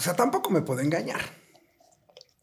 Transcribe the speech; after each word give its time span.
o 0.00 0.02
sea, 0.02 0.14
tampoco 0.14 0.48
me 0.48 0.62
puedo 0.62 0.80
engañar. 0.80 1.20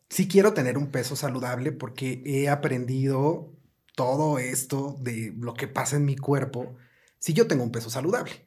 Sí 0.09 0.27
quiero 0.27 0.53
tener 0.53 0.77
un 0.77 0.91
peso 0.91 1.15
saludable 1.15 1.71
porque 1.71 2.21
he 2.23 2.49
aprendido 2.49 3.51
todo 3.95 4.37
esto 4.37 4.95
de 4.99 5.33
lo 5.35 5.55
que 5.55 5.67
pasa 5.67 5.95
en 5.95 6.05
mi 6.05 6.15
cuerpo 6.15 6.75
si 7.17 7.33
yo 7.33 7.47
tengo 7.47 7.63
un 7.63 7.71
peso 7.71 7.89
saludable. 7.89 8.45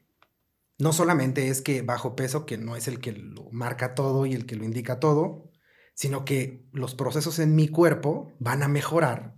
No 0.77 0.93
solamente 0.93 1.49
es 1.49 1.61
que 1.61 1.81
bajo 1.81 2.15
peso, 2.15 2.45
que 2.45 2.57
no 2.57 2.77
es 2.77 2.87
el 2.87 3.01
que 3.01 3.11
lo 3.11 3.49
marca 3.51 3.95
todo 3.95 4.25
y 4.25 4.33
el 4.33 4.45
que 4.45 4.55
lo 4.55 4.63
indica 4.63 5.01
todo, 5.01 5.51
sino 5.93 6.23
que 6.23 6.63
los 6.71 6.95
procesos 6.95 7.39
en 7.39 7.53
mi 7.53 7.67
cuerpo 7.67 8.31
van 8.39 8.63
a 8.63 8.69
mejorar 8.69 9.35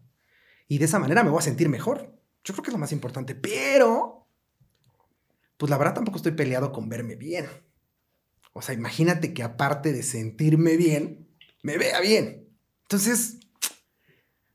y 0.67 0.77
de 0.77 0.85
esa 0.85 0.99
manera 0.99 1.23
me 1.23 1.31
voy 1.31 1.39
a 1.39 1.41
sentir 1.41 1.67
mejor. 1.67 2.15
Yo 2.43 2.53
creo 2.53 2.61
que 2.61 2.69
es 2.69 2.73
lo 2.73 2.79
más 2.79 2.91
importante, 2.91 3.33
pero 3.33 4.27
pues 5.57 5.71
la 5.71 5.79
verdad 5.79 5.95
tampoco 5.95 6.17
estoy 6.17 6.33
peleado 6.33 6.71
con 6.71 6.89
verme 6.89 7.15
bien. 7.15 7.47
O 8.53 8.61
sea, 8.61 8.75
imagínate 8.75 9.33
que 9.33 9.43
aparte 9.43 9.91
de 9.91 10.03
sentirme 10.03 10.77
bien, 10.77 11.27
me 11.63 11.77
vea 11.77 11.99
bien. 11.99 12.47
Entonces, 12.83 13.39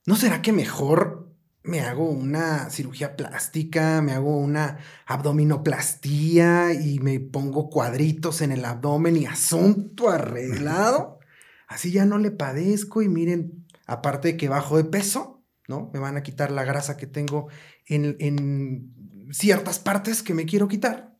¿no 0.06 0.14
será 0.14 0.40
que 0.40 0.52
mejor 0.52 1.34
me 1.64 1.80
hago 1.80 2.08
una 2.08 2.70
cirugía 2.70 3.16
plástica, 3.16 4.00
me 4.00 4.12
hago 4.12 4.38
una 4.38 4.78
abdominoplastía 5.04 6.72
y 6.72 7.00
me 7.00 7.18
pongo 7.18 7.68
cuadritos 7.68 8.40
en 8.40 8.52
el 8.52 8.64
abdomen 8.64 9.16
y 9.16 9.26
asunto 9.26 10.08
arreglado? 10.08 11.18
Así 11.66 11.90
ya 11.90 12.06
no 12.06 12.18
le 12.18 12.30
padezco 12.30 13.02
y 13.02 13.08
miren, 13.08 13.66
aparte 13.86 14.28
de 14.28 14.36
que 14.36 14.48
bajo 14.48 14.76
de 14.76 14.84
peso, 14.84 15.44
¿no? 15.66 15.90
Me 15.92 15.98
van 15.98 16.16
a 16.16 16.22
quitar 16.22 16.50
la 16.50 16.64
grasa 16.64 16.96
que 16.96 17.06
tengo 17.06 17.48
en, 17.84 18.16
en 18.20 19.28
ciertas 19.32 19.78
partes 19.78 20.22
que 20.22 20.32
me 20.34 20.46
quiero 20.46 20.68
quitar. 20.68 21.18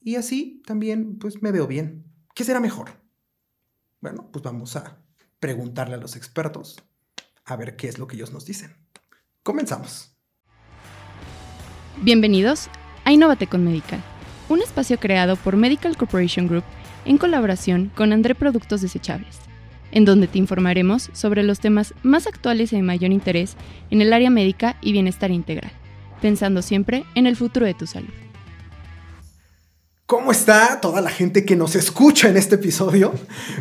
Y 0.00 0.16
así 0.16 0.62
también, 0.66 1.18
pues 1.18 1.42
me 1.42 1.50
veo 1.50 1.66
bien. 1.66 2.09
¿Qué 2.40 2.44
será 2.44 2.58
mejor? 2.58 2.92
Bueno, 4.00 4.30
pues 4.32 4.42
vamos 4.42 4.74
a 4.74 4.96
preguntarle 5.40 5.96
a 5.96 5.98
los 5.98 6.16
expertos 6.16 6.82
a 7.44 7.54
ver 7.54 7.76
qué 7.76 7.86
es 7.86 7.98
lo 7.98 8.06
que 8.06 8.16
ellos 8.16 8.32
nos 8.32 8.46
dicen. 8.46 8.74
Comenzamos. 9.42 10.16
Bienvenidos 12.00 12.70
a 13.04 13.12
Innovate 13.12 13.46
con 13.46 13.62
Medical, 13.62 14.02
un 14.48 14.62
espacio 14.62 14.98
creado 14.98 15.36
por 15.36 15.56
Medical 15.56 15.98
Corporation 15.98 16.48
Group 16.48 16.64
en 17.04 17.18
colaboración 17.18 17.92
con 17.94 18.10
André 18.10 18.34
Productos 18.34 18.80
Desechables, 18.80 19.38
en 19.92 20.06
donde 20.06 20.26
te 20.26 20.38
informaremos 20.38 21.10
sobre 21.12 21.42
los 21.42 21.60
temas 21.60 21.92
más 22.02 22.26
actuales 22.26 22.72
y 22.72 22.76
de 22.76 22.82
mayor 22.82 23.12
interés 23.12 23.54
en 23.90 24.00
el 24.00 24.14
área 24.14 24.30
médica 24.30 24.78
y 24.80 24.92
bienestar 24.92 25.30
integral, 25.30 25.72
pensando 26.22 26.62
siempre 26.62 27.04
en 27.14 27.26
el 27.26 27.36
futuro 27.36 27.66
de 27.66 27.74
tu 27.74 27.86
salud. 27.86 28.29
¿Cómo 30.10 30.32
está 30.32 30.80
toda 30.80 31.00
la 31.00 31.08
gente 31.08 31.44
que 31.44 31.54
nos 31.54 31.76
escucha 31.76 32.28
en 32.28 32.36
este 32.36 32.56
episodio? 32.56 33.14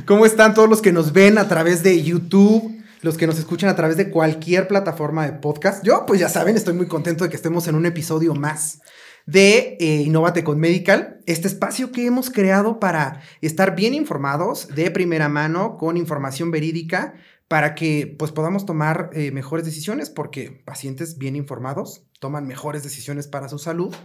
¿Cómo 0.08 0.26
están 0.26 0.56
todos 0.56 0.68
los 0.68 0.82
que 0.82 0.92
nos 0.92 1.14
ven 1.14 1.38
a 1.38 1.48
través 1.48 1.84
de 1.84 2.02
YouTube? 2.02 2.76
Los 3.04 3.18
que 3.18 3.28
nos 3.28 3.38
escuchan 3.38 3.70
a 3.70 3.76
través 3.76 3.98
de 3.98 4.10
cualquier 4.10 4.68
plataforma 4.68 5.28
de 5.28 5.34
podcast. 5.34 5.86
Yo, 5.86 6.08
pues 6.08 6.20
ya 6.20 6.28
saben, 6.28 6.56
estoy 6.56 6.74
muy 6.74 6.88
contento 6.88 7.24
de 7.24 7.30
que 7.30 7.36
estemos 7.36 7.68
en 7.68 7.76
un 7.76 7.86
episodio 7.86 8.34
más 8.34 8.82
de 9.28 9.78
eh, 9.80 10.02
Innovate 10.02 10.44
con 10.44 10.60
Medical, 10.60 11.20
este 11.28 11.48
espacio 11.48 11.92
que 11.92 12.08
hemos 12.08 12.32
creado 12.32 12.80
para 12.80 13.22
estar 13.42 13.76
bien 13.76 13.94
informados 13.94 14.70
de 14.70 14.90
primera 14.90 15.30
mano, 15.30 15.78
con 15.78 15.98
información 15.98 16.50
verídica, 16.50 17.14
para 17.48 17.76
que 17.76 18.16
pues 18.18 18.32
podamos 18.32 18.66
tomar 18.66 19.12
eh, 19.14 19.30
mejores 19.30 19.68
decisiones, 19.68 20.10
porque 20.10 20.64
pacientes 20.66 21.20
bien 21.20 21.36
informados 21.36 22.08
toman 22.20 22.48
mejores 22.48 22.82
decisiones 22.82 23.28
para 23.28 23.50
su 23.50 23.60
salud. 23.60 23.96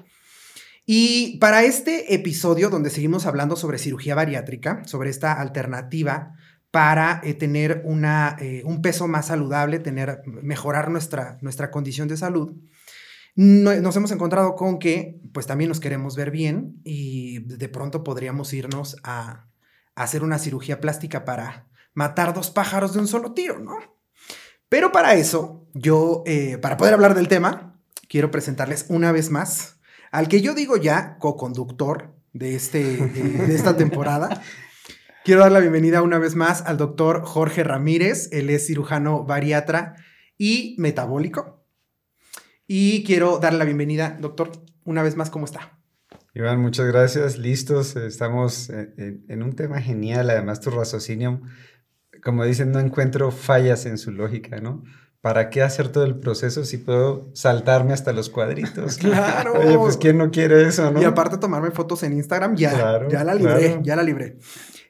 Y 0.87 1.39
para 1.39 1.65
este 1.65 2.15
episodio, 2.15 2.69
donde 2.69 2.91
seguimos 2.91 3.27
hablando 3.27 3.57
sobre 3.57 3.79
cirugía 3.79 4.15
bariátrica, 4.15 4.83
sobre 4.85 5.11
esta 5.11 5.33
alternativa 5.33 6.35
para 6.71 7.21
eh, 7.25 7.35
tener 7.35 7.83
una, 7.85 8.37
eh, 8.41 8.63
un 8.65 8.83
peso 8.83 9.09
más 9.09 9.29
saludable, 9.29 9.79
tener, 9.79 10.23
mejorar 10.27 10.91
nuestra, 10.91 11.39
nuestra 11.41 11.71
condición 11.71 12.09
de 12.09 12.17
salud, 12.17 12.53
nos 13.37 13.97
hemos 13.97 14.13
encontrado 14.13 14.55
con 14.55 14.79
que 14.79 15.21
pues 15.33 15.47
también 15.47 15.69
nos 15.69 15.81
queremos 15.81 16.15
ver 16.15 16.31
bien 16.31 16.81
y 16.85 17.41
de 17.41 17.69
pronto 17.69 18.05
podríamos 18.05 18.53
irnos 18.53 18.97
a, 19.03 19.49
hacer 19.97 20.23
una 20.23 20.39
cirugía 20.39 20.81
plástica 20.81 21.25
para 21.25 21.69
matar 21.95 22.35
dos 22.35 22.51
pájaros 22.51 22.95
de 22.95 23.01
un 23.01 23.07
solo 23.09 23.33
tiro, 23.33 23.59
¿no? 23.61 23.77
Pero 24.69 24.93
para 24.93 25.15
eso, 25.15 25.69
yo, 25.73 26.23
eh, 26.27 26.59
para 26.59 26.77
poder 26.77 26.95
hablar 26.95 27.15
del 27.15 27.29
tema, 27.29 27.81
quiero 28.09 28.31
presentarles 28.31 28.87
una 28.89 29.13
vez 29.13 29.31
más 29.31 29.74
al 30.15 30.29
que 30.29 30.41
yo 30.41 30.55
digo 30.55 30.77
ya 30.77 31.19
co-conductor 31.19 32.15
de, 32.33 32.55
este, 32.55 32.85
de, 33.09 33.53
esta 33.53 33.77
temporada. 33.77 34.41
Quiero 35.25 35.41
dar 35.41 35.51
la 35.51 35.59
bienvenida 35.59 36.03
una 36.03 36.19
vez 36.19 36.37
más 36.37 36.63
al 36.63 36.77
doctor 36.77 37.23
Jorge 37.25 37.65
Ramírez. 37.65 38.29
Él 38.31 38.49
es 38.49 38.65
cirujano 38.69 39.25
bariatra 39.25 39.97
y 40.39 40.77
metabólico. 40.79 41.67
Y 42.69 43.03
quiero 43.03 43.41
darle 43.41 43.59
la 43.59 43.65
bienvenida, 43.65 44.17
doctor, 44.21 44.53
una 44.85 45.03
vez 45.03 45.17
más, 45.17 45.31
¿cómo 45.31 45.47
está? 45.47 45.81
Iván, 46.33 46.61
muchas 46.61 46.87
gracias. 46.87 47.37
Listos. 47.37 47.97
Estamos 47.97 48.71
en, 48.71 49.25
en 49.29 49.43
un 49.43 49.57
tema 49.57 49.81
genial. 49.81 50.31
Además, 50.31 50.61
tu 50.61 50.71
raciocinio, 50.71 51.43
como 52.23 52.45
dicen, 52.45 52.71
no 52.71 52.79
encuentro 52.79 53.33
fallas 53.33 53.85
en 53.85 53.99
su 53.99 54.13
lógica, 54.13 54.61
¿no? 54.61 54.85
¿Para 55.25 55.49
qué 55.49 55.63
hacer 55.63 55.89
todo 55.89 56.05
el 56.05 56.17
proceso 56.17 56.67
si 56.67 56.77
puedo 56.77 57.31
saltarme 57.33 57.95
hasta 57.95 58.13
los 58.13 58.29
cuadritos? 58.29 58.99
Claro. 59.05 59.55
Oye, 59.55 59.79
pues 59.79 59.97
¿quién 59.97 60.19
no 60.19 60.31
quiere 60.31 60.69
eso, 60.69 60.91
no? 60.91 61.01
Y 61.01 61.05
aparte 61.07 61.39
tomarme 61.39 61.71
fotos 61.71 62.03
en 62.03 62.13
Instagram, 62.13 62.57
ya, 62.57 63.09
ya 63.09 63.25
la 63.25 63.35
libré, 63.35 63.79
ya 63.83 63.97
la 63.97 64.03
libré. 64.03 64.37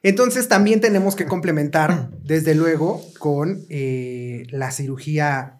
Entonces 0.03 0.49
también 0.49 0.81
tenemos 0.81 1.15
que 1.15 1.25
complementar, 1.25 2.09
desde 2.21 2.53
luego, 2.53 3.01
con 3.17 3.61
eh, 3.69 4.45
la 4.49 4.71
cirugía, 4.71 5.59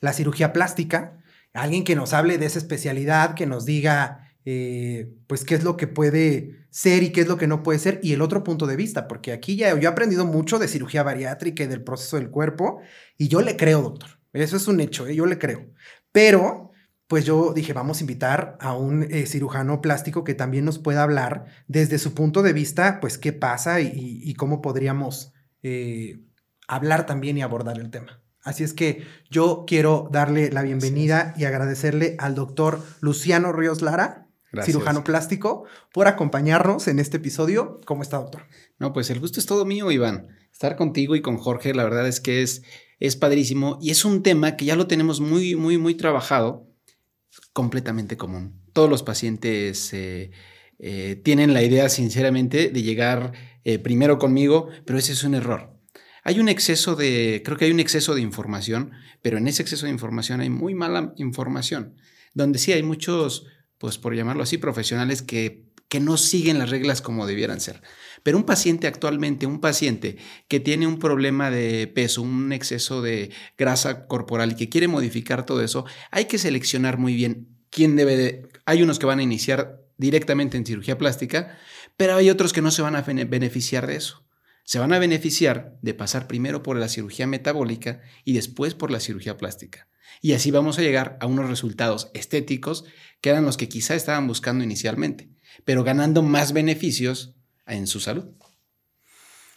la 0.00 0.12
cirugía 0.12 0.52
plástica. 0.52 1.16
Alguien 1.54 1.82
que 1.82 1.96
nos 1.96 2.12
hable 2.12 2.36
de 2.36 2.44
esa 2.44 2.58
especialidad, 2.58 3.34
que 3.34 3.46
nos 3.46 3.64
diga, 3.64 4.31
eh, 4.44 5.14
pues, 5.26 5.44
qué 5.44 5.54
es 5.54 5.64
lo 5.64 5.76
que 5.76 5.86
puede 5.86 6.66
ser 6.70 7.02
y 7.02 7.10
qué 7.12 7.20
es 7.20 7.28
lo 7.28 7.36
que 7.36 7.46
no 7.46 7.62
puede 7.62 7.78
ser, 7.78 8.00
y 8.02 8.12
el 8.12 8.22
otro 8.22 8.42
punto 8.44 8.66
de 8.66 8.76
vista, 8.76 9.06
porque 9.06 9.32
aquí 9.32 9.56
ya 9.56 9.78
yo 9.78 9.88
he 9.88 9.92
aprendido 9.92 10.24
mucho 10.24 10.58
de 10.58 10.68
cirugía 10.68 11.02
bariátrica 11.02 11.64
y 11.64 11.66
del 11.66 11.84
proceso 11.84 12.16
del 12.16 12.30
cuerpo, 12.30 12.80
y 13.18 13.28
yo 13.28 13.42
le 13.42 13.56
creo, 13.56 13.82
doctor. 13.82 14.22
Eso 14.32 14.56
es 14.56 14.66
un 14.66 14.80
hecho, 14.80 15.06
¿eh? 15.06 15.14
yo 15.14 15.26
le 15.26 15.38
creo. 15.38 15.70
Pero, 16.10 16.70
pues 17.06 17.24
yo 17.26 17.52
dije, 17.52 17.74
vamos 17.74 17.98
a 17.98 18.02
invitar 18.02 18.56
a 18.60 18.74
un 18.74 19.02
eh, 19.02 19.26
cirujano 19.26 19.82
plástico 19.82 20.24
que 20.24 20.34
también 20.34 20.64
nos 20.64 20.78
pueda 20.78 21.02
hablar 21.02 21.44
desde 21.68 21.98
su 21.98 22.14
punto 22.14 22.42
de 22.42 22.54
vista, 22.54 23.00
pues 23.00 23.18
qué 23.18 23.32
pasa 23.32 23.80
y, 23.80 24.32
cómo 24.34 24.62
podríamos 24.62 25.34
eh, 25.62 26.20
hablar 26.66 27.04
también 27.04 27.36
y 27.36 27.42
abordar 27.42 27.78
el 27.78 27.90
tema. 27.90 28.22
Así 28.42 28.64
es 28.64 28.72
que 28.72 29.04
yo 29.30 29.64
quiero 29.66 30.08
darle 30.10 30.50
la 30.50 30.62
bienvenida 30.62 31.34
y 31.36 31.44
agradecerle 31.44 32.16
al 32.18 32.34
doctor 32.34 32.82
Luciano 33.00 33.52
Ríos 33.52 33.82
Lara 33.82 34.21
cirujano 34.64 35.04
plástico, 35.04 35.64
por 35.92 36.08
acompañarnos 36.08 36.88
en 36.88 36.98
este 36.98 37.16
episodio. 37.16 37.80
¿Cómo 37.86 38.02
está, 38.02 38.18
doctor? 38.18 38.42
No, 38.78 38.92
pues 38.92 39.10
el 39.10 39.20
gusto 39.20 39.40
es 39.40 39.46
todo 39.46 39.64
mío, 39.64 39.90
Iván. 39.90 40.28
Estar 40.52 40.76
contigo 40.76 41.16
y 41.16 41.22
con 41.22 41.38
Jorge, 41.38 41.74
la 41.74 41.84
verdad 41.84 42.06
es 42.06 42.20
que 42.20 42.42
es, 42.42 42.62
es 43.00 43.16
padrísimo 43.16 43.78
y 43.80 43.90
es 43.90 44.04
un 44.04 44.22
tema 44.22 44.56
que 44.56 44.66
ya 44.66 44.76
lo 44.76 44.86
tenemos 44.86 45.20
muy, 45.20 45.56
muy, 45.56 45.78
muy 45.78 45.94
trabajado, 45.94 46.68
completamente 47.52 48.16
común. 48.16 48.60
Todos 48.72 48.90
los 48.90 49.02
pacientes 49.02 49.92
eh, 49.92 50.30
eh, 50.78 51.20
tienen 51.22 51.54
la 51.54 51.62
idea, 51.62 51.88
sinceramente, 51.88 52.68
de 52.68 52.82
llegar 52.82 53.32
eh, 53.64 53.78
primero 53.78 54.18
conmigo, 54.18 54.68
pero 54.84 54.98
ese 54.98 55.12
es 55.12 55.24
un 55.24 55.34
error. 55.34 55.72
Hay 56.24 56.38
un 56.38 56.48
exceso 56.48 56.94
de, 56.94 57.42
creo 57.44 57.56
que 57.56 57.64
hay 57.64 57.70
un 57.72 57.80
exceso 57.80 58.14
de 58.14 58.20
información, 58.20 58.92
pero 59.22 59.38
en 59.38 59.48
ese 59.48 59.62
exceso 59.62 59.86
de 59.86 59.92
información 59.92 60.40
hay 60.40 60.50
muy 60.50 60.74
mala 60.74 61.12
información, 61.16 61.96
donde 62.34 62.58
sí 62.58 62.72
hay 62.72 62.82
muchos 62.82 63.46
pues 63.82 63.98
por 63.98 64.14
llamarlo 64.14 64.44
así, 64.44 64.58
profesionales 64.58 65.22
que, 65.22 65.64
que 65.88 65.98
no 65.98 66.16
siguen 66.16 66.60
las 66.60 66.70
reglas 66.70 67.02
como 67.02 67.26
debieran 67.26 67.60
ser. 67.60 67.82
Pero 68.22 68.38
un 68.38 68.44
paciente 68.44 68.86
actualmente, 68.86 69.44
un 69.44 69.60
paciente 69.60 70.18
que 70.46 70.60
tiene 70.60 70.86
un 70.86 71.00
problema 71.00 71.50
de 71.50 71.88
peso, 71.88 72.22
un 72.22 72.52
exceso 72.52 73.02
de 73.02 73.32
grasa 73.58 74.06
corporal 74.06 74.52
y 74.52 74.54
que 74.54 74.68
quiere 74.68 74.86
modificar 74.86 75.44
todo 75.44 75.64
eso, 75.64 75.84
hay 76.12 76.26
que 76.26 76.38
seleccionar 76.38 76.96
muy 76.96 77.16
bien 77.16 77.48
quién 77.70 77.96
debe 77.96 78.16
de... 78.16 78.48
Hay 78.66 78.84
unos 78.84 79.00
que 79.00 79.06
van 79.06 79.18
a 79.18 79.24
iniciar 79.24 79.82
directamente 79.96 80.56
en 80.56 80.64
cirugía 80.64 80.96
plástica, 80.96 81.58
pero 81.96 82.14
hay 82.14 82.30
otros 82.30 82.52
que 82.52 82.62
no 82.62 82.70
se 82.70 82.82
van 82.82 82.94
a 82.94 83.02
beneficiar 83.02 83.88
de 83.88 83.96
eso. 83.96 84.24
Se 84.62 84.78
van 84.78 84.92
a 84.92 85.00
beneficiar 85.00 85.76
de 85.82 85.92
pasar 85.92 86.28
primero 86.28 86.62
por 86.62 86.76
la 86.76 86.88
cirugía 86.88 87.26
metabólica 87.26 88.00
y 88.24 88.34
después 88.34 88.74
por 88.74 88.92
la 88.92 89.00
cirugía 89.00 89.36
plástica. 89.38 89.88
Y 90.20 90.34
así 90.34 90.50
vamos 90.50 90.78
a 90.78 90.82
llegar 90.82 91.16
a 91.20 91.26
unos 91.26 91.48
resultados 91.48 92.10
estéticos 92.14 92.84
que 93.20 93.30
eran 93.30 93.44
los 93.44 93.56
que 93.56 93.68
quizá 93.68 93.94
estaban 93.94 94.26
buscando 94.26 94.64
inicialmente, 94.64 95.30
pero 95.64 95.84
ganando 95.84 96.22
más 96.22 96.52
beneficios 96.52 97.34
en 97.66 97.86
su 97.86 98.00
salud. 98.00 98.26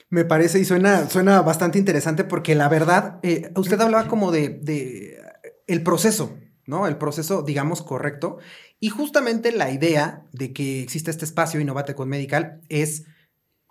Me 0.09 0.23
parece 0.23 0.59
y 0.59 0.65
suena, 0.65 1.09
suena 1.09 1.41
bastante 1.41 1.79
interesante 1.79 2.23
porque 2.23 2.55
la 2.55 2.69
verdad, 2.69 3.19
eh, 3.23 3.51
usted 3.55 3.79
hablaba 3.81 4.07
como 4.07 4.31
de, 4.31 4.49
de, 4.49 5.19
el 5.67 5.83
proceso, 5.83 6.37
¿no? 6.65 6.87
El 6.87 6.97
proceso, 6.97 7.41
digamos, 7.41 7.81
correcto. 7.81 8.37
Y 8.79 8.89
justamente 8.89 9.51
la 9.51 9.71
idea 9.71 10.25
de 10.31 10.53
que 10.53 10.83
existe 10.83 11.09
este 11.09 11.25
espacio 11.25 11.59
Innovate 11.59 11.95
con 11.95 12.07
Medical 12.07 12.61
es 12.69 13.05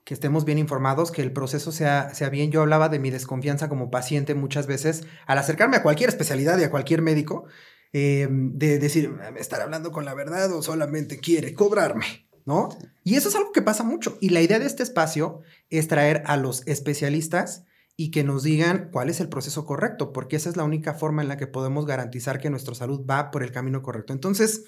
que 0.05 0.15
estemos 0.15 0.45
bien 0.45 0.59
informados, 0.59 1.11
que 1.11 1.23
el 1.23 1.33
proceso 1.33 1.73
sea, 1.73 2.15
sea 2.15 2.29
bien. 2.29 2.51
Yo 2.51 2.61
hablaba 2.61 2.89
de 2.91 2.99
mi 2.99 3.11
desconfianza 3.11 3.69
como 3.69 3.91
paciente 3.91 4.35
muchas 4.35 4.67
veces 4.67 5.07
al 5.27 5.39
acercarme 5.39 5.79
a 5.79 5.83
cualquier 5.83 6.11
especialidad 6.11 6.59
y 6.59 6.65
a 6.65 6.71
cualquier 6.71 7.01
médico, 7.01 7.47
eh, 7.93 8.29
de 8.31 8.79
decir, 8.79 9.11
¿me 9.11 9.41
estar 9.41 9.63
hablando 9.63 9.93
con 9.93 10.05
la 10.05 10.15
verdad 10.15 10.53
o 10.53 10.63
solamente 10.63 11.19
quiere 11.19 11.55
cobrarme? 11.55 12.29
¿No? 12.45 12.69
Y 13.03 13.17
eso 13.17 13.31
es 13.31 13.37
algo 13.37 13.53
que 13.53 13.63
pasa 13.63 13.83
mucho. 13.83 14.19
Y 14.21 14.29
la 14.29 14.43
idea 14.43 14.59
de 14.59 14.67
este 14.67 14.83
espacio 14.83 15.41
es 15.71 15.89
traer 15.89 16.23
a 16.27 16.37
los 16.37 16.67
especialistas 16.67 17.65
y 17.97 18.11
que 18.11 18.25
nos 18.25 18.43
digan 18.43 18.91
cuál 18.93 19.09
es 19.09 19.21
el 19.21 19.31
proceso 19.31 19.65
correcto, 19.65 20.13
porque 20.13 20.37
esa 20.37 20.51
es 20.51 20.57
la 20.57 20.65
única 20.65 20.93
forma 20.93 21.23
en 21.23 21.29
la 21.29 21.39
que 21.39 21.47
podemos 21.47 21.87
garantizar 21.87 22.41
que 22.41 22.51
nuestra 22.51 22.75
salud 22.75 23.07
va 23.09 23.31
por 23.31 23.43
el 23.43 23.53
camino 23.53 23.81
correcto. 23.81 24.13
Entonces, 24.13 24.65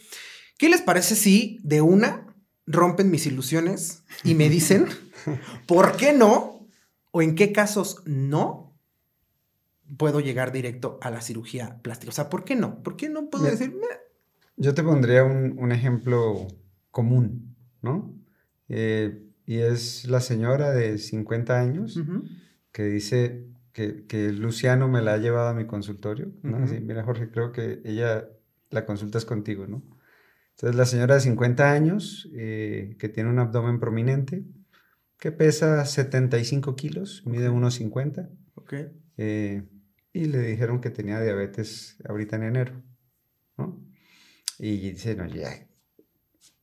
¿qué 0.57 0.71
les 0.71 0.81
parece 0.81 1.17
si 1.17 1.59
de 1.63 1.83
una 1.83 2.35
rompen 2.67 3.11
mis 3.11 3.27
ilusiones 3.27 4.05
y 4.25 4.35
me 4.35 4.49
dicen 4.49 4.87
por 5.67 5.97
qué 5.97 6.13
no 6.13 6.67
o 7.11 7.23
en 7.23 7.35
qué 7.35 7.53
casos 7.53 8.03
no 8.07 8.75
puedo 9.97 10.21
llegar 10.21 10.53
directo 10.53 10.99
a 11.03 11.11
la 11.11 11.21
cirugía 11.21 11.79
plástica? 11.83 12.11
O 12.11 12.15
sea, 12.15 12.29
¿por 12.29 12.45
qué 12.45 12.57
no? 12.57 12.83
¿Por 12.83 12.97
qué 12.97 13.09
no 13.09 13.31
puedo 13.31 13.45
decir? 13.45 13.75
Yo 14.57 14.75
te 14.75 14.83
pondría 14.83 15.25
un, 15.25 15.71
ejemplo 15.73 16.47
común, 16.91 17.55
¿no? 17.83 18.15
Eh, 18.69 19.23
y 19.45 19.59
es 19.59 20.07
la 20.09 20.21
señora 20.21 20.73
de 20.73 20.99
50 20.99 21.61
años 21.61 22.01
que 22.73 22.85
dice 22.85 23.47
que, 23.73 24.07
que, 24.07 24.33
Luciano 24.33 24.89
me 24.89 25.03
la 25.03 25.15
ha 25.15 25.19
llevado 25.19 25.49
a 25.49 25.55
mi 25.55 25.67
consultorio, 25.67 26.33
¿no? 26.43 26.59
mira, 26.59 27.05
Jorge, 27.05 27.31
creo 27.31 27.53
que 27.53 27.81
ella, 27.85 28.29
la 28.71 28.85
consulta 28.85 29.19
es 29.19 29.25
contigo, 29.25 29.67
¿no? 29.67 29.83
Entonces, 30.57 30.75
la 30.75 30.87
señora 30.87 31.15
de 31.17 31.21
50 31.21 31.71
años, 31.71 32.31
eh, 32.33 32.97
que 32.99 33.11
tiene 33.11 33.29
un 33.29 33.39
abdomen 33.39 33.79
prominente, 33.79 34.43
que 35.19 35.33
pesa 35.33 35.85
75 35.85 36.77
kilos, 36.77 37.23
mide 37.27 37.51
1,50. 37.51 38.29
Ok. 38.55 38.75
Eh, 39.17 39.63
y 40.13 40.25
le 40.27 40.39
dijeron 40.41 40.81
que 40.81 40.91
tenía 40.91 41.21
diabetes 41.21 41.97
ahorita 42.09 42.37
en 42.37 42.43
enero, 42.43 42.83
¿no? 43.57 43.83
Y 44.59 44.91
dice, 44.91 45.15
no, 45.15 45.27
ya, 45.27 45.51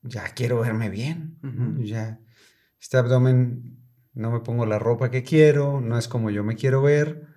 ya 0.01 0.23
quiero 0.35 0.59
verme 0.59 0.89
bien, 0.89 1.37
ya, 1.79 2.19
este 2.81 2.97
abdomen 2.97 3.77
no 4.13 4.31
me 4.31 4.39
pongo 4.39 4.65
la 4.65 4.79
ropa 4.79 5.11
que 5.11 5.23
quiero, 5.23 5.81
no 5.81 5.97
es 5.97 6.07
como 6.07 6.29
yo 6.29 6.43
me 6.43 6.55
quiero 6.55 6.81
ver. 6.81 7.27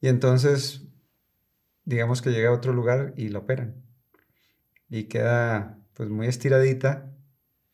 Y 0.00 0.08
entonces, 0.08 0.88
digamos 1.84 2.22
que 2.22 2.30
llega 2.30 2.50
a 2.50 2.54
otro 2.54 2.72
lugar 2.72 3.14
y 3.16 3.28
la 3.28 3.40
operan. 3.40 3.84
Y 4.88 5.04
queda 5.04 5.78
pues 5.94 6.08
muy 6.08 6.26
estiradita, 6.26 7.07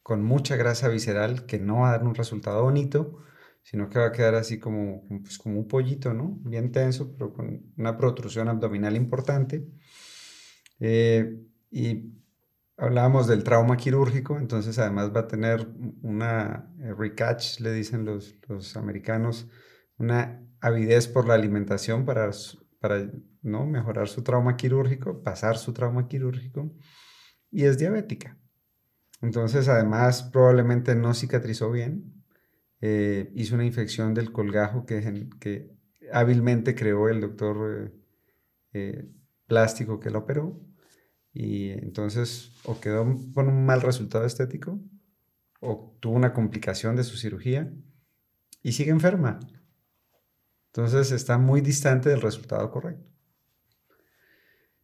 con 0.05 0.23
mucha 0.23 0.56
grasa 0.56 0.89
visceral 0.89 1.47
que 1.47 1.59
no 1.59 1.81
va 1.81 1.89
a 1.89 1.93
dar 1.93 2.06
un 2.06 2.15
resultado 2.15 2.62
bonito, 2.62 3.25
sino 3.62 3.89
que 3.89 3.99
va 3.99 4.09
a 4.09 4.12
quedar 4.12 4.35
así 4.35 4.61
como, 4.61 5.09
pues 5.23 5.39
como 5.39 5.59
un 5.59 5.67
pollito, 5.67 6.12
¿no? 6.12 6.37
Bien 6.43 6.71
tenso, 6.71 7.11
pero 7.11 7.33
con 7.33 7.73
una 7.79 7.97
protrusión 7.97 8.49
abdominal 8.49 8.97
importante. 8.97 9.67
Eh, 10.79 11.41
y 11.71 12.12
hablábamos 12.77 13.27
del 13.29 13.45
trauma 13.45 13.79
quirúrgico, 13.79 14.37
entonces 14.37 14.79
además 14.79 15.11
va 15.11 15.21
a 15.21 15.27
tener 15.27 15.67
una 16.03 16.71
eh, 16.81 16.93
recatch, 16.93 17.61
le 17.61 17.73
dicen 17.73 18.05
los, 18.05 18.37
los 18.47 18.77
americanos, 18.77 19.49
una 19.97 20.47
avidez 20.61 21.09
por 21.09 21.27
la 21.27 21.33
alimentación 21.33 22.05
para, 22.05 22.31
para 22.79 23.11
¿no? 23.41 23.65
mejorar 23.65 24.09
su 24.09 24.23
trauma 24.23 24.59
quirúrgico, 24.59 25.23
pasar 25.23 25.56
su 25.56 25.73
trauma 25.73 26.09
quirúrgico, 26.09 26.75
y 27.51 27.65
es 27.65 27.79
diabética. 27.79 28.39
Entonces, 29.23 29.69
además, 29.69 30.23
probablemente 30.25 30.95
no 30.95 31.15
cicatrizó 31.15 31.71
bien, 31.71 32.25
eh, 32.81 33.31
hizo 33.35 33.55
una 33.55 33.65
infección 33.65 34.15
del 34.15 34.33
colgajo 34.33 34.85
que, 34.85 35.71
hábilmente 36.13 36.75
creó 36.75 37.09
el 37.09 37.21
doctor 37.23 37.93
eh, 38.75 39.09
plástico 39.47 40.01
que 40.01 40.11
lo 40.11 40.21
operó 40.21 40.61
y 41.33 41.71
entonces 41.71 42.53
o 42.65 42.79
quedó 42.81 43.05
con 43.33 43.49
un 43.49 43.65
mal 43.65 43.81
resultado 43.81 44.25
estético 44.27 44.79
o 45.61 45.97
tuvo 46.01 46.15
una 46.15 46.35
complicación 46.35 46.95
de 46.95 47.05
su 47.05 47.17
cirugía 47.17 47.73
y 48.63 48.73
sigue 48.73 48.91
enferma. 48.91 49.41
Entonces 50.67 51.11
está 51.13 51.39
muy 51.39 51.61
distante 51.61 52.09
del 52.09 52.21
resultado 52.21 52.71
correcto. 52.71 53.09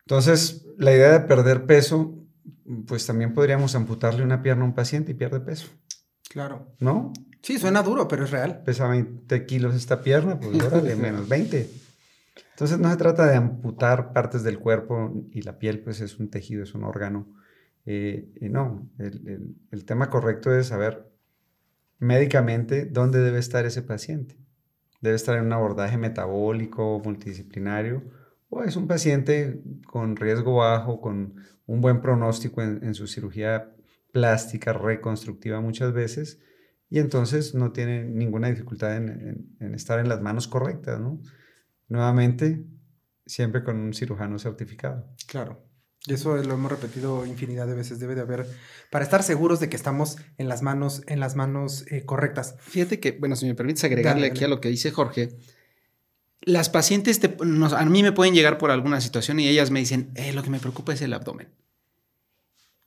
Entonces, 0.00 0.66
la 0.78 0.92
idea 0.92 1.12
de 1.12 1.20
perder 1.20 1.66
peso, 1.66 2.19
pues 2.86 3.06
también 3.06 3.34
podríamos 3.34 3.74
amputarle 3.74 4.22
una 4.22 4.42
pierna 4.42 4.64
a 4.64 4.66
un 4.66 4.74
paciente 4.74 5.12
y 5.12 5.14
pierde 5.14 5.40
peso. 5.40 5.68
Claro. 6.28 6.72
¿No? 6.78 7.12
Sí, 7.42 7.58
suena 7.58 7.82
duro, 7.82 8.06
pero 8.06 8.24
es 8.24 8.30
real. 8.30 8.62
Pesa 8.64 8.86
20 8.86 9.46
kilos 9.46 9.74
esta 9.74 10.02
pierna, 10.02 10.38
pues 10.38 10.62
órale, 10.64 10.94
menos 10.96 11.28
20. 11.28 11.68
Entonces 12.52 12.78
no 12.78 12.90
se 12.90 12.96
trata 12.96 13.26
de 13.26 13.36
amputar 13.36 14.12
partes 14.12 14.42
del 14.42 14.58
cuerpo 14.58 15.12
y 15.32 15.42
la 15.42 15.58
piel 15.58 15.80
pues 15.80 16.00
es 16.00 16.18
un 16.18 16.30
tejido, 16.30 16.62
es 16.62 16.74
un 16.74 16.84
órgano. 16.84 17.26
Eh, 17.86 18.28
y 18.40 18.48
no, 18.48 18.90
el, 18.98 19.56
el, 19.70 19.84
tema 19.86 20.10
correcto 20.10 20.54
es 20.54 20.66
saber 20.66 21.10
médicamente 21.98 22.84
dónde 22.84 23.20
debe 23.20 23.38
estar 23.38 23.64
ese 23.64 23.82
paciente. 23.82 24.36
Debe 25.00 25.16
estar 25.16 25.38
en 25.38 25.46
un 25.46 25.52
abordaje 25.54 25.96
metabólico, 25.96 27.00
multidisciplinario, 27.02 28.02
o 28.50 28.62
es 28.62 28.76
un 28.76 28.86
paciente 28.86 29.62
con 29.86 30.16
riesgo 30.16 30.56
bajo, 30.56 31.00
con 31.00 31.36
un 31.66 31.80
buen 31.80 32.02
pronóstico 32.02 32.62
en, 32.62 32.84
en 32.84 32.94
su 32.94 33.06
cirugía 33.06 33.74
plástica, 34.12 34.72
reconstructiva 34.74 35.60
muchas 35.60 35.92
veces, 35.92 36.40
y 36.90 36.98
entonces 36.98 37.54
no 37.54 37.72
tiene 37.72 38.04
ninguna 38.04 38.48
dificultad 38.48 38.96
en, 38.96 39.08
en, 39.08 39.56
en 39.60 39.74
estar 39.74 39.98
en 40.00 40.08
las 40.08 40.20
manos 40.20 40.48
correctas, 40.48 41.00
¿no? 41.00 41.22
Nuevamente, 41.88 42.66
siempre 43.24 43.62
con 43.62 43.78
un 43.78 43.94
cirujano 43.94 44.38
certificado. 44.38 45.06
Claro. 45.26 45.64
Y 46.06 46.14
eso 46.14 46.34
lo 46.36 46.54
hemos 46.54 46.72
repetido 46.72 47.26
infinidad 47.26 47.66
de 47.66 47.74
veces. 47.74 48.00
Debe 48.00 48.14
de 48.14 48.22
haber, 48.22 48.46
para 48.90 49.04
estar 49.04 49.22
seguros 49.22 49.60
de 49.60 49.68
que 49.68 49.76
estamos 49.76 50.16
en 50.38 50.48
las 50.48 50.62
manos, 50.62 51.02
en 51.06 51.20
las 51.20 51.36
manos 51.36 51.84
eh, 51.90 52.04
correctas. 52.06 52.56
Fíjate 52.58 53.00
que, 53.00 53.12
bueno, 53.12 53.36
si 53.36 53.46
me 53.46 53.54
permites 53.54 53.84
agregarle 53.84 54.26
aquí 54.26 54.42
a 54.44 54.48
lo 54.48 54.60
que 54.60 54.70
dice 54.70 54.90
Jorge, 54.90 55.36
las 56.42 56.70
pacientes 56.70 57.20
a 57.76 57.84
mí 57.84 58.02
me 58.02 58.12
pueden 58.12 58.34
llegar 58.34 58.58
por 58.58 58.70
alguna 58.70 59.00
situación 59.00 59.40
y 59.40 59.48
ellas 59.48 59.70
me 59.70 59.80
dicen, 59.80 60.10
eh, 60.14 60.32
lo 60.32 60.42
que 60.42 60.50
me 60.50 60.60
preocupa 60.60 60.92
es 60.92 61.02
el 61.02 61.12
abdomen 61.12 61.48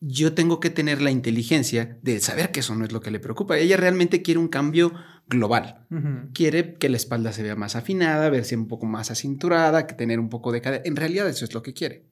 yo 0.05 0.33
tengo 0.33 0.59
que 0.59 0.69
tener 0.69 1.01
la 1.01 1.11
inteligencia 1.11 1.97
de 2.01 2.19
saber 2.19 2.51
que 2.51 2.59
eso 2.59 2.75
no 2.75 2.83
es 2.83 2.91
lo 2.91 2.99
que 2.99 3.09
le 3.09 3.21
preocupa. 3.21 3.57
Ella 3.57 3.77
realmente 3.77 4.21
quiere 4.21 4.39
un 4.39 4.49
cambio 4.49 4.93
global. 5.27 5.87
Quiere 6.33 6.73
que 6.73 6.89
la 6.89 6.97
espalda 6.97 7.31
se 7.31 7.41
vea 7.41 7.55
más 7.55 7.77
afinada, 7.77 8.29
verse 8.29 8.57
un 8.57 8.67
poco 8.67 8.85
más 8.85 9.11
acinturada, 9.11 9.87
que 9.87 9.93
tener 9.93 10.19
un 10.19 10.27
poco 10.27 10.51
de 10.51 10.59
cadera. 10.59 10.83
En 10.85 10.97
realidad 10.97 11.29
eso 11.29 11.45
es 11.45 11.53
lo 11.53 11.63
que 11.63 11.73
quiere. 11.73 12.05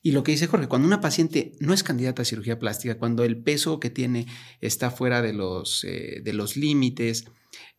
Y 0.00 0.12
lo 0.12 0.22
que 0.22 0.32
dice 0.32 0.46
Jorge, 0.46 0.66
cuando 0.66 0.88
una 0.88 1.02
paciente 1.02 1.52
no 1.60 1.74
es 1.74 1.82
candidata 1.82 2.22
a 2.22 2.24
cirugía 2.24 2.58
plástica, 2.58 2.96
cuando 2.96 3.22
el 3.22 3.36
peso 3.36 3.80
que 3.80 3.90
tiene 3.90 4.26
está 4.62 4.90
fuera 4.90 5.20
de 5.20 5.34
los, 5.34 5.84
eh, 5.84 6.22
de 6.24 6.32
los 6.32 6.56
límites 6.56 7.26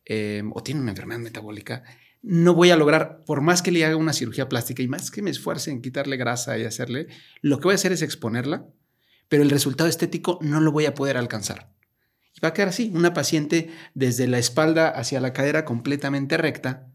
eh, 0.04 0.42
o 0.52 0.62
tiene 0.62 0.80
una 0.80 0.90
enfermedad 0.90 1.20
metabólica, 1.20 1.82
no 2.26 2.54
voy 2.54 2.70
a 2.70 2.76
lograr, 2.76 3.24
por 3.24 3.40
más 3.40 3.62
que 3.62 3.70
le 3.70 3.84
haga 3.84 3.96
una 3.96 4.12
cirugía 4.12 4.48
plástica 4.48 4.82
y 4.82 4.88
más 4.88 5.10
que 5.10 5.22
me 5.22 5.30
esfuerce 5.30 5.70
en 5.70 5.80
quitarle 5.80 6.16
grasa 6.16 6.58
y 6.58 6.64
hacerle, 6.64 7.06
lo 7.40 7.58
que 7.58 7.64
voy 7.64 7.72
a 7.72 7.76
hacer 7.76 7.92
es 7.92 8.02
exponerla 8.02 8.66
pero 9.28 9.42
el 9.42 9.50
resultado 9.50 9.88
estético 9.88 10.38
no 10.40 10.60
lo 10.60 10.72
voy 10.72 10.86
a 10.86 10.94
poder 10.94 11.16
alcanzar. 11.16 11.72
Y 12.34 12.40
va 12.40 12.50
a 12.50 12.52
quedar 12.52 12.68
así, 12.68 12.90
una 12.94 13.14
paciente 13.14 13.70
desde 13.94 14.26
la 14.26 14.38
espalda 14.38 14.88
hacia 14.88 15.20
la 15.20 15.32
cadera 15.32 15.64
completamente 15.64 16.36
recta, 16.36 16.92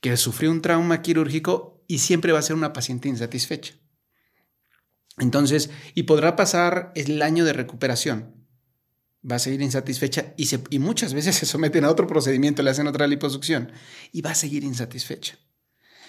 que 0.00 0.16
sufrió 0.16 0.50
un 0.50 0.62
trauma 0.62 1.02
quirúrgico 1.02 1.84
y 1.86 1.98
siempre 1.98 2.32
va 2.32 2.38
a 2.38 2.42
ser 2.42 2.56
una 2.56 2.72
paciente 2.72 3.08
insatisfecha. 3.08 3.74
Entonces, 5.18 5.70
y 5.94 6.04
podrá 6.04 6.36
pasar 6.36 6.92
el 6.94 7.20
año 7.20 7.44
de 7.44 7.52
recuperación, 7.52 8.39
va 9.28 9.36
a 9.36 9.38
seguir 9.38 9.62
insatisfecha 9.62 10.34
y, 10.36 10.48
y 10.70 10.78
muchas 10.78 11.14
veces 11.14 11.34
se 11.36 11.46
someten 11.46 11.84
a 11.84 11.90
otro 11.90 12.06
procedimiento, 12.06 12.62
le 12.62 12.70
hacen 12.70 12.86
otra 12.86 13.06
liposucción 13.06 13.72
y 14.12 14.22
va 14.22 14.30
a 14.30 14.34
seguir 14.34 14.64
insatisfecha. 14.64 15.38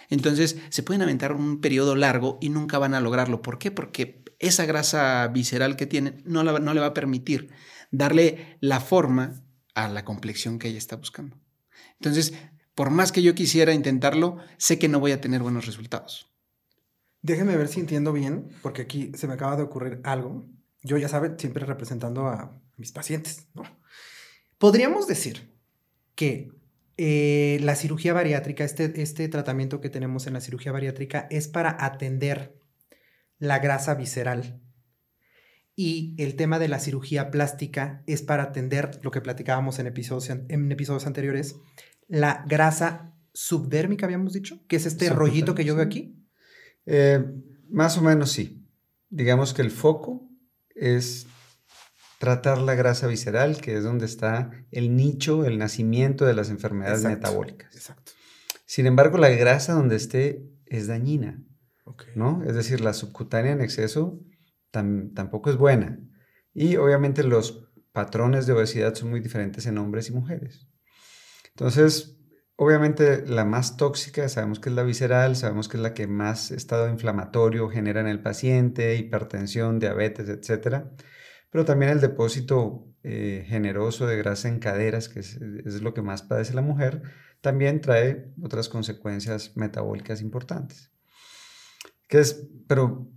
Entonces, 0.10 0.58
se 0.70 0.84
pueden 0.84 1.01
aventar 1.01 1.32
un 1.32 1.62
periodo 1.62 1.96
largo 1.96 2.38
y 2.41 2.50
nunca 2.50 2.77
van 2.77 2.94
a 2.94 3.00
lograrlo. 3.00 3.41
¿Por 3.41 3.58
qué? 3.58 3.72
Porque 3.72 4.25
esa 4.39 4.65
grasa 4.65 5.25
visceral 5.30 5.77
que 5.77 5.86
tiene 5.86 6.18
no, 6.25 6.44
no 6.44 6.74
le 6.74 6.80
va 6.82 6.88
a 6.88 6.94
permitir 6.94 7.50
darle 7.91 8.58
la 8.60 8.82
forma 8.82 9.41
a 9.74 9.88
la 9.88 10.03
complexión 10.03 10.60
que 10.60 10.68
ella 10.68 10.77
está 10.77 10.98
buscando. 10.98 11.38
Entonces, 11.94 12.34
por 12.75 12.89
más 12.89 13.12
que 13.12 13.22
yo 13.22 13.36
quisiera 13.36 13.74
intentarlo, 13.74 14.38
sé 14.58 14.80
que 14.80 14.89
no 14.89 15.00
voy 15.00 15.12
a 15.12 15.22
tener 15.22 15.41
buenos 15.41 15.65
resultados. 15.65 16.30
Déjeme 17.22 17.56
ver 17.56 17.68
si 17.68 17.80
entiendo 17.80 18.12
bien, 18.12 18.50
porque 18.63 18.82
aquí 18.82 19.12
se 19.15 19.27
me 19.27 19.34
acaba 19.34 19.56
de 19.56 19.63
ocurrir 19.63 20.01
algo. 20.03 20.46
Yo 20.82 20.98
ya 20.98 21.08
saben, 21.08 21.38
siempre 21.38 21.65
representando 21.65 22.27
a 22.27 22.60
mis 22.81 22.91
pacientes, 22.91 23.47
¿no? 23.53 23.63
Podríamos 24.57 25.07
decir 25.07 25.50
que 26.15 26.51
eh, 26.97 27.57
la 27.61 27.75
cirugía 27.75 28.13
bariátrica, 28.13 28.63
este, 28.63 29.01
este 29.01 29.27
tratamiento 29.29 29.79
que 29.79 29.89
tenemos 29.89 30.27
en 30.27 30.33
la 30.33 30.41
cirugía 30.41 30.73
bariátrica 30.73 31.27
es 31.31 31.47
para 31.47 31.83
atender 31.83 32.59
la 33.39 33.59
grasa 33.59 33.95
visceral. 33.95 34.61
y 35.73 36.15
el 36.17 36.35
tema 36.35 36.59
de 36.59 36.67
la 36.67 36.79
cirugía 36.79 37.31
plástica 37.31 38.03
es 38.05 38.21
para 38.21 38.43
atender 38.43 39.00
lo 39.03 39.09
que 39.09 39.21
platicábamos 39.21 39.79
en 39.79 39.88
episodios, 39.88 40.29
en 40.29 40.71
episodios 40.71 41.07
anteriores, 41.07 41.55
la 42.07 42.43
grasa 42.45 43.15
subdérmica, 43.33 44.05
habíamos 44.05 44.33
dicho, 44.33 44.59
que 44.67 44.75
es 44.75 44.85
este 44.85 45.09
rollito 45.09 45.55
que 45.55 45.63
yo 45.63 45.75
veo 45.75 45.85
aquí. 45.85 46.15
Eh, 46.85 47.23
más 47.69 47.97
o 47.97 48.01
menos 48.01 48.31
sí. 48.31 48.67
Digamos 49.09 49.53
que 49.53 49.61
el 49.61 49.71
foco 49.71 50.29
es 50.75 51.27
tratar 52.22 52.60
la 52.60 52.75
grasa 52.75 53.08
visceral, 53.08 53.60
que 53.60 53.75
es 53.75 53.84
donde 53.84 54.06
está 54.06 54.51
el 54.70 54.96
nicho, 54.96 55.44
el 55.44 55.58
nacimiento 55.58 56.24
de 56.24 56.36
las 56.36 56.51
enfermedades 56.51 57.04
metabólicas. 57.04 57.75
Exacto. 57.75 58.12
Sin 58.68 58.86
embargo, 58.86 59.18
la 59.18 59.30
grasa 59.30 59.74
donde 59.74 59.96
esté 59.96 60.48
es 60.68 60.86
dañina, 60.86 61.44
¿no? 62.16 62.44
Es 62.46 62.54
decir, 62.54 62.80
la 62.80 62.94
subcutánea 62.94 63.54
en 63.54 63.62
exceso 63.62 64.20
tampoco 64.70 65.50
es 65.50 65.58
buena. 65.58 65.98
Y 66.54 66.75
obviamente 66.75 67.24
los 67.24 67.72
patrones 67.92 68.46
de 68.46 68.54
obesidad 68.54 68.94
son 68.94 69.10
muy 69.10 69.20
diferentes 69.20 69.66
en 69.66 69.80
hombres 69.80 70.10
y 70.10 70.12
mujeres. 70.13 70.68
Entonces, 71.56 72.20
obviamente 72.56 73.25
la 73.25 73.46
más 73.46 73.78
tóxica 73.78 74.30
sabemos 74.30 74.60
que 74.60 74.70
es 74.70 74.75
la 74.75 74.84
visceral, 74.84 75.36
sabemos 75.36 75.68
que 75.68 75.78
es 75.78 75.82
la 75.82 75.96
que 75.96 76.06
más 76.06 76.51
estado 76.51 76.88
inflamatorio 76.88 77.68
genera 77.68 78.00
en 78.00 78.08
el 78.08 78.22
paciente, 78.22 78.96
hipertensión, 78.96 79.80
diabetes, 79.80 80.30
etc. 80.30 80.86
Pero 81.51 81.65
también 81.65 81.91
el 81.91 82.01
depósito 82.01 82.88
eh, 83.03 83.46
generoso 83.48 84.08
de 84.08 84.17
grasa 84.17 84.48
en 84.48 84.60
caderas, 84.60 85.10
que 85.10 85.20
es, 85.20 85.39
lo 85.81 85.93
que 85.93 86.01
más 86.01 86.24
padece 86.24 86.53
la 86.53 86.62
mujer, 86.62 87.03
también 87.41 87.81
trae 87.81 88.31
otras 88.41 88.70
consecuencias 88.70 89.55
metabólicas 89.55 90.22
importantes. 90.22 90.91
Que 92.08 92.20
es, 92.20 92.48
pero 92.67 93.08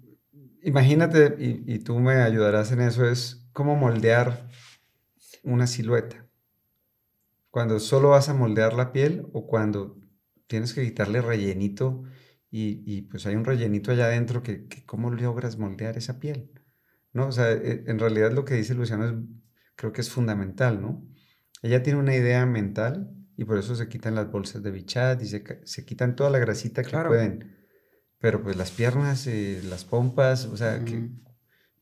imagínate, 0.63 1.37
y, 1.39 1.79
tú 1.81 2.01
me 2.01 2.15
ayudarás 2.15 2.73
en 2.73 2.81
eso, 2.81 3.07
es 3.07 3.47
cómo 3.53 3.77
moldear 3.77 4.49
una 5.43 5.67
silueta. 5.67 6.27
Cuando 7.51 7.79
solo 7.79 8.11
vas 8.11 8.29
a 8.29 8.35
moldear 8.35 8.73
la 8.73 8.91
piel 8.91 9.27
o 9.33 9.47
cuando 9.47 10.01
tienes 10.49 10.75
que 10.75 10.83
quitarle 10.83 11.21
rellenito 11.21 12.03
y, 12.51 13.03
pues 13.03 13.27
hay 13.27 13.37
un 13.37 13.45
rellenito 13.45 13.93
allá 13.93 14.07
adentro 14.07 14.43
que, 14.43 14.67
cómo 14.87 15.11
logras 15.11 15.59
moldear 15.59 15.99
esa 15.99 16.19
piel. 16.19 16.51
¿No? 17.15 17.29
O 17.29 17.33
sea, 17.33 17.51
e, 17.53 17.85
en 17.87 17.99
realidad 17.99 18.33
lo 18.33 18.45
que 18.45 18.55
dice 18.55 18.75
Luciano 18.75 19.09
es, 19.09 19.15
creo 19.77 19.93
que 19.93 20.03
es 20.03 20.11
fundamental, 20.11 20.83
¿no? 20.83 21.03
Ella 21.63 21.83
tiene 21.83 21.99
una 21.99 22.15
idea 22.15 22.45
mental 22.45 23.11
y 23.39 23.45
por 23.45 23.59
eso 23.59 23.75
se 23.75 23.89
quitan 23.89 24.15
las 24.15 24.31
bolsas 24.31 24.63
de 24.63 24.71
bichat 24.71 25.23
y 25.23 25.27
se, 25.27 25.85
quitan 25.87 26.15
toda 26.15 26.29
la 26.29 26.39
grasita 26.39 26.83
que 26.83 26.97
pueden 26.99 27.55
pero 28.25 28.43
pues 28.43 28.57
las 28.57 28.71
piernas, 28.71 29.27
y 29.27 29.61
las 29.69 29.85
pompas, 29.85 30.47
o 30.47 30.57
sea, 30.57 30.83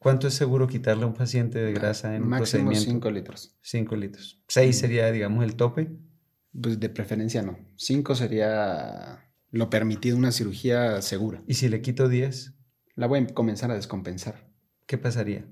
¿cuánto 0.00 0.26
es 0.26 0.34
seguro 0.34 0.66
quitarle 0.66 1.04
a 1.04 1.06
un 1.06 1.14
paciente 1.14 1.60
de 1.60 1.72
grasa 1.72 2.16
en 2.16 2.26
Máximo 2.26 2.32
un 2.32 2.38
procedimiento? 2.70 3.06
5 3.06 3.10
litros. 3.12 3.56
5 3.62 3.94
litros. 3.94 4.42
6 4.48 4.76
sería, 4.76 5.12
digamos, 5.12 5.44
el 5.44 5.54
tope. 5.54 5.92
Pues 6.60 6.80
de 6.80 6.88
preferencia 6.88 7.42
no. 7.42 7.60
5 7.76 8.16
sería 8.16 9.24
lo 9.52 9.70
permitido, 9.70 10.16
una 10.16 10.32
cirugía 10.32 11.00
segura. 11.00 11.44
¿Y 11.46 11.54
si 11.54 11.68
le 11.68 11.80
quito 11.80 12.08
10? 12.08 12.54
La 12.96 13.06
voy 13.06 13.20
a 13.20 13.26
comenzar 13.28 13.70
a 13.70 13.76
descompensar. 13.76 14.51
¿Qué 14.86 14.98
pasaría? 14.98 15.46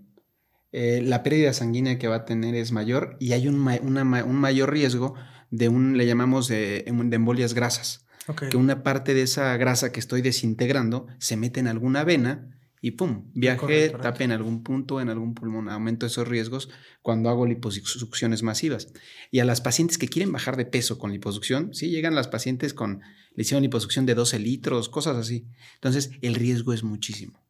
Eh, 0.72 1.02
la 1.04 1.22
pérdida 1.22 1.52
sanguínea 1.52 1.98
que 1.98 2.08
va 2.08 2.16
a 2.16 2.24
tener 2.24 2.54
es 2.54 2.72
mayor 2.72 3.16
y 3.18 3.32
hay 3.32 3.48
un, 3.48 3.56
un 3.56 4.36
mayor 4.36 4.70
riesgo 4.70 5.14
de 5.50 5.68
un, 5.68 5.96
le 5.96 6.06
llamamos 6.06 6.46
de, 6.46 6.84
de 6.86 7.16
embolias 7.16 7.54
grasas 7.54 8.06
que 8.34 8.56
una 8.56 8.82
parte 8.82 9.14
de 9.14 9.22
esa 9.22 9.56
grasa 9.56 9.92
que 9.92 10.00
estoy 10.00 10.22
desintegrando 10.22 11.06
se 11.18 11.36
mete 11.36 11.60
en 11.60 11.68
alguna 11.68 12.04
vena 12.04 12.56
y 12.82 12.92
pum, 12.92 13.30
viaje, 13.34 13.90
tape 13.90 14.24
en 14.24 14.32
algún 14.32 14.62
punto, 14.62 15.00
en 15.00 15.10
algún 15.10 15.34
pulmón, 15.34 15.68
aumento 15.68 16.06
esos 16.06 16.26
riesgos 16.26 16.70
cuando 17.02 17.28
hago 17.28 17.46
liposucciones 17.46 18.42
masivas. 18.42 18.88
Y 19.30 19.40
a 19.40 19.44
las 19.44 19.60
pacientes 19.60 19.98
que 19.98 20.08
quieren 20.08 20.32
bajar 20.32 20.56
de 20.56 20.64
peso 20.64 20.98
con 20.98 21.12
liposucción, 21.12 21.74
sí 21.74 21.90
llegan 21.90 22.14
las 22.14 22.28
pacientes 22.28 22.72
con, 22.72 23.00
le 23.34 23.42
hicieron 23.42 23.62
liposucción 23.62 24.06
de 24.06 24.14
12 24.14 24.38
litros, 24.38 24.88
cosas 24.88 25.16
así. 25.16 25.46
Entonces, 25.74 26.10
el 26.22 26.34
riesgo 26.34 26.72
es 26.72 26.82
muchísimo. 26.82 27.44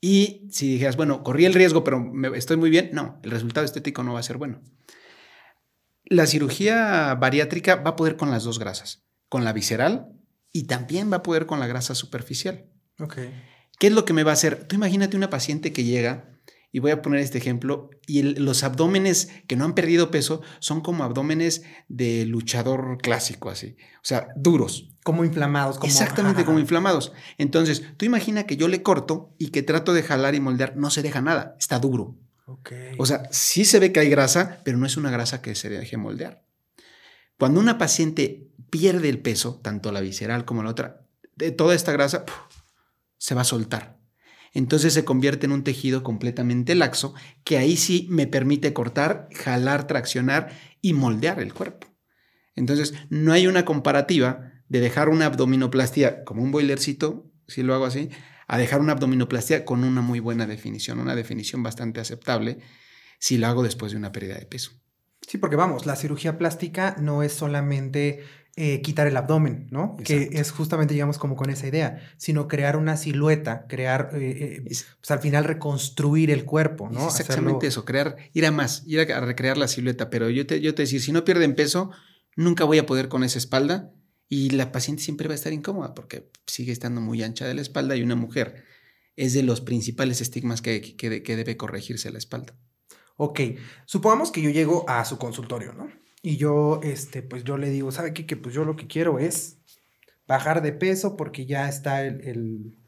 Y 0.00 0.48
si 0.50 0.72
dijeras, 0.72 0.96
bueno, 0.96 1.22
corrí 1.22 1.44
el 1.44 1.54
riesgo, 1.54 1.82
pero 1.84 2.00
me, 2.00 2.36
estoy 2.36 2.56
muy 2.56 2.70
bien, 2.70 2.90
no, 2.92 3.20
el 3.22 3.30
resultado 3.30 3.64
estético 3.64 4.02
no 4.02 4.12
va 4.12 4.20
a 4.20 4.24
ser 4.24 4.36
bueno. 4.36 4.62
La 6.04 6.26
cirugía 6.26 7.14
bariátrica 7.14 7.76
va 7.76 7.90
a 7.90 7.96
poder 7.96 8.16
con 8.16 8.30
las 8.30 8.44
dos 8.44 8.58
grasas 8.58 9.08
con 9.28 9.44
la 9.44 9.52
visceral 9.52 10.08
y 10.52 10.64
también 10.64 11.12
va 11.12 11.18
a 11.18 11.22
poder 11.22 11.46
con 11.46 11.60
la 11.60 11.66
grasa 11.66 11.94
superficial. 11.94 12.66
Ok. 12.98 13.18
¿Qué 13.78 13.86
es 13.86 13.92
lo 13.92 14.04
que 14.04 14.12
me 14.12 14.24
va 14.24 14.32
a 14.32 14.34
hacer? 14.34 14.66
Tú 14.66 14.74
imagínate 14.76 15.16
una 15.16 15.30
paciente 15.30 15.72
que 15.72 15.84
llega, 15.84 16.34
y 16.72 16.80
voy 16.80 16.90
a 16.90 17.00
poner 17.00 17.20
este 17.20 17.38
ejemplo, 17.38 17.90
y 18.06 18.22
los 18.22 18.62
abdómenes 18.64 19.30
que 19.46 19.56
no 19.56 19.64
han 19.64 19.74
perdido 19.74 20.10
peso 20.10 20.42
son 20.58 20.80
como 20.80 21.04
abdómenes 21.04 21.62
de 21.88 22.26
luchador 22.26 22.98
clásico, 23.00 23.50
así. 23.50 23.76
O 23.96 24.04
sea, 24.04 24.28
duros. 24.36 24.96
Como 25.08 25.24
inflamados. 25.24 25.78
Exactamente, 25.84 26.44
como 26.44 26.58
inflamados. 26.58 27.14
Entonces, 27.38 27.82
tú 27.96 28.04
imagina 28.04 28.44
que 28.44 28.58
yo 28.58 28.68
le 28.68 28.82
corto 28.82 29.34
y 29.38 29.48
que 29.48 29.62
trato 29.62 29.94
de 29.94 30.02
jalar 30.02 30.34
y 30.34 30.40
moldear, 30.40 30.76
no 30.76 30.90
se 30.90 31.00
deja 31.00 31.22
nada, 31.22 31.56
está 31.58 31.78
duro. 31.78 32.14
Okay. 32.44 32.92
O 32.98 33.06
sea, 33.06 33.22
sí 33.30 33.64
se 33.64 33.78
ve 33.78 33.90
que 33.90 34.00
hay 34.00 34.10
grasa, 34.10 34.60
pero 34.64 34.76
no 34.76 34.84
es 34.84 34.98
una 34.98 35.10
grasa 35.10 35.40
que 35.40 35.54
se 35.54 35.70
deje 35.70 35.96
moldear. 35.96 36.44
Cuando 37.38 37.58
una 37.58 37.78
paciente 37.78 38.50
pierde 38.68 39.08
el 39.08 39.18
peso, 39.22 39.58
tanto 39.62 39.92
la 39.92 40.02
visceral 40.02 40.44
como 40.44 40.62
la 40.62 40.68
otra, 40.68 41.06
de 41.36 41.52
toda 41.52 41.74
esta 41.74 41.92
grasa 41.92 42.26
se 43.16 43.34
va 43.34 43.40
a 43.40 43.44
soltar. 43.44 43.96
Entonces 44.52 44.92
se 44.92 45.06
convierte 45.06 45.46
en 45.46 45.52
un 45.52 45.64
tejido 45.64 46.02
completamente 46.02 46.74
laxo 46.74 47.14
que 47.44 47.56
ahí 47.56 47.78
sí 47.78 48.08
me 48.10 48.26
permite 48.26 48.74
cortar, 48.74 49.30
jalar, 49.34 49.86
traccionar 49.86 50.50
y 50.82 50.92
moldear 50.92 51.40
el 51.40 51.54
cuerpo. 51.54 51.86
Entonces 52.56 52.92
no 53.08 53.32
hay 53.32 53.46
una 53.46 53.64
comparativa 53.64 54.52
de 54.68 54.80
dejar 54.80 55.08
una 55.08 55.26
abdominoplastia 55.26 56.24
como 56.24 56.42
un 56.42 56.50
boilercito, 56.50 57.30
si 57.46 57.62
lo 57.62 57.74
hago 57.74 57.86
así, 57.86 58.10
a 58.46 58.58
dejar 58.58 58.80
una 58.80 58.92
abdominoplastia 58.92 59.64
con 59.64 59.84
una 59.84 60.00
muy 60.00 60.20
buena 60.20 60.46
definición, 60.46 61.00
una 61.00 61.14
definición 61.14 61.62
bastante 61.62 62.00
aceptable 62.00 62.58
si 63.18 63.38
lo 63.38 63.46
hago 63.46 63.62
después 63.62 63.92
de 63.92 63.98
una 63.98 64.12
pérdida 64.12 64.36
de 64.36 64.46
peso. 64.46 64.72
Sí, 65.26 65.38
porque 65.38 65.56
vamos, 65.56 65.84
la 65.84 65.96
cirugía 65.96 66.38
plástica 66.38 66.96
no 66.98 67.22
es 67.22 67.32
solamente 67.32 68.24
eh, 68.56 68.80
quitar 68.80 69.06
el 69.06 69.16
abdomen, 69.16 69.66
¿no? 69.70 69.96
Que 70.02 70.30
es 70.32 70.52
justamente, 70.52 70.94
digamos, 70.94 71.18
como 71.18 71.36
con 71.36 71.50
esa 71.50 71.66
idea, 71.66 72.00
sino 72.16 72.48
crear 72.48 72.76
una 72.76 72.96
silueta, 72.96 73.66
crear, 73.68 74.10
eh, 74.14 74.56
eh, 74.56 74.62
pues 74.64 75.10
al 75.10 75.20
final 75.20 75.44
reconstruir 75.44 76.30
el 76.30 76.44
cuerpo, 76.44 76.88
¿no? 76.88 77.06
exactamente 77.06 77.66
eso, 77.66 77.84
crear, 77.84 78.16
ir 78.32 78.46
a 78.46 78.50
más, 78.50 78.84
ir 78.86 79.00
a, 79.12 79.20
recrear 79.20 79.58
la 79.58 79.68
silueta. 79.68 80.08
Pero 80.08 80.30
yo 80.30 80.46
te, 80.46 80.60
yo 80.60 80.74
te 80.74 80.82
decir, 80.82 81.02
si 81.02 81.12
no 81.12 81.24
pierden 81.24 81.54
peso, 81.54 81.90
nunca 82.36 82.64
voy 82.64 82.78
a 82.78 82.86
poder 82.86 83.08
con 83.08 83.22
esa 83.22 83.38
espalda 83.38 83.92
y 84.28 84.50
la 84.50 84.72
paciente 84.72 85.02
siempre 85.02 85.28
va 85.28 85.32
a 85.32 85.36
estar 85.36 85.52
incómoda 85.52 85.94
porque 85.94 86.30
sigue 86.46 86.72
estando 86.72 87.00
muy 87.00 87.22
ancha 87.22 87.46
de 87.46 87.54
la 87.54 87.62
espalda 87.62 87.96
y 87.96 88.02
una 88.02 88.16
mujer 88.16 88.64
es 89.16 89.32
de 89.32 89.42
los 89.42 89.60
principales 89.60 90.20
estigmas 90.20 90.62
que, 90.62 90.80
que, 90.96 91.22
que 91.22 91.36
debe 91.36 91.56
corregirse 91.56 92.10
la 92.10 92.18
espalda. 92.18 92.54
Ok, 93.16 93.40
supongamos 93.84 94.30
que 94.30 94.42
yo 94.42 94.50
llego 94.50 94.88
a 94.88 95.04
su 95.04 95.18
consultorio, 95.18 95.72
¿no? 95.72 95.90
Y 96.22 96.36
yo, 96.36 96.80
este, 96.82 97.22
pues 97.22 97.42
yo 97.44 97.58
le 97.58 97.70
digo, 97.70 97.90
¿sabe 97.90 98.12
qué? 98.12 98.26
Que 98.26 98.36
pues 98.36 98.54
yo 98.54 98.64
lo 98.64 98.76
que 98.76 98.86
quiero 98.86 99.18
es 99.18 99.58
bajar 100.26 100.62
de 100.62 100.72
peso 100.72 101.16
porque 101.16 101.46
ya 101.46 101.68
está 101.68 102.04
el, 102.04 102.78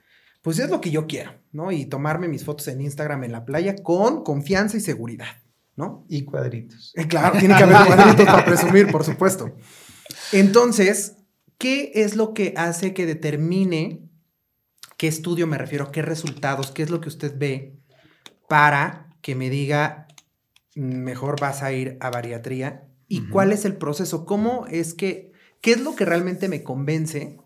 pues 0.42 0.58
es 0.58 0.70
lo 0.70 0.80
que 0.80 0.90
yo 0.90 1.06
quiero, 1.06 1.32
¿no? 1.52 1.72
Y 1.72 1.86
tomarme 1.86 2.28
mis 2.28 2.44
fotos 2.44 2.68
en 2.68 2.80
Instagram 2.80 3.24
en 3.24 3.32
la 3.32 3.44
playa 3.44 3.76
con 3.82 4.22
confianza 4.22 4.76
y 4.76 4.80
seguridad, 4.80 5.42
¿no? 5.76 6.06
Y 6.08 6.24
cuadritos. 6.24 6.92
Eh, 6.96 7.08
claro, 7.08 7.38
tiene 7.38 7.56
que 7.56 7.62
haber 7.64 7.86
cuadritos 7.86 8.26
para 8.26 8.44
presumir, 8.44 8.90
por 8.90 9.04
supuesto. 9.04 9.56
Entonces, 10.32 11.16
¿qué 11.60 11.92
es 11.94 12.16
lo 12.16 12.34
que 12.34 12.54
hace 12.56 12.94
que 12.94 13.06
determine 13.06 14.10
qué 14.96 15.06
estudio 15.06 15.46
me 15.46 15.58
refiero, 15.58 15.92
qué 15.92 16.02
resultados, 16.02 16.72
qué 16.72 16.82
es 16.82 16.90
lo 16.90 17.00
que 17.00 17.08
usted 17.08 17.38
ve 17.38 17.78
para 18.48 19.14
que 19.22 19.34
me 19.34 19.50
diga, 19.50 20.08
mejor 20.74 21.38
vas 21.38 21.62
a 21.62 21.72
ir 21.72 21.96
a 22.00 22.10
bariatría 22.10 22.88
y 23.06 23.28
cuál 23.28 23.52
es 23.52 23.64
el 23.64 23.76
proceso, 23.76 24.24
cómo 24.24 24.66
es 24.66 24.94
que, 24.94 25.32
qué 25.60 25.72
es 25.72 25.80
lo 25.80 25.94
que 25.96 26.04
realmente 26.04 26.48
me 26.48 26.62
convence, 26.62 27.38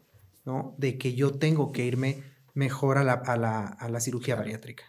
¿no? 0.44 0.74
De 0.78 0.98
que 0.98 1.14
yo 1.14 1.38
tengo 1.38 1.72
que 1.72 1.84
irme 1.84 2.22
mejor 2.54 2.98
a 2.98 3.04
la, 3.04 3.14
a 3.14 3.88
la, 3.88 4.00
cirugía 4.00 4.36
bariátrica. 4.36 4.84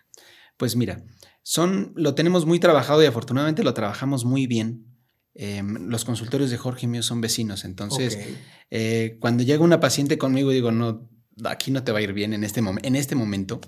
Pues 0.57 0.75
mira, 0.75 1.03
son, 1.43 1.93
lo 1.95 2.13
tenemos 2.13 2.45
muy 2.45 2.59
trabajado 2.59 3.01
y 3.01 3.05
afortunadamente 3.05 3.63
lo 3.63 3.73
trabajamos 3.73 4.25
muy 4.25 4.47
bien. 4.47 4.85
Em, 5.37 5.89
los 5.89 6.05
consultorios 6.05 6.49
de 6.49 6.57
Jorge 6.57 6.85
y 6.85 6.89
mío 6.89 7.03
son 7.03 7.19
vecinos, 7.19 7.65
entonces 7.65 8.17
eh, 8.71 9.17
cuando 9.19 9.43
llega 9.43 9.61
una 9.63 9.81
paciente 9.81 10.17
conmigo 10.17 10.51
digo, 10.51 10.71
no, 10.71 11.09
aquí 11.43 11.71
no 11.71 11.83
te 11.83 11.91
va 11.91 11.99
a 11.99 12.01
ir 12.01 12.13
bien 12.13 12.33
en 12.33 12.45
este, 12.45 12.61
en 12.61 12.95
este 12.95 13.15
momento 13.15 13.59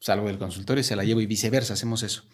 salgo 0.00 0.26
del 0.26 0.38
consultorio 0.38 0.80
y 0.80 0.84
se 0.84 0.96
la 0.96 1.04
llevo 1.04 1.20
y 1.20 1.26
viceversa, 1.26 1.74
hacemos 1.74 2.02
eso. 2.02 2.24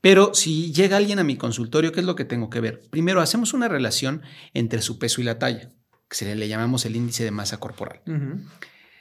Pero 0.00 0.34
si 0.34 0.72
llega 0.72 0.96
alguien 0.96 1.18
a 1.18 1.24
mi 1.24 1.36
consultorio, 1.36 1.92
¿qué 1.92 2.00
es 2.00 2.06
lo 2.06 2.14
que 2.14 2.24
tengo 2.24 2.50
que 2.50 2.60
ver? 2.60 2.80
Primero, 2.90 3.20
hacemos 3.20 3.54
una 3.54 3.68
relación 3.68 4.22
entre 4.54 4.82
su 4.82 4.98
peso 4.98 5.20
y 5.20 5.24
la 5.24 5.38
talla, 5.38 5.72
que 6.08 6.16
se 6.16 6.34
le, 6.34 6.48
llamamos 6.48 6.84
el 6.86 6.96
índice 6.96 7.24
de 7.24 7.30
masa 7.30 7.58
corporal. 7.58 8.02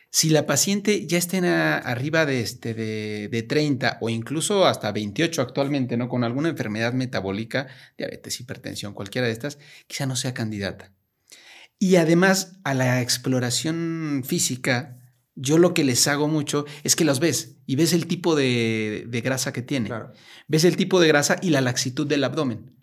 Si 0.09 0.29
la 0.29 0.45
paciente 0.45 1.05
ya 1.05 1.17
está 1.17 1.37
en 1.37 1.45
arriba 1.45 2.25
de, 2.25 2.41
este, 2.41 2.73
de, 2.73 3.27
de, 3.27 3.43
30 3.43 3.97
o 4.01 4.09
incluso 4.09 4.65
hasta 4.65 4.91
28 4.91 5.41
actualmente, 5.41 5.97
¿no? 5.97 6.07
Con 6.07 6.23
alguna 6.23 6.49
enfermedad 6.49 6.93
metabólica, 6.93 7.67
diabetes, 7.97 8.39
hipertensión, 8.39 8.93
cualquiera 8.93 9.27
de 9.27 9.33
estas, 9.33 9.59
quizá 9.87 10.05
no 10.05 10.15
sea 10.15 10.33
candidata. 10.33 10.93
Y 11.79 11.97
además 11.97 12.57
a 12.63 12.73
la 12.73 13.01
exploración 13.01 14.23
física, 14.25 14.97
yo 15.35 15.59
lo 15.59 15.73
que 15.73 15.83
les 15.83 16.07
hago 16.07 16.27
mucho 16.27 16.65
es 16.83 16.95
que 16.95 17.05
los 17.05 17.19
ves 17.19 17.57
y 17.67 17.75
ves 17.75 17.93
el 17.93 18.07
tipo 18.07 18.35
de, 18.35 19.05
de 19.07 19.21
grasa 19.21 19.53
que 19.53 19.61
tiene. 19.61 19.89
Ves 20.47 20.63
el 20.63 20.77
tipo 20.77 20.99
de 20.99 21.07
grasa 21.07 21.37
y 21.41 21.51
la 21.51 21.61
laxitud 21.61 22.07
del 22.07 22.23
abdomen. 22.23 22.75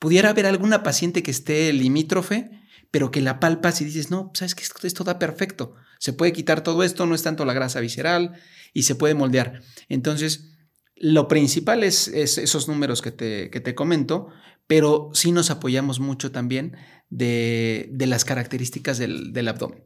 Pudiera 0.00 0.30
haber 0.30 0.46
alguna 0.46 0.82
paciente 0.82 1.22
que 1.22 1.30
esté 1.30 1.72
limítrofe, 1.72 2.50
pero 2.90 3.10
que 3.10 3.20
la 3.20 3.40
palpas 3.40 3.80
y 3.80 3.84
dices, 3.84 4.10
no, 4.10 4.30
sabes 4.34 4.54
que 4.54 4.64
esto 4.86 5.04
da 5.04 5.18
perfecto. 5.18 5.74
Se 5.98 6.12
puede 6.12 6.32
quitar 6.32 6.62
todo 6.62 6.82
esto, 6.82 7.06
no 7.06 7.14
es 7.14 7.22
tanto 7.22 7.44
la 7.44 7.52
grasa 7.52 7.80
visceral 7.80 8.32
y 8.72 8.84
se 8.84 8.94
puede 8.94 9.14
moldear. 9.14 9.62
Entonces, 9.88 10.56
lo 10.96 11.28
principal 11.28 11.84
es, 11.84 12.08
esos 12.08 12.68
números 12.68 13.02
que 13.02 13.10
te, 13.10 13.50
que 13.50 13.60
te, 13.60 13.74
comento, 13.74 14.28
pero 14.66 15.10
sí 15.14 15.32
nos 15.32 15.50
apoyamos 15.50 16.00
mucho 16.00 16.30
también 16.30 16.76
de, 17.08 17.90
las 17.98 18.24
características 18.24 18.98
del, 18.98 19.48
abdomen. 19.48 19.84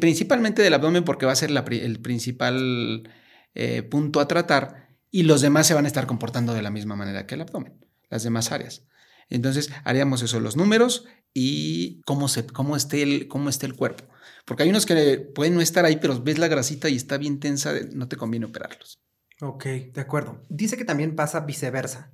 principalmente 0.00 0.62
del 0.62 0.74
abdomen 0.74 1.04
porque 1.04 1.26
va 1.26 1.32
a 1.32 1.36
ser 1.36 1.50
el 1.50 2.00
principal 2.00 3.10
eh, 3.54 3.82
punto 3.82 4.20
a 4.20 4.28
tratar 4.28 4.88
y 5.10 5.22
los 5.22 5.40
demás 5.40 5.66
se 5.66 5.74
van 5.74 5.84
a 5.86 5.88
estar 5.88 6.06
comportando 6.06 6.52
de 6.52 6.62
la 6.62 6.70
misma 6.70 6.96
manera 6.96 7.26
que 7.26 7.36
el 7.36 7.42
abdomen, 7.42 7.74
las 8.10 8.22
demás 8.22 8.52
áreas. 8.52 8.84
Entonces 9.28 9.70
haríamos 9.84 10.22
eso, 10.22 10.40
los 10.40 10.56
números 10.56 11.06
y 11.38 12.00
cómo, 12.06 12.28
se, 12.28 12.46
cómo, 12.46 12.76
esté 12.76 13.02
el, 13.02 13.28
cómo 13.28 13.50
esté 13.50 13.66
el 13.66 13.74
cuerpo. 13.74 14.04
Porque 14.46 14.62
hay 14.62 14.70
unos 14.70 14.86
que 14.86 15.18
pueden 15.18 15.54
no 15.54 15.60
estar 15.60 15.84
ahí, 15.84 15.98
pero 15.98 16.18
ves 16.22 16.38
la 16.38 16.48
grasita 16.48 16.88
y 16.88 16.96
está 16.96 17.18
bien 17.18 17.40
tensa, 17.40 17.74
no 17.92 18.08
te 18.08 18.16
conviene 18.16 18.46
operarlos. 18.46 19.02
Ok, 19.42 19.66
de 19.66 20.00
acuerdo. 20.00 20.40
Dice 20.48 20.78
que 20.78 20.86
también 20.86 21.14
pasa 21.14 21.40
viceversa. 21.40 22.10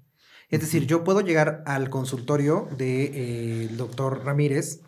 Es 0.48 0.60
decir, 0.60 0.88
yo 0.88 1.04
puedo 1.04 1.20
llegar 1.20 1.62
al 1.66 1.88
consultorio 1.88 2.66
del 2.70 2.78
de, 2.78 3.10
eh, 3.64 3.68
doctor 3.76 4.24
Ramírez 4.24 4.80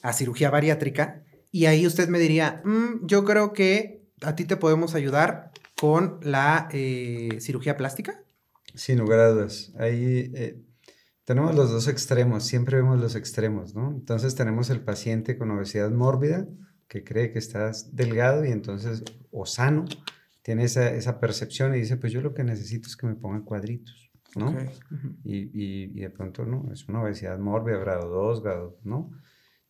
a 0.00 0.14
cirugía 0.14 0.48
bariátrica 0.48 1.22
y 1.50 1.66
ahí 1.66 1.86
usted 1.86 2.08
me 2.08 2.18
diría, 2.18 2.62
mm, 2.64 3.06
yo 3.06 3.26
creo 3.26 3.52
que 3.52 4.06
a 4.22 4.34
ti 4.34 4.46
te 4.46 4.56
podemos 4.56 4.94
ayudar 4.94 5.50
con 5.78 6.18
la 6.22 6.70
eh, 6.72 7.36
cirugía 7.40 7.76
plástica. 7.76 8.24
Sin 8.74 9.00
lugar 9.00 9.18
a 9.18 9.28
dudas. 9.28 9.70
Ahí 9.78 10.32
eh, 10.34 10.56
tenemos 11.24 11.54
los 11.54 11.70
dos 11.70 11.88
extremos, 11.88 12.44
siempre 12.44 12.76
vemos 12.76 13.00
los 13.00 13.14
extremos, 13.14 13.74
¿no? 13.74 13.90
Entonces 13.92 14.34
tenemos 14.34 14.70
el 14.70 14.80
paciente 14.80 15.38
con 15.38 15.50
obesidad 15.50 15.90
mórbida 15.90 16.48
que 16.88 17.04
cree 17.04 17.32
que 17.32 17.38
estás 17.38 17.94
delgado 17.94 18.44
y 18.44 18.50
entonces, 18.50 19.04
o 19.30 19.46
sano, 19.46 19.84
tiene 20.42 20.64
esa, 20.64 21.20
percepción 21.20 21.74
y 21.74 21.78
dice, 21.78 21.96
pues 21.96 22.12
yo 22.12 22.20
lo 22.20 22.34
que 22.34 22.42
necesito 22.42 22.88
es 22.88 22.96
que 22.96 23.06
me 23.06 23.14
pongan 23.14 23.42
cuadritos, 23.42 24.10
¿no? 24.34 24.54
y, 25.22 26.00
de 26.00 26.10
pronto, 26.10 26.44
no, 26.44 26.70
es 26.72 26.88
una 26.88 27.02
obesidad 27.02 27.38
mórbida, 27.38 27.78
grado 27.78 28.08
2, 28.08 28.42
grado, 28.42 28.78
¿no? 28.82 29.10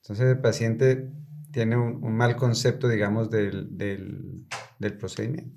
Entonces 0.00 0.26
el 0.26 0.40
paciente 0.40 1.12
tiene 1.52 1.76
un, 1.76 2.16
mal 2.16 2.34
concepto, 2.36 2.88
digamos, 2.88 3.30
del, 3.30 3.76
del 3.76 4.96
procedimiento. 4.98 5.54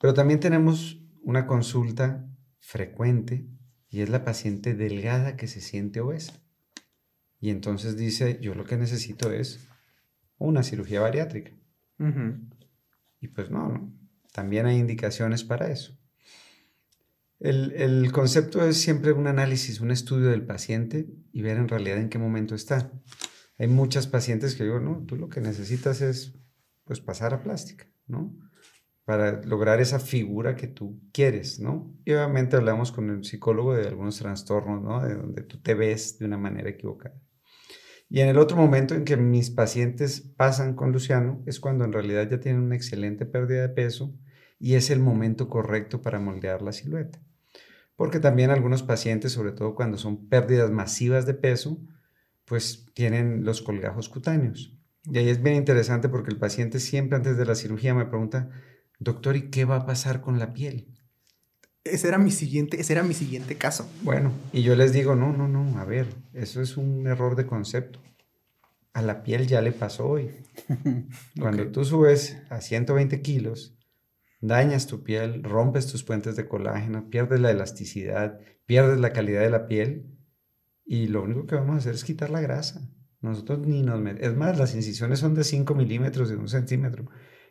Pero 0.00 0.14
también 0.14 0.40
tenemos 0.40 1.00
una 1.22 1.46
consulta 1.46 2.26
frecuente 2.58 3.46
y 3.88 4.00
es 4.00 4.08
la 4.08 4.24
paciente 4.24 4.74
delgada 4.74 5.36
que 5.36 5.46
se 5.46 5.60
siente 5.60 6.00
obesa. 6.00 6.34
Y 7.40 7.50
entonces 7.50 7.96
dice, 7.96 8.38
yo 8.40 8.54
lo 8.54 8.64
que 8.64 8.76
necesito 8.76 9.30
es 9.30 9.68
una 10.38 10.62
cirugía 10.62 11.00
bariátrica. 11.00 11.52
Y 13.20 13.28
pues 13.28 13.50
no, 13.50 13.68
no, 13.68 13.92
también 14.32 14.66
hay 14.66 14.78
indicaciones 14.78 15.44
para 15.44 15.70
eso. 15.70 15.98
El, 17.38 17.72
el, 17.72 18.12
concepto 18.12 18.66
es 18.66 18.80
siempre 18.80 19.12
un 19.12 19.26
análisis, 19.26 19.80
un 19.80 19.90
estudio 19.90 20.28
del 20.28 20.46
paciente 20.46 21.06
y 21.32 21.42
ver 21.42 21.58
en 21.58 21.68
realidad 21.68 21.98
en 21.98 22.08
qué 22.08 22.18
momento 22.18 22.54
está. 22.54 22.90
Hay 23.58 23.68
muchas 23.68 24.06
pacientes 24.06 24.54
que 24.54 24.64
digo, 24.64 24.80
no, 24.80 25.04
tú 25.06 25.16
lo 25.16 25.28
que 25.28 25.40
necesitas 25.40 26.00
es 26.00 26.34
pues 26.84 27.00
pasar 27.00 27.34
a 27.34 27.42
plástica, 27.42 27.86
¿no? 28.06 28.34
Para 29.06 29.40
lograr 29.42 29.80
esa 29.80 30.00
figura 30.00 30.56
que 30.56 30.66
tú 30.66 31.00
quieres, 31.12 31.60
¿no? 31.60 31.96
Y 32.04 32.12
obviamente 32.12 32.56
hablamos 32.56 32.90
con 32.90 33.08
el 33.08 33.24
psicólogo 33.24 33.72
de 33.72 33.86
algunos 33.86 34.18
trastornos, 34.18 34.82
¿no? 34.82 35.00
De 35.00 35.14
donde 35.14 35.42
tú 35.42 35.62
te 35.62 35.74
ves 35.74 36.18
de 36.18 36.26
una 36.26 36.38
manera 36.38 36.68
equivocada. 36.68 37.14
Y 38.08 38.18
en 38.18 38.28
el 38.28 38.36
otro 38.36 38.56
momento 38.56 38.96
en 38.96 39.04
que 39.04 39.16
mis 39.16 39.50
pacientes 39.50 40.20
pasan 40.20 40.74
con 40.74 40.90
Luciano 40.90 41.40
es 41.46 41.60
cuando 41.60 41.84
en 41.84 41.92
realidad 41.92 42.28
ya 42.28 42.40
tienen 42.40 42.62
una 42.62 42.74
excelente 42.74 43.26
pérdida 43.26 43.62
de 43.62 43.68
peso 43.68 44.12
y 44.58 44.74
es 44.74 44.90
el 44.90 44.98
momento 44.98 45.48
correcto 45.48 46.02
para 46.02 46.18
moldear 46.18 46.60
la 46.60 46.72
silueta. 46.72 47.20
Porque 47.94 48.18
también 48.18 48.50
algunos 48.50 48.82
pacientes, 48.82 49.30
sobre 49.30 49.52
todo 49.52 49.76
cuando 49.76 49.98
son 49.98 50.28
pérdidas 50.28 50.72
masivas 50.72 51.26
de 51.26 51.34
peso, 51.34 51.80
pues 52.44 52.86
tienen 52.92 53.44
los 53.44 53.62
colgajos 53.62 54.08
cutáneos. 54.08 54.76
Y 55.04 55.18
ahí 55.18 55.28
es 55.28 55.40
bien 55.40 55.54
interesante 55.54 56.08
porque 56.08 56.32
el 56.32 56.38
paciente 56.38 56.80
siempre 56.80 57.16
antes 57.16 57.36
de 57.36 57.46
la 57.46 57.54
cirugía 57.54 57.94
me 57.94 58.06
pregunta, 58.06 58.50
doctor, 58.98 59.36
¿y 59.36 59.50
qué 59.50 59.64
va 59.64 59.76
a 59.76 59.86
pasar 59.86 60.20
con 60.20 60.38
la 60.38 60.52
piel? 60.52 60.88
Ese 61.84 62.08
era 62.08 62.18
mi 62.18 62.30
siguiente, 62.30 62.80
ese 62.80 62.94
era 62.94 63.02
mi 63.02 63.14
siguiente 63.14 63.56
caso. 63.56 63.88
Bueno, 64.02 64.32
y 64.52 64.62
yo 64.62 64.74
les 64.74 64.92
digo, 64.92 65.14
no, 65.14 65.32
no, 65.32 65.46
no, 65.46 65.78
a 65.78 65.84
ver, 65.84 66.08
eso 66.32 66.60
es 66.60 66.76
un 66.76 67.06
error 67.06 67.36
de 67.36 67.46
concepto. 67.46 68.00
A 68.92 69.02
la 69.02 69.22
piel 69.22 69.46
ya 69.46 69.60
le 69.60 69.72
pasó 69.72 70.08
hoy. 70.08 70.30
Cuando 71.40 71.70
tú 71.70 71.84
subes 71.84 72.38
a 72.48 72.60
120 72.60 73.20
kilos, 73.22 73.76
dañas 74.40 74.86
tu 74.86 75.04
piel, 75.04 75.44
rompes 75.44 75.86
tus 75.86 76.02
puentes 76.02 76.34
de 76.34 76.48
colágeno, 76.48 77.08
pierdes 77.08 77.40
la 77.40 77.50
elasticidad, 77.50 78.40
pierdes 78.64 78.98
la 78.98 79.12
calidad 79.12 79.42
de 79.42 79.50
la 79.50 79.66
piel 79.66 80.16
y 80.84 81.08
lo 81.08 81.22
único 81.22 81.46
que 81.46 81.56
vamos 81.56 81.74
a 81.74 81.78
hacer 81.78 81.94
es 81.94 82.04
quitar 82.04 82.30
la 82.30 82.40
grasa. 82.40 82.88
Nosotros 83.20 83.60
ni 83.60 83.82
nos... 83.82 84.00
Es 84.18 84.34
más, 84.34 84.58
las 84.58 84.74
incisiones 84.74 85.20
son 85.20 85.34
de 85.34 85.44
5 85.44 85.74
milímetros, 85.74 86.28
de 86.28 86.36
un 86.36 86.48
centímetro 86.48 87.06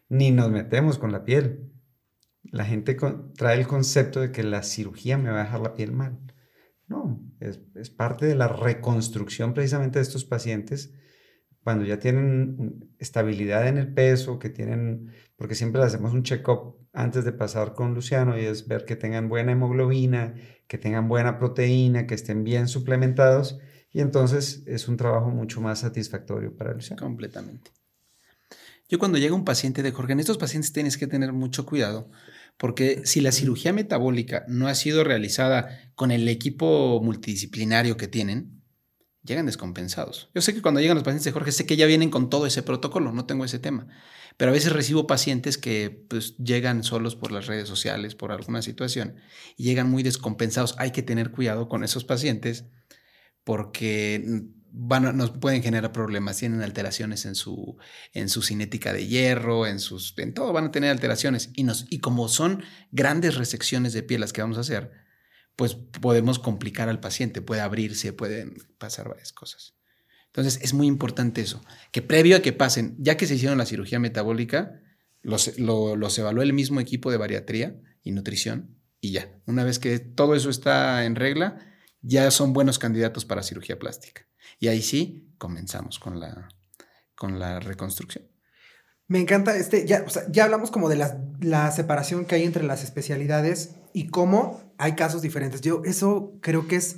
ni 0.10 0.32
nos 0.32 0.52
metemos 0.52 0.98
con 0.98 1.12
la 1.12 1.24
piel. 1.24 1.72
La 2.44 2.66
gente 2.66 2.98
trae 3.36 3.60
el 3.60 3.68
concepto 3.68 4.22
de 4.22 4.32
que 4.32 4.44
la 4.44 4.64
cirugía 4.64 5.18
me 5.18 5.32
va 5.32 5.42
a 5.42 5.44
dejar 5.44 5.62
la 5.62 5.74
piel 5.74 5.92
mal. 5.92 6.20
No, 6.88 7.20
es, 7.40 7.90
parte 7.90 8.26
de 8.28 8.36
la 8.36 8.48
reconstrucción 8.48 9.54
precisamente 9.54 10.00
de 10.00 10.04
estos 10.04 10.26
pacientes 10.26 10.94
cuando 11.64 11.84
ya 11.84 11.98
tienen 11.98 12.92
estabilidad 13.00 13.68
en 13.68 13.80
el 13.80 13.92
peso, 13.92 14.38
que 14.38 14.50
tienen, 14.50 15.12
porque 15.36 15.56
siempre 15.56 15.82
le 15.82 15.88
hacemos 15.88 16.14
un 16.14 16.22
check-up 16.22 16.78
antes 16.94 17.26
de 17.26 17.32
pasar 17.32 17.74
con 17.74 17.96
Luciano 17.96 18.38
y 18.38 18.46
es 18.46 18.68
ver 18.68 18.86
que 18.86 18.96
tengan 18.96 19.30
buena 19.30 19.54
hemoglobina, 19.54 20.36
que 20.68 20.78
tengan 20.78 21.08
buena 21.08 21.40
proteína, 21.40 22.06
que 22.06 22.14
estén 22.14 22.44
bien 22.44 22.68
suplementados 22.68 23.60
y 23.92 24.02
entonces 24.02 24.62
es 24.68 24.88
un 24.88 24.98
trabajo 24.98 25.30
mucho 25.30 25.60
más 25.60 25.80
satisfactorio 25.80 26.56
para 26.56 26.74
Luciano. 26.74 27.02
Completamente. 27.02 27.72
Yo 28.88 29.00
cuando 29.00 29.18
llega 29.18 29.34
un 29.34 29.46
paciente 29.46 29.82
de 29.82 29.92
Jorge, 29.92 30.14
en 30.14 30.20
estos 30.20 30.38
pacientes 30.38 30.72
tienes 30.72 30.98
que 30.98 31.08
tener 31.08 31.34
mucho 31.34 31.66
cuidado, 31.66 32.12
porque 32.58 33.02
si 33.06 33.20
la 33.20 33.32
cirugía 33.32 33.74
metabólica 33.74 34.46
no 34.48 34.68
ha 34.68 34.76
sido 34.76 35.04
realizada 35.04 35.92
con 35.96 36.12
el 36.12 36.28
equipo 36.28 37.02
multidisciplinario 37.02 37.98
que 37.98 38.08
tienen, 38.08 38.62
llegan 39.24 39.48
descompensados. 39.48 40.30
Yo 40.36 40.42
sé 40.42 40.54
que 40.54 40.62
cuando 40.62 40.80
llegan 40.80 40.96
los 40.96 41.04
pacientes 41.04 41.26
de 41.26 41.32
Jorge, 41.32 41.52
sé 41.52 41.66
que 41.66 41.78
ya 41.78 41.88
vienen 41.88 42.12
con 42.12 42.30
todo 42.30 42.46
ese 42.46 42.62
protocolo, 42.62 43.12
no 43.12 43.26
tengo 43.26 43.44
ese 43.44 43.58
tema, 43.58 43.88
pero 44.38 44.52
a 44.52 44.54
veces 44.54 44.72
recibo 44.72 45.08
pacientes 45.08 45.58
que 45.58 46.06
pues, 46.08 46.38
llegan 46.38 46.84
solos 46.84 47.16
por 47.16 47.32
las 47.32 47.48
redes 47.48 47.68
sociales, 47.68 48.14
por 48.14 48.32
alguna 48.32 48.62
situación, 48.62 49.16
y 49.58 49.64
llegan 49.64 49.90
muy 49.90 50.04
descompensados. 50.04 50.76
Hay 50.78 50.92
que 50.92 51.02
tener 51.02 51.32
cuidado 51.32 51.68
con 51.70 51.84
esos 51.84 52.04
pacientes 52.04 52.66
porque 53.44 54.46
van 54.78 55.18
nos 55.18 55.32
pueden 55.32 55.64
generar 55.64 55.92
problemas, 55.92 56.38
tienen 56.38 56.62
alteraciones 56.62 57.26
en 57.26 57.36
su, 57.36 57.78
en 58.14 58.30
su 58.30 58.42
cinética 58.42 58.92
de 58.92 59.08
hierro, 59.08 59.66
en, 59.66 59.80
sus, 59.80 60.14
en 60.18 60.34
todo 60.34 60.52
van 60.52 60.66
a 60.66 60.72
tener 60.72 60.92
alteraciones. 60.92 61.50
Y, 61.54 61.64
nos, 61.64 61.86
y 61.90 62.00
como 62.00 62.28
son 62.28 62.64
grandes 62.92 63.36
resecciones 63.36 63.94
de 63.94 64.04
piel 64.04 64.22
las 64.22 64.34
que 64.34 64.42
vamos 64.42 64.58
a 64.58 64.62
hacer, 64.62 64.92
pues 65.56 65.76
podemos 65.76 66.40
complicar 66.40 66.90
al 66.90 67.00
paciente, 67.00 67.42
puede 67.42 67.62
abrirse, 67.62 68.12
pueden 68.12 68.56
pasar 68.78 69.08
varias 69.08 69.32
cosas. 69.32 69.76
Entonces 70.28 70.60
es 70.62 70.74
muy 70.74 70.88
importante 70.88 71.40
eso, 71.40 71.62
que 71.94 72.02
previo 72.02 72.36
a 72.36 72.42
que 72.42 72.52
pasen, 72.52 72.96
ya 73.00 73.16
que 73.16 73.26
se 73.26 73.36
hicieron 73.36 73.58
la 73.58 73.66
cirugía 73.66 74.00
metabólica, 74.00 74.82
los, 75.22 75.58
los 75.58 76.20
evaluó 76.20 76.44
el 76.44 76.52
mismo 76.52 76.82
equipo 76.82 77.10
de 77.10 77.18
bariatría 77.18 77.80
y 78.04 78.12
nutrición 78.12 78.76
y 79.00 79.12
ya, 79.12 79.40
una 79.46 79.64
vez 79.64 79.80
que 79.80 80.00
todo 80.00 80.36
eso 80.36 80.50
está 80.50 81.06
en 81.06 81.16
regla, 81.16 81.60
ya 82.02 82.30
son 82.32 82.54
buenos 82.54 82.80
candidatos 82.80 83.24
para 83.24 83.44
cirugía 83.44 83.80
plástica. 83.80 84.25
Y 84.60 84.68
ahí 84.68 84.82
sí 84.82 85.34
comenzamos 85.38 86.00
con 86.00 86.20
la, 86.20 86.50
con 87.16 87.40
la 87.40 87.60
reconstrucción. 87.60 88.26
Me 89.08 89.20
encanta 89.20 89.56
este, 89.56 89.86
ya, 89.86 90.04
ya 90.30 90.46
hablamos 90.46 90.72
como 90.72 90.90
de 90.90 90.96
la, 90.96 91.22
la, 91.40 91.70
separación 91.72 92.26
que 92.26 92.36
hay 92.36 92.44
entre 92.44 92.64
las 92.64 92.84
especialidades 92.84 93.76
y 93.94 94.08
cómo 94.08 94.74
hay 94.78 94.94
casos 94.96 95.22
diferentes. 95.22 95.62
Yo 95.62 95.82
eso 95.86 96.34
creo 96.42 96.68
que 96.68 96.78
es 96.78 96.98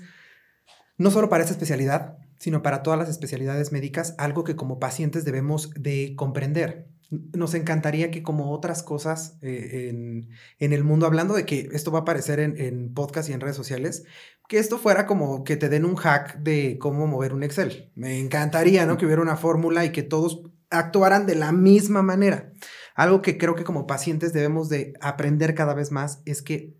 no 0.97 1.11
solo 1.11 1.29
para 1.29 1.43
esta 1.43 1.53
especialidad, 1.53 2.17
sino 2.39 2.61
para 2.61 2.81
todas 2.81 2.99
las 2.99 3.09
especialidades 3.09 3.71
médicas, 3.71 4.15
algo 4.17 4.43
que 4.43 4.55
como 4.55 4.79
pacientes 4.79 5.25
debemos 5.25 5.71
de 5.73 6.13
comprender. 6.15 6.87
Nos 7.09 7.53
encantaría 7.53 8.11
que 8.11 8.23
como 8.23 8.51
otras 8.51 8.83
cosas 8.83 9.37
eh, 9.41 9.87
en, 9.89 10.29
en, 10.59 10.73
el 10.73 10.83
mundo, 10.83 11.05
hablando 11.05 11.33
de 11.33 11.45
que 11.45 11.69
esto 11.71 11.91
va 11.91 11.99
a 11.99 12.01
aparecer 12.01 12.39
en, 12.39 12.59
en 12.59 12.93
podcast 12.93 13.29
y 13.29 13.33
en 13.33 13.39
redes 13.39 13.55
sociales, 13.55 14.03
que 14.47 14.59
esto 14.59 14.77
fuera 14.77 15.05
como 15.05 15.43
que 15.43 15.57
te 15.57 15.69
den 15.69 15.85
un 15.85 15.95
hack 15.95 16.37
de 16.39 16.77
cómo 16.79 17.07
mover 17.07 17.33
un 17.33 17.43
Excel. 17.43 17.91
Me 17.95 18.19
encantaría, 18.19 18.85
¿no? 18.85 18.97
Que 18.97 19.05
hubiera 19.05 19.21
una 19.21 19.37
fórmula 19.37 19.85
y 19.85 19.91
que 19.91 20.03
todos 20.03 20.43
actuaran 20.69 21.25
de 21.25 21.35
la 21.35 21.51
misma 21.51 22.01
manera. 22.01 22.51
Algo 22.95 23.21
que 23.21 23.37
creo 23.37 23.55
que 23.55 23.63
como 23.63 23.87
pacientes 23.87 24.33
debemos 24.33 24.69
de 24.69 24.93
aprender 25.01 25.53
cada 25.55 25.73
vez 25.73 25.91
más 25.91 26.21
es 26.25 26.41
que 26.41 26.75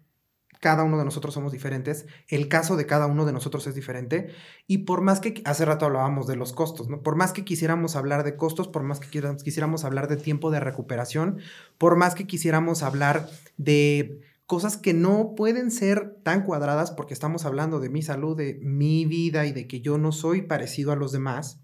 cada 0.60 0.84
uno 0.84 0.98
de 0.98 1.06
nosotros 1.06 1.34
somos 1.34 1.52
diferentes, 1.52 2.06
el 2.28 2.48
caso 2.48 2.76
de 2.76 2.86
cada 2.86 3.08
uno 3.08 3.26
de 3.26 3.34
nosotros 3.34 3.68
es 3.68 3.76
diferente 3.76 4.30
y 4.68 4.80
por 4.80 5.02
más 5.02 5.20
que 5.20 5.42
hace 5.46 5.66
rato 5.66 5.86
hablábamos 5.86 6.28
de 6.28 6.36
los 6.36 6.54
costos, 6.54 6.90
¿no? 6.90 7.02
Por 7.02 7.16
más 7.16 7.34
que 7.34 7.46
quisiéramos 7.46 7.96
hablar 7.96 8.24
de 8.24 8.36
costos, 8.36 8.68
por 8.68 8.84
más 8.84 9.00
que 9.00 9.08
quisiéramos 9.44 9.84
hablar 9.84 10.08
de 10.08 10.18
tiempo 10.18 10.52
de 10.52 10.60
recuperación, 10.60 11.40
por 11.78 11.96
más 11.96 12.16
que 12.16 12.28
quisiéramos 12.28 12.84
hablar 12.84 13.30
de 13.58 14.22
cosas 14.48 14.78
que 14.78 14.94
no 14.94 15.36
pueden 15.36 15.70
ser 15.72 16.16
tan 16.24 16.44
cuadradas 16.44 16.92
porque 16.92 17.14
estamos 17.14 17.46
hablando 17.46 17.80
de 17.80 17.90
mi 17.90 18.02
salud, 18.02 18.36
de 18.36 18.58
mi 18.64 19.06
vida 19.06 19.46
y 19.46 19.52
de 19.52 19.68
que 19.68 19.82
yo 19.82 19.98
no 19.98 20.12
soy 20.12 20.42
parecido 20.42 20.92
a 20.92 20.96
los 20.96 21.12
demás. 21.12 21.62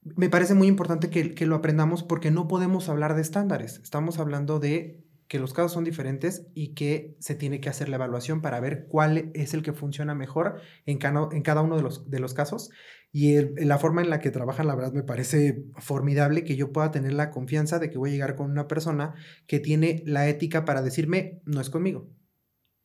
Me 0.00 0.30
parece 0.30 0.54
muy 0.54 0.68
importante 0.68 1.10
que, 1.10 1.34
que 1.34 1.46
lo 1.46 1.56
aprendamos 1.56 2.02
porque 2.04 2.30
no 2.30 2.48
podemos 2.48 2.88
hablar 2.88 3.14
de 3.14 3.22
estándares. 3.22 3.80
Estamos 3.82 4.18
hablando 4.18 4.60
de 4.60 5.01
que 5.32 5.38
los 5.38 5.54
casos 5.54 5.72
son 5.72 5.82
diferentes 5.82 6.46
y 6.52 6.74
que 6.74 7.16
se 7.18 7.34
tiene 7.34 7.58
que 7.58 7.70
hacer 7.70 7.88
la 7.88 7.96
evaluación 7.96 8.42
para 8.42 8.60
ver 8.60 8.84
cuál 8.86 9.30
es 9.32 9.54
el 9.54 9.62
que 9.62 9.72
funciona 9.72 10.14
mejor 10.14 10.60
en 10.84 10.98
cada, 10.98 11.62
uno 11.62 11.74
de 11.74 11.82
los, 11.82 12.10
de 12.10 12.20
los 12.20 12.34
casos. 12.34 12.68
Y 13.12 13.40
la 13.64 13.78
forma 13.78 14.02
en 14.02 14.10
la 14.10 14.20
que 14.20 14.30
trabajan, 14.30 14.66
la 14.66 14.74
verdad, 14.74 14.92
me 14.92 15.04
parece 15.04 15.64
formidable 15.78 16.44
que 16.44 16.54
yo 16.54 16.70
pueda 16.70 16.90
tener 16.90 17.14
la 17.14 17.30
confianza 17.30 17.78
de 17.78 17.88
que 17.88 17.96
voy 17.96 18.10
a 18.10 18.12
llegar 18.12 18.36
con 18.36 18.50
una 18.50 18.68
persona 18.68 19.14
que 19.46 19.58
tiene 19.58 20.02
la 20.04 20.28
ética 20.28 20.66
para 20.66 20.82
decirme, 20.82 21.40
no 21.46 21.62
es 21.62 21.70
conmigo, 21.70 22.10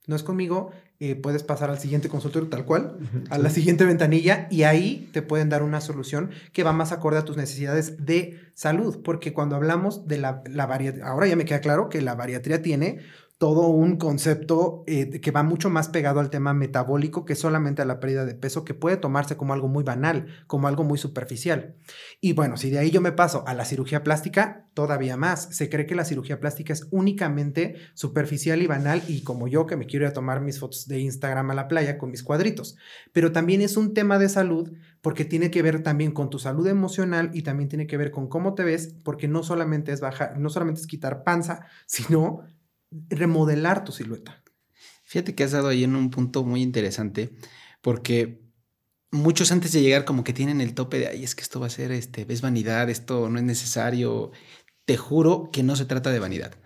no 0.08 0.16
es 0.16 0.24
conmigo, 0.24 0.72
eh, 1.00 1.16
puedes 1.16 1.44
pasar 1.44 1.70
al 1.70 1.78
siguiente 1.78 2.10
consultorio 2.10 2.50
tal 2.50 2.66
cual, 2.66 2.98
a 3.30 3.38
la 3.38 3.50
siguiente 3.50 3.86
ventanilla 3.86 4.48
y 4.50 4.64
ahí 4.64 5.10
te 5.14 5.22
pueden 5.22 5.50
dar 5.50 5.62
una 5.62 5.80
solución 5.80 6.32
que 6.54 6.64
va 6.64 6.74
más 6.74 6.92
acorde 6.92 7.20
a 7.20 7.26
tus 7.26 7.38
necesidades 7.38 8.06
de 8.06 8.40
salud, 8.56 9.00
porque 9.04 9.34
cuando 9.34 9.56
hablamos 9.56 10.08
de 10.08 10.18
la, 10.18 10.42
la 10.50 10.66
bariatría, 10.66 11.06
ahora 11.06 11.28
ya 11.28 11.36
me 11.36 11.46
queda 11.46 11.62
claro 11.62 11.90
que 11.90 12.02
la 12.02 12.16
bariatría 12.16 12.64
tiene 12.64 13.00
todo 13.38 13.68
un 13.68 13.98
concepto 13.98 14.84
eh, 14.88 15.22
que 15.22 15.32
va 15.32 15.44
mucho 15.44 15.70
más 15.70 15.90
pegado 15.90 16.20
al 16.20 16.32
tema 16.32 16.56
metabólico 16.56 17.24
que 17.24 17.36
solamente 17.36 17.84
a 17.84 17.86
la 17.86 18.00
pérdida 18.00 18.26
de 18.26 18.34
peso, 18.34 18.66
que 18.66 18.74
puede 18.74 18.98
tomarse 18.98 19.38
como 19.38 19.54
algo 19.54 19.68
muy 19.68 19.84
banal, 19.84 20.28
como 20.48 20.68
algo 20.68 20.84
muy 20.84 20.98
superficial. 20.98 21.76
Y 22.20 22.34
bueno, 22.34 22.58
si 22.58 22.72
de 22.72 22.80
ahí 22.80 22.90
yo 22.90 23.00
me 23.00 23.12
paso 23.12 23.44
a 23.46 23.54
la 23.54 23.66
cirugía 23.66 24.04
plástica, 24.04 24.68
todavía 24.74 25.18
más. 25.18 25.50
Se 25.52 25.70
cree 25.70 25.86
que 25.86 25.94
la 25.94 26.06
cirugía 26.06 26.40
plástica 26.40 26.74
es 26.74 26.88
únicamente 26.90 27.76
superficial 27.94 28.62
y 28.62 28.68
banal 28.68 29.04
y 29.08 29.22
como 29.22 29.48
yo 29.48 29.68
que 29.68 29.78
me 29.78 29.86
quiero 29.86 30.06
ir 30.06 30.12
a 30.12 30.14
tomar 30.14 30.42
mis 30.42 30.60
fotos 30.60 30.88
de 30.88 31.00
Instagram 31.00 31.52
a 31.52 31.56
la 31.56 31.68
playa 31.68 32.00
con 32.00 32.10
mis 32.10 32.24
cuadritos. 32.24 32.76
Pero 33.12 33.32
también 33.32 33.62
es 33.62 33.78
un 33.78 33.94
tema 33.94 34.18
de 34.18 34.30
salud 34.30 34.72
porque 35.02 35.26
tiene 35.26 35.52
que 35.52 35.62
ver 35.62 35.84
también 35.84 36.12
con 36.12 36.30
tu 36.30 36.40
salud 36.40 36.68
emocional 36.68 37.30
y 37.34 37.44
también 37.44 37.70
tiene 37.70 37.88
que 37.88 37.98
ver 37.98 38.10
con 38.12 38.28
cómo 38.28 38.56
te 38.56 38.64
ves, 38.64 38.96
porque 39.04 39.28
no 39.28 39.44
solamente 39.44 39.92
es 39.92 40.02
bajar, 40.02 40.38
no 40.38 40.50
solamente 40.50 40.82
es 40.82 40.88
quitar 40.88 41.24
panza, 41.24 41.68
sino 41.86 42.42
remodelar 42.92 43.84
tu 43.84 43.92
silueta. 43.92 44.44
Fíjate 45.04 45.36
que 45.36 45.44
has 45.44 45.52
dado 45.52 45.70
ahí 45.70 45.84
en 45.84 45.96
un 45.96 46.10
punto 46.10 46.44
muy 46.44 46.62
interesante, 46.62 47.36
porque 47.82 48.42
muchos 49.12 49.52
antes 49.52 49.72
de 49.72 49.82
llegar 49.82 50.06
como 50.06 50.24
que 50.24 50.34
tienen 50.34 50.62
el 50.62 50.74
tope 50.74 51.00
de, 51.00 51.08
ay, 51.08 51.24
es 51.24 51.36
que 51.36 51.42
esto 51.42 51.60
va 51.60 51.68
a 51.68 51.72
ser, 51.72 51.92
este, 51.92 52.26
ves 52.26 52.42
vanidad, 52.42 52.90
esto 52.90 53.30
no 53.30 53.40
es 53.40 53.46
necesario. 53.46 54.32
Te 54.86 54.98
juro 54.98 55.50
que 55.52 55.64
no 55.64 55.76
se 55.76 55.86
trata 55.86 56.12
de 56.12 56.20
vanidad. 56.20 56.60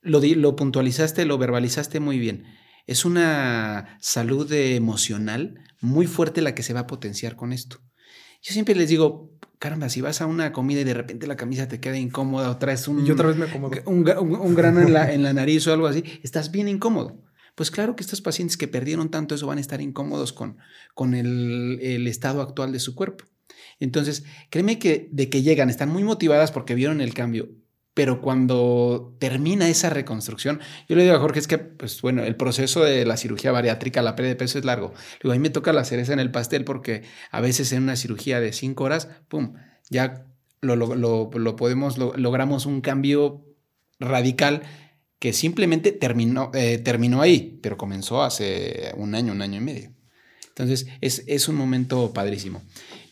Lo, 0.00 0.20
lo 0.20 0.56
puntualizaste, 0.56 1.24
lo 1.24 1.38
verbalizaste 1.38 2.00
muy 2.00 2.18
bien. 2.18 2.44
Es 2.86 3.04
una 3.04 3.98
salud 4.00 4.52
emocional 4.52 5.60
muy 5.80 6.06
fuerte 6.06 6.42
la 6.42 6.54
que 6.54 6.62
se 6.62 6.74
va 6.74 6.80
a 6.80 6.86
potenciar 6.86 7.36
con 7.36 7.52
esto. 7.52 7.80
Yo 8.42 8.52
siempre 8.52 8.74
les 8.74 8.88
digo, 8.88 9.32
caramba, 9.64 9.88
si 9.88 10.02
vas 10.02 10.20
a 10.20 10.26
una 10.26 10.52
comida 10.52 10.82
y 10.82 10.84
de 10.84 10.92
repente 10.92 11.26
la 11.26 11.36
camisa 11.36 11.68
te 11.68 11.80
queda 11.80 11.96
incómoda 11.96 12.50
o 12.50 12.58
traes 12.58 12.86
un, 12.86 13.06
y 13.06 13.10
otra 13.10 13.28
vez 13.28 13.38
me 13.38 13.46
acomodo. 13.46 13.72
un, 13.86 14.06
un, 14.06 14.54
grano 14.54 14.82
en 14.82 14.92
la, 14.92 15.10
en 15.14 15.22
la 15.22 15.32
nariz 15.32 15.66
o 15.66 15.72
algo 15.72 15.86
así, 15.86 16.04
estás 16.22 16.50
bien 16.50 16.68
incómodo. 16.68 17.18
Pues 17.54 17.70
claro 17.70 17.96
que 17.96 18.02
estos 18.02 18.20
pacientes 18.20 18.58
que 18.58 18.68
perdieron 18.68 19.10
tanto 19.10 19.34
eso 19.34 19.46
van 19.46 19.56
a 19.56 19.62
estar 19.62 19.80
incómodos 19.80 20.34
con, 20.34 20.58
con 20.92 21.14
el, 21.14 21.78
el 21.80 22.06
estado 22.08 22.42
actual 22.42 22.72
de 22.72 22.78
su 22.78 22.94
cuerpo. 22.94 23.24
Entonces, 23.80 24.24
créeme 24.50 24.78
que 24.78 25.08
de 25.10 25.30
que 25.30 25.40
llegan, 25.40 25.70
están 25.70 25.88
muy 25.88 26.04
motivadas 26.04 26.52
porque 26.52 26.74
vieron 26.74 27.00
el 27.00 27.14
cambio 27.14 27.48
pero 27.94 28.20
cuando 28.20 29.16
termina 29.20 29.68
esa 29.68 29.88
reconstrucción, 29.88 30.60
yo 30.88 30.96
le 30.96 31.04
digo 31.04 31.14
a 31.14 31.20
Jorge, 31.20 31.38
es 31.38 31.46
que, 31.46 31.58
pues 31.58 32.02
bueno, 32.02 32.24
el 32.24 32.34
proceso 32.34 32.82
de 32.82 33.06
la 33.06 33.16
cirugía 33.16 33.52
bariátrica, 33.52 34.02
la 34.02 34.16
pérdida 34.16 34.30
de 34.30 34.36
peso 34.36 34.58
es 34.58 34.64
largo. 34.64 34.92
Digo, 35.22 35.32
a 35.32 35.36
mí 35.36 35.40
me 35.40 35.50
toca 35.50 35.72
la 35.72 35.84
cereza 35.84 36.12
en 36.12 36.18
el 36.18 36.32
pastel 36.32 36.64
porque 36.64 37.02
a 37.30 37.40
veces 37.40 37.72
en 37.72 37.84
una 37.84 37.94
cirugía 37.94 38.40
de 38.40 38.52
cinco 38.52 38.84
horas, 38.84 39.08
¡pum!, 39.28 39.54
ya 39.90 40.26
lo, 40.60 40.74
lo, 40.74 41.30
lo, 41.30 41.56
podemos, 41.56 41.96
logramos 41.98 42.66
un 42.66 42.80
cambio 42.80 43.44
radical 44.00 44.62
que 45.20 45.32
simplemente 45.32 45.92
terminó, 45.92 46.50
eh, 46.52 46.78
terminó 46.78 47.22
ahí, 47.22 47.60
pero 47.62 47.76
comenzó 47.76 48.22
hace 48.24 48.92
un 48.96 49.14
año, 49.14 49.32
un 49.32 49.42
año 49.42 49.58
y 49.58 49.64
medio. 49.64 49.92
Entonces, 50.48 50.86
es, 51.00 51.22
es 51.26 51.48
un 51.48 51.56
momento 51.56 52.12
padrísimo. 52.12 52.62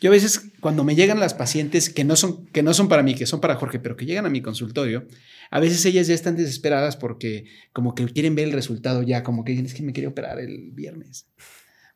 Yo 0.03 0.11
a 0.11 0.13
veces 0.13 0.51
cuando 0.59 0.83
me 0.83 0.97
llegan 0.97 1.21
las 1.21 1.33
pacientes 1.33 1.89
que 1.89 2.03
no 2.03 2.17
son 2.17 2.47
que 2.47 2.65
no 2.65 2.75
son 2.75 2.89
para 2.89 3.05
mí, 3.05 3.15
que 3.15 3.25
son 3.25 3.41
para 3.41 3.55
Jorge, 3.55 3.79
pero 3.79 3.97
que 3.97 4.05
llegan 4.05 4.27
a 4.27 4.31
mi 4.31 4.43
consultorio, 4.43 5.07
a 5.49 5.61
veces 5.61 5.85
ellas 5.87 6.09
ya 6.09 6.15
están 6.15 6.35
desesperadas 6.35 6.97
porque 6.97 7.45
como 7.73 7.95
que 7.95 8.05
quieren 8.07 8.35
ver 8.35 8.49
el 8.49 8.53
resultado 8.53 9.05
ya, 9.05 9.23
como 9.23 9.45
que 9.45 9.57
es 9.57 9.75
que 9.75 9.85
me 9.85 9.93
quería 9.93 10.09
operar 10.09 10.41
el 10.41 10.73
viernes. 10.73 11.29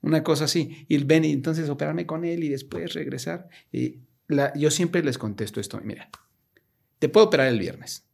Una 0.03 0.23
cosa 0.23 0.45
así. 0.45 0.87
Y 0.89 0.99
ven 0.99 1.25
y 1.25 1.33
entonces 1.33 1.69
operarme 1.69 2.07
con 2.07 2.25
él 2.25 2.45
y 2.45 2.49
después 2.49 2.95
regresar. 2.95 3.49
Y 3.73 4.03
yo 4.55 4.71
siempre 4.71 5.03
les 5.03 5.19
contesto 5.19 5.59
esto, 5.59 5.81
mira, 5.83 6.09
te 7.01 7.09
puedo 7.09 7.27
operar 7.27 7.49
el 7.49 7.59
viernes 7.59 8.07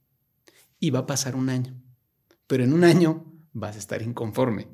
y 0.80 0.88
va 0.88 1.00
a 1.00 1.06
pasar 1.06 1.36
un 1.36 1.50
año, 1.50 1.78
pero 2.46 2.64
en 2.64 2.72
un 2.72 2.84
año 2.84 3.30
vas 3.52 3.76
a 3.76 3.78
estar 3.78 4.00
inconforme. 4.00 4.68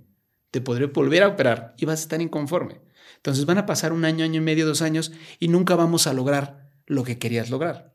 Te 0.52 0.60
podré 0.60 0.86
volver 0.86 1.24
a 1.24 1.28
operar 1.28 1.74
y 1.76 1.86
vas 1.86 1.98
a 1.98 2.02
estar 2.02 2.22
inconforme. 2.22 2.86
Entonces 3.18 3.44
van 3.46 3.58
a 3.58 3.66
pasar 3.66 3.92
un 3.92 4.04
año, 4.04 4.24
año 4.24 4.40
y 4.40 4.44
medio, 4.44 4.66
dos 4.66 4.80
años 4.80 5.12
y 5.38 5.48
nunca 5.48 5.74
vamos 5.74 6.06
a 6.06 6.14
lograr 6.14 6.70
lo 6.86 7.04
que 7.04 7.18
querías 7.18 7.50
lograr. 7.50 7.94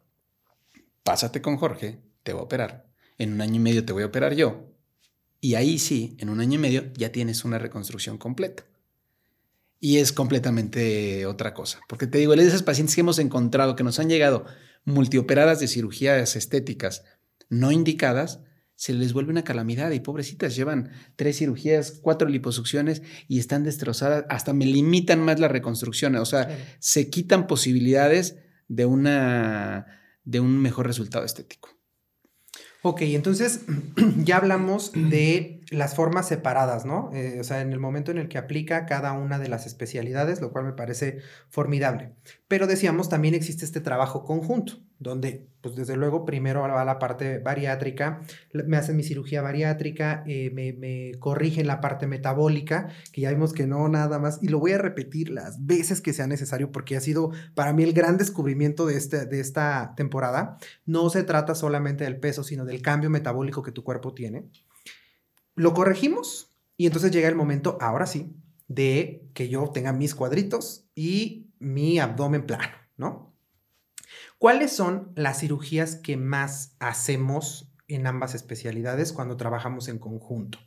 Pásate 1.03 1.41
con 1.41 1.57
Jorge, 1.57 1.99
te 2.23 2.33
voy 2.33 2.41
a 2.41 2.45
operar. 2.45 2.86
En 3.17 3.33
un 3.33 3.41
año 3.41 3.55
y 3.55 3.59
medio 3.59 3.86
te 3.86 3.93
voy 3.93 4.03
a 4.03 4.07
operar 4.07 4.36
yo. 4.36 4.69
Y 5.39 5.55
ahí 5.55 5.79
sí, 5.79 6.15
en 6.19 6.29
un 6.29 6.39
año 6.39 6.55
y 6.55 6.57
medio 6.57 6.91
ya 6.93 7.12
tienes 7.12 7.43
una 7.43 7.57
reconstrucción 7.57 8.17
completa. 8.17 8.63
Y 9.79 9.97
es 9.97 10.13
completamente 10.13 11.25
otra 11.25 11.53
cosa. 11.53 11.79
Porque 11.89 12.07
te 12.07 12.17
digo, 12.17 12.36
de 12.36 12.45
esas 12.45 12.63
pacientes 12.63 12.95
que 12.95 13.01
hemos 13.01 13.19
encontrado 13.19 13.75
que 13.75 13.83
nos 13.83 13.99
han 13.99 14.09
llegado 14.09 14.45
multioperadas 14.86 15.59
de 15.59 15.67
cirugías 15.67 16.36
estéticas 16.36 17.03
no 17.49 17.71
indicadas, 17.71 18.39
se 18.83 18.91
les 18.91 19.13
vuelve 19.13 19.31
una 19.31 19.45
calamidad 19.45 19.91
y 19.91 20.01
pobrecitas 20.01 20.57
llevan 20.57 20.91
tres 21.15 21.37
cirugías, 21.37 22.01
cuatro 22.01 22.27
liposucciones 22.27 23.01
y 23.29 23.39
están 23.39 23.63
destrozadas, 23.63 24.25
hasta 24.27 24.51
me 24.51 24.65
limitan 24.65 25.21
más 25.21 25.39
la 25.39 25.47
reconstrucción, 25.47 26.17
o 26.17 26.25
sea, 26.25 26.49
se 26.79 27.09
quitan 27.09 27.47
posibilidades 27.47 28.39
de, 28.67 28.85
una, 28.85 29.85
de 30.25 30.41
un 30.41 30.61
mejor 30.61 30.85
resultado 30.85 31.23
estético. 31.23 31.69
Ok, 32.81 33.03
entonces 33.03 33.61
ya 34.17 34.35
hablamos 34.35 34.91
de 34.91 35.61
las 35.71 35.95
formas 35.95 36.27
separadas, 36.27 36.85
¿no? 36.85 37.09
Eh, 37.13 37.37
o 37.39 37.43
sea, 37.45 37.61
en 37.61 37.71
el 37.71 37.79
momento 37.79 38.11
en 38.11 38.17
el 38.17 38.27
que 38.27 38.37
aplica 38.37 38.85
cada 38.85 39.13
una 39.13 39.39
de 39.39 39.47
las 39.47 39.65
especialidades, 39.65 40.41
lo 40.41 40.51
cual 40.51 40.65
me 40.65 40.73
parece 40.73 41.19
formidable. 41.47 42.11
Pero 42.49 42.67
decíamos, 42.67 43.07
también 43.07 43.33
existe 43.33 43.63
este 43.63 43.79
trabajo 43.79 44.25
conjunto, 44.25 44.73
donde, 45.03 45.47
pues 45.61 45.75
desde 45.75 45.95
luego, 45.95 46.25
primero 46.25 46.61
va 46.61 46.85
la 46.85 46.97
parte 46.97 47.39
bariátrica, 47.39 48.21
me 48.53 48.77
hacen 48.77 48.95
mi 48.95 49.03
cirugía 49.03 49.41
bariátrica, 49.41 50.23
eh, 50.25 50.49
me, 50.53 50.73
me, 50.73 51.11
corrigen 51.19 51.67
la 51.67 51.81
parte 51.81 52.07
metabólica, 52.07 52.89
que 53.11 53.21
ya 53.21 53.29
vimos 53.29 53.53
que 53.53 53.67
no, 53.67 53.87
nada 53.89 54.17
más, 54.17 54.39
y 54.41 54.47
lo 54.47 54.59
voy 54.59 54.71
a 54.71 54.77
repetir 54.77 55.29
las 55.29 55.65
veces 55.65 56.01
que 56.01 56.13
sea 56.13 56.25
necesario, 56.25 56.71
porque 56.71 56.95
ha 56.95 57.01
sido 57.01 57.31
para 57.53 57.73
mí 57.73 57.83
el 57.83 57.93
gran 57.93 58.17
descubrimiento 58.17 58.85
de, 58.85 58.97
este, 58.97 59.25
de 59.25 59.39
esta 59.39 59.93
temporada. 59.95 60.57
No 60.85 61.09
se 61.09 61.23
trata 61.23 61.53
solamente 61.53 62.05
del 62.05 62.19
peso, 62.19 62.43
sino 62.43 62.65
del 62.65 62.81
cambio 62.81 63.09
metabólico 63.09 63.61
que 63.61 63.71
tu 63.71 63.83
cuerpo 63.83 64.13
tiene. 64.13 64.45
Lo 65.55 65.73
corregimos 65.73 66.57
y 66.77 66.87
entonces 66.87 67.11
llega 67.11 67.27
el 67.27 67.35
momento, 67.35 67.77
ahora 67.79 68.07
sí, 68.07 68.35
de 68.67 69.29
que 69.33 69.49
yo 69.49 69.69
tenga 69.69 69.93
mis 69.93 70.15
cuadritos 70.15 70.87
y 70.95 71.51
mi 71.59 71.99
abdomen 71.99 72.45
plano, 72.45 72.73
¿no? 72.97 73.32
¿Cuáles 74.43 74.73
son 74.73 75.13
las 75.15 75.39
cirugías 75.39 75.95
que 75.95 76.17
más 76.17 76.75
hacemos 76.79 77.73
en 77.88 78.06
ambas 78.08 78.36
especialidades 78.36 79.13
cuando 79.13 79.38
trabajamos 79.38 79.88
en 79.88 79.99
conjunto? 79.99 80.60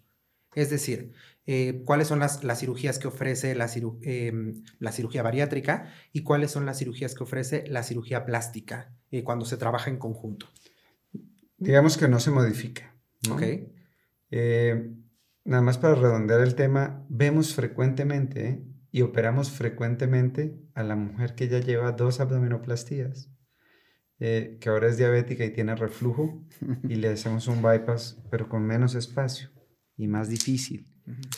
Es 0.55 0.71
decir, 0.71 1.13
eh, 1.45 1.83
cuáles 1.85 2.09
son 2.09 2.19
las, 2.19 2.41
cirugías 2.59 2.99
que 2.99 3.09
ofrece 3.09 3.55
la, 3.55 3.71
em, 4.01 4.65
la, 4.79 4.93
cirugía 4.93 5.23
bariátrica 5.23 5.93
y 6.11 6.23
cuáles 6.23 6.53
son 6.53 6.65
las 6.65 6.79
cirugías 6.79 7.15
que 7.15 7.25
ofrece 7.25 7.65
la 7.69 7.83
cirugía 7.83 8.25
plástica 8.25 8.95
eh, 9.11 9.23
cuando 9.23 9.45
se 9.45 9.59
trabaja 9.59 9.91
en 9.91 9.99
conjunto. 9.99 10.47
digamos 11.59 11.99
que 11.99 12.09
no 12.09 12.19
se 12.19 12.31
modifica. 12.31 12.97
¿no? 13.29 13.35
Ok. 13.35 13.43
Eh, 14.31 14.91
nada 15.45 15.63
más 15.63 15.77
para 15.77 15.97
redondear 15.97 16.41
el 16.41 16.55
tema, 16.55 17.05
vemos 17.11 17.55
frecuentemente 17.55 18.49
¿eh? 18.49 18.65
y 18.91 19.03
operamos 19.03 19.51
frecuentemente 19.51 20.59
a 20.73 20.83
la 20.83 20.97
mujer 20.97 21.35
que 21.35 21.49
ya 21.49 21.61
lleva 21.61 21.93
dos 21.93 22.21
abdominoplastías, 22.21 23.36
eh, 24.19 24.59
que 24.61 24.69
ahora 24.69 24.89
es 24.89 24.97
diabética 24.97 25.45
y 25.45 25.51
tiene 25.51 25.75
reflujo, 25.75 26.45
y 26.89 26.97
le 26.97 27.09
hacemos 27.09 27.49
un 27.49 27.63
bypass, 27.63 28.23
pero 28.31 28.49
con 28.49 28.67
menos 28.67 28.95
espacio 28.95 29.51
y 29.97 30.09
más 30.09 30.29
difícil 30.29 30.87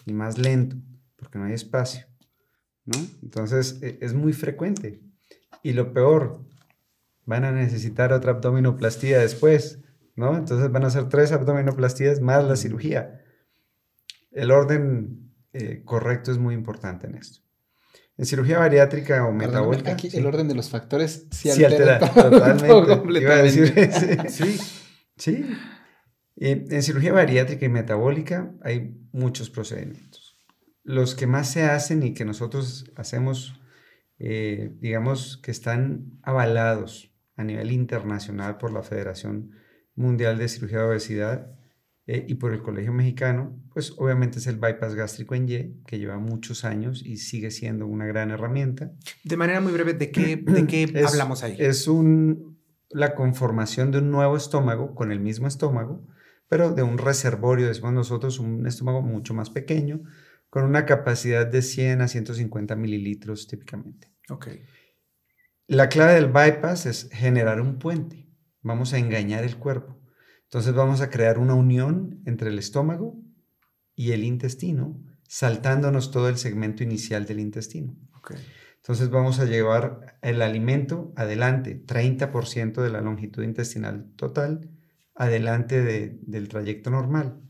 y 0.06 0.12
más 0.12 0.38
lento, 0.38 0.76
porque 1.16 1.38
no 1.38 1.44
hay 1.44 1.52
espacio. 1.52 2.06
¿no? 2.84 2.98
Entonces 3.22 3.80
e- 3.82 3.98
es 4.00 4.14
muy 4.14 4.32
frecuente. 4.32 5.02
Y 5.62 5.72
lo 5.72 5.92
peor, 5.92 6.44
van 7.28 7.44
a 7.44 7.52
necesitar 7.52 8.14
otra 8.14 8.32
abdominoplastía 8.32 9.18
después, 9.18 9.80
¿no? 10.16 10.34
Entonces 10.34 10.72
van 10.72 10.84
a 10.84 10.86
hacer 10.86 11.10
tres 11.10 11.30
abdominoplastías 11.30 12.22
más 12.22 12.42
la 12.42 12.56
cirugía. 12.56 13.22
El 14.30 14.50
orden 14.50 15.30
eh, 15.52 15.82
correcto 15.84 16.32
es 16.32 16.38
muy 16.38 16.54
importante 16.54 17.06
en 17.06 17.16
esto. 17.16 17.42
En 18.18 18.26
cirugía 18.26 18.59
bariátrica 18.59 19.24
o 19.24 19.33
metabólica. 19.33 19.92
aquí 19.92 20.11
sí. 20.11 20.16
el 20.16 20.26
orden 20.26 20.48
de 20.48 20.57
los 20.57 20.68
factores 20.68 21.28
sí, 21.31 21.50
Sí, 21.50 21.64
altera, 21.64 21.98
altera, 21.98 22.12
todo, 22.12 22.31
totalmente. 22.31 22.66
todo 22.66 23.20
Iba 23.20 23.35
a 23.35 23.42
decir, 23.42 23.90
sí, 24.28 24.59
sí. 25.16 25.46
Eh, 26.37 26.64
en 26.68 26.83
cirugía 26.83 27.12
bariátrica 27.12 27.64
y 27.64 27.68
metabólica 27.68 28.52
hay 28.62 28.96
muchos 29.12 29.50
procedimientos. 29.50 30.37
Los 30.83 31.14
que 31.14 31.28
más 31.28 31.50
se 31.50 31.64
hacen 31.64 32.02
y 32.02 32.12
que 32.12 32.24
nosotros 32.24 32.90
hacemos, 32.96 33.61
eh, 34.18 34.70
digamos, 34.81 35.37
que 35.38 35.52
están 35.52 36.18
avalados 36.22 37.14
a 37.37 37.44
nivel 37.44 37.70
internacional 37.70 38.59
por 38.59 38.72
la 38.72 38.83
Federación 38.83 39.52
Mundial 39.94 40.38
de 40.38 40.48
Cirugía 40.48 40.78
de 40.78 40.85
Obesidad 40.85 41.58
eh, 42.11 42.25
y 42.27 42.35
por 42.37 42.53
el 42.55 42.62
Colegio 42.62 42.92
Mexicano, 42.92 43.57
pues 43.73 43.92
obviamente 43.99 44.38
es 44.38 44.47
el 44.47 44.57
bypass 44.57 44.94
gástrico 44.94 45.35
en 45.35 45.49
Y, 45.49 45.83
que 45.87 45.99
lleva 45.99 46.18
muchos 46.18 46.64
años 46.64 47.03
y 47.05 47.18
sigue 47.18 47.51
siendo 47.51 47.87
una 47.87 48.07
gran 48.07 48.31
herramienta. 48.31 48.90
De 49.25 49.37
manera 49.37 49.61
muy 49.61 49.73
breve, 49.73 49.92
¿de 49.92 50.11
qué, 50.11 50.37
de 50.37 50.66
qué 50.66 50.83
Es- 50.94 51.07
hablamos 51.12 51.42
ahí? 51.44 51.55
Es 51.59 51.87
un, 51.87 52.59
la 52.90 53.14
conformación 53.14 53.90
de 53.92 53.99
un 53.99 54.11
nuevo 54.11 54.37
estómago 54.37 54.94
con 54.94 55.12
el 55.12 55.21
mismo 55.21 55.47
estómago, 55.47 56.05
pero 56.49 56.73
de 56.73 56.83
un 56.83 56.97
reservorio, 56.97 57.68
decimos 57.68 57.92
nosotros, 57.92 58.38
un 58.38 58.66
estómago 58.66 59.03
mucho 59.03 59.35
más 59.35 59.51
pequeño, 59.51 60.01
con 60.49 60.64
una 60.64 60.87
capacidad 60.87 61.47
de 61.47 61.61
100 61.61 62.01
a 62.01 62.09
150 62.09 62.75
mililitros 62.75 63.47
típicamente. 63.49 64.11
ok. 64.31 64.49
La 65.66 65.90
clave 65.90 66.14
del 66.14 66.29
bypass 66.33 66.87
es 66.87 67.11
generar 67.12 67.61
un 67.61 67.79
puente. 67.79 68.27
Vamos 68.62 68.94
a 68.94 68.99
engañar 68.99 69.44
el 69.44 69.57
cuerpo. 69.59 69.97
Entonces 70.48 70.72
vamos 70.74 71.00
a 71.02 71.11
crear 71.11 71.38
una 71.38 71.54
unión 71.54 72.22
entre 72.24 72.48
el 72.48 72.58
estómago 72.58 73.20
y 73.94 74.12
el 74.12 74.24
intestino, 74.24 74.98
saltándonos 75.28 76.11
todo 76.11 76.28
el 76.28 76.38
segmento 76.38 76.82
inicial 76.82 77.26
del 77.26 77.40
intestino. 77.40 77.94
Entonces 78.76 79.11
vamos 79.11 79.40
a 79.40 79.44
llevar 79.44 80.18
el 80.22 80.40
alimento 80.40 81.12
adelante, 81.16 81.74
30% 81.74 82.80
de 82.82 82.88
la 82.90 83.02
longitud 83.02 83.42
intestinal 83.42 84.11
total, 84.16 84.70
adelante 85.14 85.82
de- 85.82 86.18
del 86.22 86.48
trayecto 86.48 86.90
normal. 86.90 87.42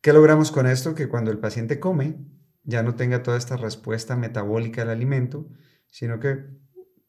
¿Qué 0.00 0.12
logramos 0.12 0.52
con 0.52 0.66
esto? 0.68 0.94
Que 0.94 1.08
cuando 1.08 1.32
el 1.32 1.38
paciente 1.38 1.80
come, 1.80 2.18
ya 2.62 2.82
no 2.84 2.94
tenga 2.94 3.22
toda 3.24 3.38
esta 3.38 3.56
respuesta 3.56 4.16
metabólica 4.16 4.82
al 4.82 4.90
alimento, 4.90 5.48
sino 5.88 6.20
que 6.20 6.44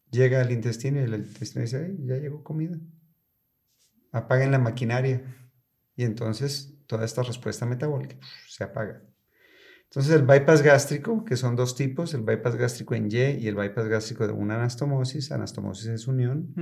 llega 0.09 0.41
al 0.41 0.51
intestino 0.51 0.99
y 0.99 1.03
el 1.03 1.13
intestino 1.13 1.61
dice, 1.61 1.85
"Ay, 1.85 1.97
ya 2.05 2.15
llegó 2.17 2.41
comida. 2.41 2.79
Apaguen 4.15 4.51
la 4.51 4.59
maquinaria. 4.59 5.21
Y 5.95 6.05
entonces 6.05 6.73
toda 6.87 7.03
esta 7.03 7.21
respuesta 7.21 7.65
metabólica 7.65 8.15
se 8.47 8.63
apaga. 8.63 9.03
Entonces 9.89 10.13
el 10.13 10.23
bypass 10.23 10.61
gástrico, 10.61 11.25
que 11.25 11.35
son 11.35 11.55
dos 11.57 11.75
tipos, 11.75 12.13
el 12.13 12.21
bypass 12.21 12.55
gástrico 12.55 12.95
en 12.95 13.11
Y 13.11 13.17
y 13.17 13.47
el 13.47 13.55
bypass 13.55 13.87
gástrico 13.87 14.25
de 14.25 14.33
una 14.33 14.55
anastomosis, 14.55 15.31
anastomosis 15.31 15.87
es 15.87 16.07
unión, 16.07 16.53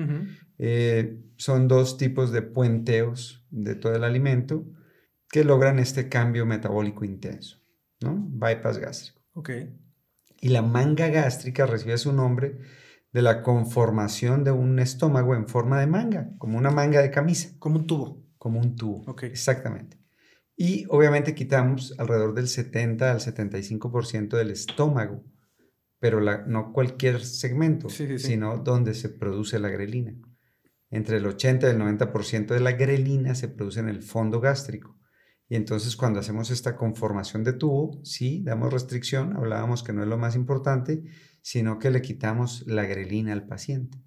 eh, 0.57 1.19
son 1.37 1.67
dos 1.67 1.97
tipos 1.97 2.31
de 2.31 2.41
puenteos 2.41 3.45
de 3.51 3.75
todo 3.75 3.95
el 3.95 4.03
alimento 4.03 4.65
que 5.29 5.43
logran 5.43 5.77
este 5.77 6.09
cambio 6.09 6.45
metabólico 6.45 7.05
intenso, 7.05 7.61
¿no? 8.01 8.15
Bypass 8.29 8.79
gástrico. 8.79 9.21
Ok. 9.33 9.49
Y 10.41 10.49
la 10.49 10.63
manga 10.63 11.07
gástrica 11.07 11.65
recibe 11.67 11.97
su 11.97 12.13
nombre 12.13 12.59
de 13.13 13.21
la 13.21 13.43
conformación 13.43 14.43
de 14.43 14.51
un 14.51 14.79
estómago 14.79 15.35
en 15.35 15.47
forma 15.47 15.79
de 15.79 15.87
manga, 15.87 16.31
como 16.39 16.57
una 16.57 16.71
manga 16.71 17.01
de 17.01 17.11
camisa, 17.11 17.49
Como 17.59 17.77
un 17.77 17.87
tubo. 17.87 18.23
como 18.37 18.59
un 18.59 18.75
tubo. 18.75 19.15
Exactamente. 19.21 19.97
Y 20.55 20.85
obviamente 20.89 21.33
quitamos 21.33 21.95
alrededor 21.97 22.33
del 22.33 22.47
70 22.47 23.11
al 23.11 23.19
75% 23.21 24.37
del 24.37 24.51
estómago, 24.51 25.23
pero 25.99 26.19
la- 26.19 26.45
no 26.45 26.73
cualquier 26.73 27.23
segmento, 27.23 27.89
Sí, 27.89 28.07
sí, 28.07 28.19
sí. 28.19 28.27
sino 28.27 28.57
donde 28.57 28.93
se 28.93 29.09
produce 29.09 29.59
la 29.59 29.69
grelina. 29.69 30.15
Entre 30.89 31.17
el 31.17 31.25
80 31.25 31.67
y 31.67 31.71
el 31.71 31.77
90% 31.79 32.53
de 32.53 32.59
la 32.59 32.73
grelina 32.73 33.33
se 33.35 33.47
produce 33.47 33.79
en 33.79 33.89
el 33.89 34.03
fondo 34.03 34.39
gástrico. 34.39 34.99
Y 35.49 35.55
entonces 35.55 35.95
cuando 35.95 36.19
hacemos 36.19 36.51
esta 36.51 36.75
conformación 36.75 37.43
de 37.43 37.53
tubo, 37.53 37.99
sí, 38.03 38.43
damos 38.43 38.71
restricción, 38.73 39.35
hablábamos 39.35 39.81
que 39.83 39.93
no 39.93 40.01
es 40.03 40.07
lo 40.07 40.17
más 40.17 40.35
importante, 40.35 41.03
sino 41.43 41.77
que 41.77 41.91
le 41.91 42.01
quitamos 42.01 42.63
la 42.65 42.85
grelina 42.85 43.33
al 43.33 43.45
paciente. 43.45 43.99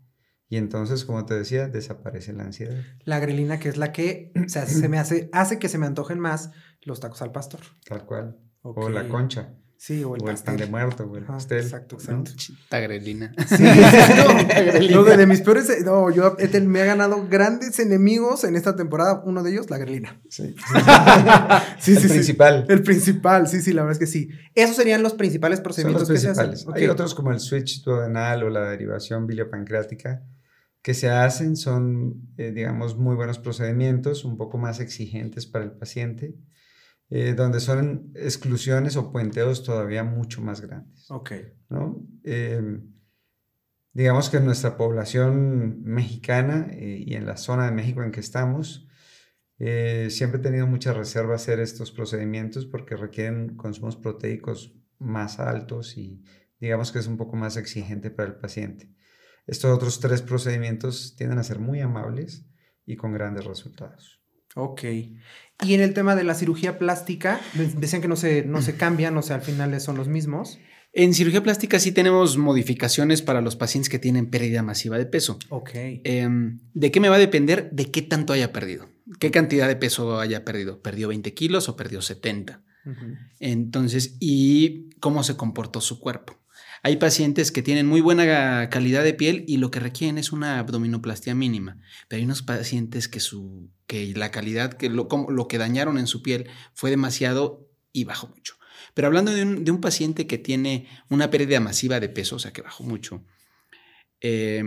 Y 0.48 0.56
entonces, 0.56 1.04
como 1.04 1.26
te 1.26 1.34
decía, 1.34 1.68
desaparece 1.68 2.32
la 2.32 2.44
ansiedad. 2.44 2.82
La 3.04 3.20
grelina, 3.20 3.60
que 3.60 3.68
es 3.68 3.76
la 3.76 3.92
que 3.92 4.32
o 4.44 4.48
sea, 4.48 4.66
se 4.66 4.88
me 4.88 4.98
hace, 4.98 5.28
hace 5.32 5.58
que 5.58 5.68
se 5.68 5.78
me 5.78 5.86
antojen 5.86 6.18
más 6.18 6.50
los 6.82 6.98
tacos 6.98 7.22
al 7.22 7.32
pastor. 7.32 7.60
Tal 7.84 8.04
cual. 8.06 8.38
O 8.62 8.88
la 8.88 9.08
concha. 9.08 9.54
Sí, 9.78 10.02
o 10.02 10.16
el 10.16 10.22
o 10.22 10.28
el 10.30 10.34
pan 10.34 10.34
pastel. 10.34 10.56
de 10.56 10.66
muerto, 10.66 11.12
pastel. 11.26 11.58
exacto, 11.62 11.96
¿no? 11.96 12.00
exacto. 12.02 12.30
Chita 12.36 12.80
grelina. 12.80 13.32
Sí, 13.46 13.62
no, 14.90 15.02
no, 15.02 15.04
de, 15.04 15.16
de 15.18 15.26
mis 15.26 15.42
peores. 15.42 15.68
No, 15.84 16.10
yo 16.10 16.34
he 16.38 16.48
ten- 16.48 16.66
me 16.66 16.80
ha 16.80 16.86
ganado 16.86 17.26
grandes 17.28 17.78
enemigos 17.78 18.44
en 18.44 18.56
esta 18.56 18.74
temporada. 18.74 19.22
Uno 19.26 19.42
de 19.42 19.52
ellos, 19.52 19.68
la 19.70 19.78
grelina. 19.78 20.20
Sí, 20.30 20.54
sí, 21.78 21.92
Sí, 21.92 21.92
el 21.92 21.98
sí, 21.98 22.08
sí. 22.08 22.14
principal. 22.14 22.64
El 22.68 22.82
principal, 22.82 23.46
sí, 23.48 23.60
sí, 23.60 23.72
la 23.72 23.82
verdad 23.82 23.92
es 23.92 23.98
que 23.98 24.06
sí. 24.06 24.30
Esos 24.54 24.76
serían 24.76 25.02
los 25.02 25.14
principales 25.14 25.58
Son 25.58 25.64
procedimientos 25.64 26.08
los 26.08 26.16
que 26.16 26.20
se 26.20 26.26
principales. 26.28 26.60
hacen. 26.62 26.74
Hay 26.74 26.88
otros 26.88 27.14
como 27.14 27.30
el 27.32 27.40
switch 27.40 27.82
duodenal 27.84 28.42
o 28.44 28.50
la 28.50 28.70
derivación 28.70 29.26
biliopancreática 29.26 30.22
que 30.82 30.94
se 30.94 31.10
hacen. 31.10 31.56
Son, 31.56 32.14
eh, 32.38 32.50
digamos, 32.52 32.96
muy 32.96 33.14
buenos 33.14 33.38
procedimientos, 33.38 34.24
un 34.24 34.36
poco 34.38 34.56
más 34.58 34.80
exigentes 34.80 35.46
para 35.46 35.64
el 35.64 35.72
paciente, 35.72 36.34
eh, 37.10 37.34
donde 37.34 37.60
son 37.60 38.10
exclusiones 38.14 38.96
o 38.96 39.12
puenteos 39.12 39.62
todavía 39.62 40.04
mucho 40.04 40.40
más 40.40 40.60
grandes. 40.60 41.10
Ok. 41.10 41.32
¿no? 41.68 42.02
Eh, 42.24 42.80
digamos 43.92 44.28
que 44.28 44.36
en 44.36 44.44
nuestra 44.44 44.76
población 44.76 45.82
mexicana 45.82 46.68
eh, 46.72 47.02
y 47.06 47.14
en 47.14 47.26
la 47.26 47.36
zona 47.36 47.66
de 47.66 47.72
México 47.72 48.02
en 48.02 48.12
que 48.12 48.20
estamos, 48.20 48.86
eh, 49.58 50.08
siempre 50.10 50.38
he 50.38 50.42
tenido 50.42 50.66
mucha 50.66 50.92
reserva 50.92 51.32
a 51.32 51.36
hacer 51.36 51.60
estos 51.60 51.92
procedimientos 51.92 52.66
porque 52.66 52.96
requieren 52.96 53.56
consumos 53.56 53.96
proteicos 53.96 54.74
más 54.98 55.38
altos 55.38 55.96
y 55.96 56.22
digamos 56.60 56.92
que 56.92 56.98
es 56.98 57.06
un 57.06 57.16
poco 57.16 57.36
más 57.36 57.56
exigente 57.56 58.10
para 58.10 58.28
el 58.28 58.36
paciente. 58.36 58.90
Estos 59.46 59.74
otros 59.74 60.00
tres 60.00 60.22
procedimientos 60.22 61.14
tienden 61.16 61.38
a 61.38 61.44
ser 61.44 61.58
muy 61.58 61.80
amables 61.80 62.46
y 62.84 62.96
con 62.96 63.12
grandes 63.12 63.44
resultados. 63.44 64.20
Ok. 64.56 64.82
Y 65.64 65.74
en 65.74 65.80
el 65.80 65.94
tema 65.94 66.16
de 66.16 66.24
la 66.24 66.34
cirugía 66.34 66.78
plástica, 66.78 67.40
de- 67.54 67.66
decían 67.68 68.02
que 68.02 68.08
no 68.08 68.16
se, 68.16 68.44
no 68.44 68.60
se 68.62 68.76
cambian, 68.76 69.16
o 69.16 69.22
sea, 69.22 69.36
al 69.36 69.42
final 69.42 69.80
son 69.80 69.96
los 69.96 70.08
mismos. 70.08 70.58
En 70.92 71.12
cirugía 71.12 71.42
plástica 71.42 71.78
sí 71.78 71.92
tenemos 71.92 72.38
modificaciones 72.38 73.20
para 73.20 73.42
los 73.42 73.54
pacientes 73.54 73.90
que 73.90 73.98
tienen 73.98 74.30
pérdida 74.30 74.62
masiva 74.62 74.96
de 74.98 75.04
peso. 75.06 75.38
Ok. 75.50 75.70
Em, 75.74 76.58
¿De 76.72 76.90
qué 76.90 77.00
me 77.00 77.08
va 77.10 77.16
a 77.16 77.18
depender? 77.18 77.68
De 77.70 77.90
qué 77.90 78.00
tanto 78.02 78.32
haya 78.32 78.50
perdido. 78.52 78.88
¿Qué 79.20 79.30
cantidad 79.30 79.68
de 79.68 79.76
peso 79.76 80.18
haya 80.18 80.44
perdido? 80.44 80.80
¿Perdió 80.80 81.08
20 81.08 81.34
kilos 81.34 81.68
o 81.68 81.76
perdió 81.76 82.00
70? 82.00 82.62
Ujú. 82.86 83.14
Entonces, 83.40 84.16
y 84.20 84.90
cómo 85.00 85.22
se 85.22 85.36
comportó 85.36 85.80
su 85.80 86.00
cuerpo. 86.00 86.38
Hay 86.82 86.96
pacientes 86.96 87.52
que 87.52 87.62
tienen 87.62 87.86
muy 87.86 88.00
buena 88.00 88.68
calidad 88.70 89.02
de 89.04 89.14
piel 89.14 89.44
y 89.46 89.56
lo 89.56 89.70
que 89.70 89.80
requieren 89.80 90.18
es 90.18 90.32
una 90.32 90.58
abdominoplastia 90.58 91.34
mínima, 91.34 91.78
pero 92.08 92.18
hay 92.18 92.24
unos 92.24 92.42
pacientes 92.42 93.08
que, 93.08 93.20
su, 93.20 93.70
que 93.86 94.12
la 94.14 94.30
calidad, 94.30 94.74
que 94.74 94.88
lo, 94.88 95.08
lo 95.28 95.48
que 95.48 95.58
dañaron 95.58 95.98
en 95.98 96.06
su 96.06 96.22
piel 96.22 96.48
fue 96.74 96.90
demasiado 96.90 97.68
y 97.92 98.04
bajó 98.04 98.28
mucho. 98.28 98.56
Pero 98.94 99.08
hablando 99.08 99.32
de 99.32 99.42
un, 99.42 99.64
de 99.64 99.70
un 99.70 99.80
paciente 99.80 100.26
que 100.26 100.38
tiene 100.38 100.88
una 101.08 101.30
pérdida 101.30 101.60
masiva 101.60 102.00
de 102.00 102.08
peso, 102.08 102.36
o 102.36 102.38
sea 102.38 102.52
que 102.52 102.62
bajó 102.62 102.84
mucho, 102.84 103.24
eh, 104.20 104.62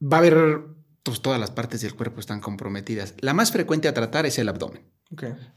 va 0.00 0.18
a 0.18 0.20
haber, 0.20 0.66
pues 1.02 1.20
todas 1.20 1.40
las 1.40 1.50
partes 1.50 1.80
del 1.80 1.94
cuerpo 1.94 2.20
están 2.20 2.40
comprometidas. 2.40 3.14
La 3.20 3.34
más 3.34 3.52
frecuente 3.52 3.88
a 3.88 3.94
tratar 3.94 4.26
es 4.26 4.38
el 4.38 4.48
abdomen. 4.48 4.84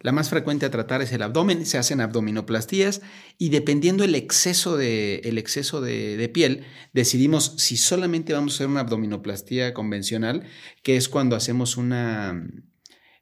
La 0.02 0.12
más 0.12 0.30
frecuente 0.30 0.66
a 0.66 0.72
tratar 0.72 1.02
es 1.02 1.12
el 1.12 1.22
abdomen, 1.22 1.66
se 1.66 1.78
hacen 1.78 2.02
abdominoplastías 2.02 3.02
y 3.38 3.50
dependiendo 3.50 4.04
el 4.04 4.16
exceso 4.16 4.78
de, 4.78 5.22
el 5.24 5.38
exceso 5.38 5.82
de, 5.82 6.18
de 6.18 6.30
piel, 6.30 6.64
decidimos 6.94 7.54
si 7.58 7.78
solamente 7.78 8.34
vamos 8.34 8.54
a 8.54 8.56
hacer 8.56 8.68
una 8.68 8.82
abdominoplastía 8.82 9.74
convencional, 9.74 10.44
que 10.84 10.98
es 10.98 11.10
cuando 11.10 11.36
hacemos 11.36 11.78
una, 11.78 12.44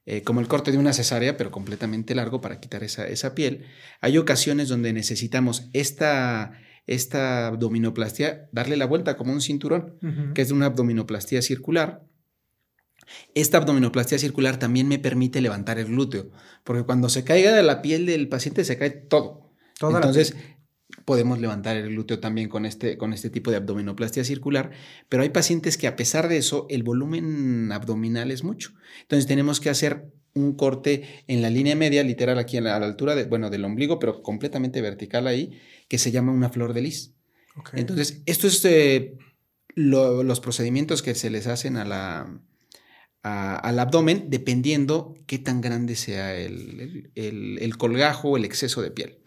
eh, 0.07 0.21
como 0.21 0.39
el 0.39 0.47
corte 0.47 0.71
de 0.71 0.77
una 0.77 0.93
cesárea, 0.93 1.35
pero 1.35 1.49
completamente 1.49 2.13
largo 2.13 2.39
para 2.39 2.59
quitar 2.59 2.83
esa, 2.83 3.07
esa 3.07 3.33
piel. 3.33 3.65
Hay 4.01 4.19
ocasiones 4.19 4.69
donde 4.69 4.93
necesitamos 4.93 5.67
esta, 5.73 6.59
esta 6.85 7.47
abdominoplastia, 7.47 8.47
darle 8.51 8.77
la 8.77 8.85
vuelta 8.85 9.17
como 9.17 9.33
un 9.33 9.41
cinturón, 9.41 9.97
que 10.35 10.43
es 10.43 10.49
de 10.49 10.53
una 10.53 10.67
abdominoplastia 10.67 11.41
circular. 11.41 12.03
Esta 13.33 13.57
abdominoplastia 13.57 14.17
circular 14.17 14.57
también 14.57 14.87
me 14.87 14.99
permite 14.99 15.41
levantar 15.41 15.79
el 15.79 15.87
glúteo, 15.87 16.31
porque 16.63 16.83
cuando 16.83 17.09
se 17.09 17.23
caiga 17.23 17.53
de 17.53 17.63
la 17.63 17.81
piel 17.81 18.05
del 18.05 18.27
paciente 18.27 18.63
se 18.63 18.77
cae 18.77 18.91
todo. 18.91 19.51
Entonces, 19.81 20.35
podemos 21.03 21.39
levantar 21.39 21.75
el 21.75 21.89
glúteo 21.89 22.19
también 22.19 22.49
con 22.49 22.65
este, 22.65 22.97
con 22.97 23.13
este 23.13 23.29
tipo 23.29 23.51
de 23.51 23.57
abdominoplastia 23.57 24.23
circular, 24.23 24.71
pero 25.09 25.23
hay 25.23 25.29
pacientes 25.29 25.77
que 25.77 25.87
a 25.87 25.95
pesar 25.95 26.27
de 26.27 26.37
eso, 26.37 26.65
el 26.69 26.83
volumen 26.83 27.71
abdominal 27.71 28.31
es 28.31 28.43
mucho. 28.43 28.71
Entonces, 29.01 29.27
tenemos 29.27 29.59
que 29.59 29.69
hacer 29.69 30.11
un 30.33 30.55
corte 30.55 31.23
en 31.27 31.41
la 31.41 31.49
línea 31.49 31.75
media, 31.75 32.03
literal 32.03 32.39
aquí 32.39 32.57
a 32.57 32.61
la, 32.61 32.75
altura 32.75 33.15
de, 33.15 33.25
bueno, 33.25 33.49
del 33.49 33.65
ombligo, 33.65 33.99
pero 33.99 34.21
completamente 34.21 34.81
vertical 34.81 35.27
ahí, 35.27 35.59
que 35.87 35.97
se 35.97 36.11
llama 36.11 36.31
una 36.31 36.49
flor 36.49 36.73
de 36.73 36.81
lis. 36.81 37.13
Entonces, 37.73 38.21
esto 38.25 38.47
es 38.47 38.63
eh, 38.65 39.17
los 39.75 40.39
procedimientos 40.41 41.01
que 41.01 41.15
se 41.15 41.29
les 41.29 41.47
hacen 41.47 41.77
a 41.77 41.85
la, 41.85 42.41
al 43.25 43.79
abdomen, 43.79 44.25
dependiendo 44.29 45.15
qué 45.25 45.39
tan 45.39 45.59
grande 45.59 45.95
sea 45.95 46.35
el, 46.35 47.09
el, 47.15 47.77
colgajo 47.77 48.29
o 48.29 48.37
el 48.37 48.45
exceso 48.45 48.83
de 48.83 48.91
piel. 48.91 49.17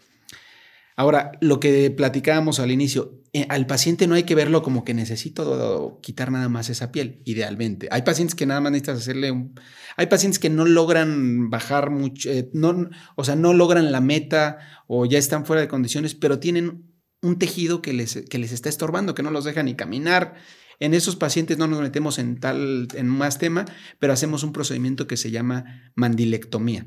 Ahora, 0.94 1.32
lo 1.40 1.58
que 1.58 1.90
platicábamos 1.90 2.60
al 2.60 2.70
inicio, 2.70 3.20
eh, 3.32 3.46
al 3.48 3.66
paciente 3.66 4.06
no 4.06 4.14
hay 4.14 4.22
que 4.22 4.36
verlo 4.36 4.62
como 4.62 4.84
que 4.84 4.94
necesito 4.94 5.98
quitar 6.00 6.30
nada 6.30 6.48
más 6.48 6.70
esa 6.70 6.92
piel, 6.92 7.22
idealmente. 7.24 7.88
Hay 7.90 8.02
pacientes 8.02 8.36
que 8.36 8.46
nada 8.46 8.60
más 8.60 8.70
necesitas 8.70 8.98
hacerle 8.98 9.32
un... 9.32 9.58
Hay 9.96 10.06
pacientes 10.06 10.38
que 10.38 10.50
no 10.50 10.64
logran 10.64 11.50
bajar 11.50 11.90
mucho, 11.90 12.30
eh, 12.30 12.50
no, 12.52 12.90
o 13.16 13.24
sea, 13.24 13.34
no 13.34 13.52
logran 13.52 13.90
la 13.90 14.00
meta 14.00 14.58
o 14.86 15.06
ya 15.06 15.18
están 15.18 15.44
fuera 15.44 15.62
de 15.62 15.68
condiciones, 15.68 16.14
pero 16.14 16.38
tienen 16.38 16.84
un 17.20 17.38
tejido 17.38 17.82
que 17.82 17.92
les, 17.92 18.24
que 18.28 18.38
les 18.38 18.52
está 18.52 18.68
estorbando, 18.68 19.16
que 19.16 19.24
no 19.24 19.32
los 19.32 19.44
deja 19.44 19.64
ni 19.64 19.74
caminar. 19.74 20.36
En 20.80 20.94
esos 20.94 21.16
pacientes 21.16 21.58
no 21.58 21.66
nos 21.66 21.80
metemos 21.80 22.18
en 22.18 22.38
tal, 22.38 22.88
en 22.94 23.06
más 23.08 23.38
tema, 23.38 23.64
pero 23.98 24.12
hacemos 24.12 24.42
un 24.42 24.52
procedimiento 24.52 25.06
que 25.06 25.16
se 25.16 25.30
llama 25.30 25.90
mandilectomía. 25.94 26.86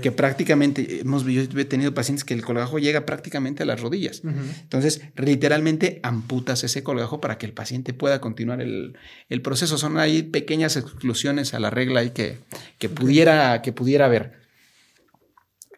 Que 0.00 0.10
prácticamente 0.10 1.00
hemos 1.00 1.26
yo 1.26 1.42
he 1.42 1.64
tenido 1.66 1.92
pacientes 1.92 2.24
que 2.24 2.32
el 2.32 2.42
colgajo 2.42 2.78
llega 2.78 3.04
prácticamente 3.04 3.62
a 3.62 3.66
las 3.66 3.78
rodillas. 3.78 4.22
Entonces, 4.62 5.02
literalmente 5.16 6.00
amputas 6.02 6.64
ese 6.64 6.82
colgajo 6.82 7.20
para 7.20 7.36
que 7.36 7.44
el 7.44 7.52
paciente 7.52 7.92
pueda 7.92 8.22
continuar 8.22 8.62
el, 8.62 8.96
proceso. 9.42 9.76
Son 9.76 9.98
ahí 9.98 10.22
pequeñas 10.22 10.78
exclusiones 10.78 11.52
a 11.52 11.60
la 11.60 11.68
regla 11.68 12.04
y 12.04 12.10
que, 12.10 12.38
que, 12.78 12.88
pudiera, 12.88 13.60
que 13.60 13.74
pudiera 13.74 14.06
haber. 14.06 14.40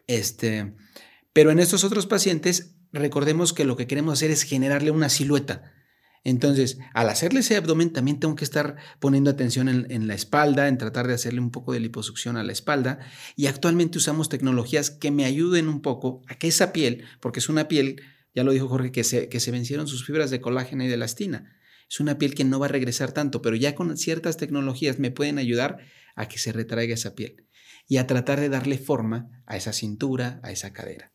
Este, 0.07 0.71
pero 1.33 1.51
en 1.51 1.59
estos 1.59 1.83
otros 1.83 2.07
pacientes, 2.07 2.75
recordemos 2.93 3.51
que 3.51 3.65
lo 3.65 3.75
que 3.75 3.85
queremos 3.85 4.13
hacer 4.13 4.31
es 4.31 4.43
generarle 4.43 4.91
una 4.91 5.09
silueta. 5.09 5.73
Entonces, 6.23 6.79
al 6.93 7.09
hacerle 7.09 7.39
ese 7.39 7.55
abdomen, 7.55 7.91
también 7.91 8.19
tengo 8.19 8.35
que 8.35 8.43
estar 8.43 8.75
poniendo 8.99 9.29
atención 9.29 9.69
en, 9.69 10.07
la 10.07 10.13
espalda, 10.13 10.67
en 10.67 10.77
tratar 10.77 11.07
de 11.07 11.13
hacerle 11.13 11.39
un 11.39 11.51
poco 11.51 11.73
de 11.73 11.79
liposucción 11.79 12.37
a 12.37 12.43
la 12.43 12.51
espalda. 12.51 12.99
Y 13.35 13.47
actualmente 13.47 13.97
usamos 13.97 14.29
tecnologías 14.29 14.89
que 14.91 15.11
me 15.11 15.25
ayuden 15.25 15.67
un 15.67 15.81
poco 15.81 16.21
a 16.27 16.35
que 16.35 16.47
esa 16.47 16.73
piel, 16.73 17.05
porque 17.19 17.39
es 17.39 17.49
una 17.49 17.67
piel, 17.67 18.01
ya 18.35 18.43
lo 18.43 18.51
dijo 18.51 18.67
Jorge, 18.67 18.91
que 18.91 19.03
se, 19.03 19.29
que 19.29 19.39
se 19.39 19.51
vencieron 19.51 19.87
sus 19.87 20.05
fibras 20.05 20.29
de 20.29 20.41
colágeno 20.41 20.83
y 20.83 20.87
de 20.87 20.95
elastina. 20.95 21.55
Es 21.89 21.99
una 21.99 22.17
piel 22.17 22.35
que 22.35 22.43
no 22.43 22.59
va 22.59 22.67
a 22.67 22.69
regresar 22.69 23.11
tanto, 23.11 23.41
pero 23.41 23.55
ya 23.55 23.73
con 23.73 23.97
ciertas 23.97 24.37
tecnologías 24.37 24.99
me 24.99 25.11
pueden 25.11 25.39
ayudar 25.39 25.77
a 26.15 26.27
que 26.27 26.37
se 26.37 26.51
retraiga 26.51 26.93
esa 26.93 27.15
piel 27.15 27.47
y 27.87 27.97
a 27.97 28.05
tratar 28.05 28.39
de 28.39 28.49
darle 28.49 28.77
forma 28.77 29.43
a 29.47 29.57
esa 29.57 29.73
cintura, 29.73 30.39
a 30.43 30.51
esa 30.51 30.73
cadera. 30.73 31.11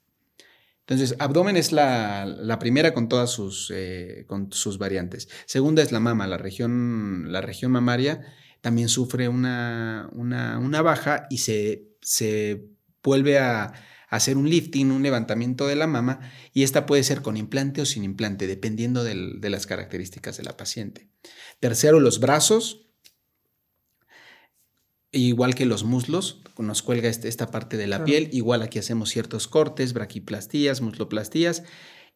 Entonces, 0.87 1.17
abdomen 1.19 1.57
es 1.57 1.73
la, 1.73 2.59
primera 2.61 2.93
con 2.93 3.09
todas 3.09 3.31
sus, 3.31 3.73
eh, 3.75 4.25
con 4.27 4.53
sus 4.53 4.77
variantes. 4.77 5.29
Segunda 5.47 5.83
es 5.83 5.93
la 5.93 6.01
mama, 6.01 6.27
la 6.27 6.37
región, 6.37 7.33
la 7.33 7.41
región 7.41 7.73
mamaria 7.73 8.21
también 8.61 8.89
sufre 8.89 9.29
una, 9.29 10.09
una, 10.13 10.83
baja 10.83 11.27
y 11.29 11.39
se, 11.39 11.97
se 12.01 12.65
vuelve 13.03 13.39
a, 13.39 13.75
hacer 14.09 14.37
un 14.37 14.49
lifting, 14.49 14.91
un 14.93 15.03
levantamiento 15.03 15.67
de 15.67 15.77
la 15.77 15.87
mama, 15.87 16.21
y 16.53 16.63
esta 16.63 16.87
puede 16.87 17.03
ser 17.03 17.21
con 17.21 17.37
implante 17.37 17.83
o 17.83 17.87
sin 17.87 18.05
implante, 18.05 18.47
dependiendo 18.47 19.03
de 19.03 19.51
las 19.51 19.67
características 19.67 20.37
de 20.37 20.45
la 20.45 20.57
paciente. 20.57 21.09
Tercero, 21.61 21.99
los 21.99 22.21
brazos. 22.21 22.87
Igual 25.11 25.55
que 25.55 25.67
los 25.67 25.85
muslos, 25.85 26.44
nos 26.59 26.83
cuelga 26.83 27.09
este, 27.09 27.29
esta 27.29 27.51
parte 27.51 27.77
de 27.77 27.87
la 27.87 28.05
piel, 28.05 28.29
igual 28.33 28.63
aquí 28.63 28.79
hacemos 28.79 29.11
ciertos 29.11 29.49
cortes, 29.49 29.93
braquiplastías, 29.93 30.81
musloplastías. 30.81 31.65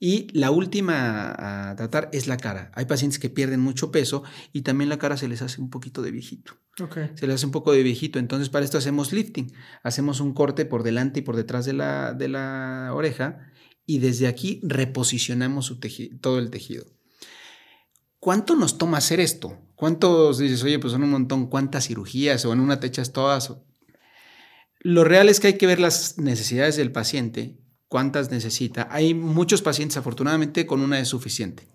Y 0.01 0.29
la 0.33 0.53
última 0.53 1.71
a 1.71 1.75
tratar 1.75 2.09
es 2.13 2.29
la 2.29 2.37
cara. 2.37 2.71
Hay 2.75 2.85
pacientes 2.85 3.19
que 3.19 3.31
pierden 3.31 3.59
mucho 3.59 3.91
peso 3.91 4.23
y 4.53 4.63
también 4.63 4.89
la 4.89 4.99
cara 4.99 5.17
se 5.17 5.27
les 5.27 5.43
hace 5.43 5.61
un 5.61 5.71
poquito 5.71 6.03
de 6.03 6.13
viejito. 6.13 6.57
Se 7.17 7.27
les 7.27 7.35
hace 7.35 7.47
un 7.47 7.53
poco 7.53 7.73
de 7.73 7.83
viejito. 7.83 8.21
Entonces, 8.21 8.49
para 8.49 8.65
esto 8.65 8.79
hacemos 8.79 9.13
lifting. 9.13 9.53
Hacemos 9.83 10.21
un 10.21 10.35
corte 10.35 10.65
por 10.65 10.85
delante 10.85 11.19
y 11.19 11.23
por 11.23 11.35
detrás 11.35 11.67
de 11.67 11.73
la, 11.73 12.13
de 12.13 12.29
la 12.29 12.93
oreja 12.95 13.51
y 13.87 13.99
desde 13.99 14.29
aquí 14.29 14.61
reposicionamos 14.63 15.67
su 15.67 15.81
todo 16.21 16.39
el 16.39 16.51
tejido. 16.51 16.85
¿Cuánto 18.21 18.55
nos 18.55 18.79
toma 18.79 18.99
hacer 18.99 19.19
esto? 19.19 19.59
¿Cuántos 19.75 20.39
dices, 20.39 20.63
oye, 20.63 20.79
pues 20.79 20.93
son 20.93 21.05
un 21.05 21.11
montón, 21.11 21.47
cuántas 21.47 21.87
cirugías 21.87 22.45
o 22.45 22.53
en 22.53 22.61
una 22.61 22.81
te 22.81 22.87
echas 22.87 23.13
todas? 23.13 23.53
Lo 24.81 25.05
real 25.05 25.29
es 25.29 25.41
que 25.41 25.49
hay 25.49 25.59
que 25.59 25.67
ver 25.67 25.81
las 25.81 26.19
necesidades 26.19 26.77
del 26.77 26.93
paciente, 26.93 27.59
cuántas 27.89 28.31
necesita. 28.31 28.89
Hay 28.91 29.15
muchos 29.15 29.63
pacientes, 29.63 29.97
afortunadamente, 29.97 30.67
con 30.67 30.81
una 30.81 31.01
es 31.01 31.09
suficiente. 31.09 31.69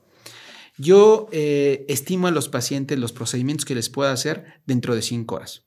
Yo 0.77 1.27
eh, 1.31 1.85
estimo 1.87 2.27
a 2.27 2.31
los 2.31 2.49
pacientes 2.49 2.97
los 2.97 3.13
procedimientos 3.13 3.65
que 3.65 3.75
les 3.75 3.89
pueda 3.89 4.11
hacer 4.11 4.61
dentro 4.65 4.95
de 4.95 5.01
cinco 5.01 5.35
horas. 5.35 5.65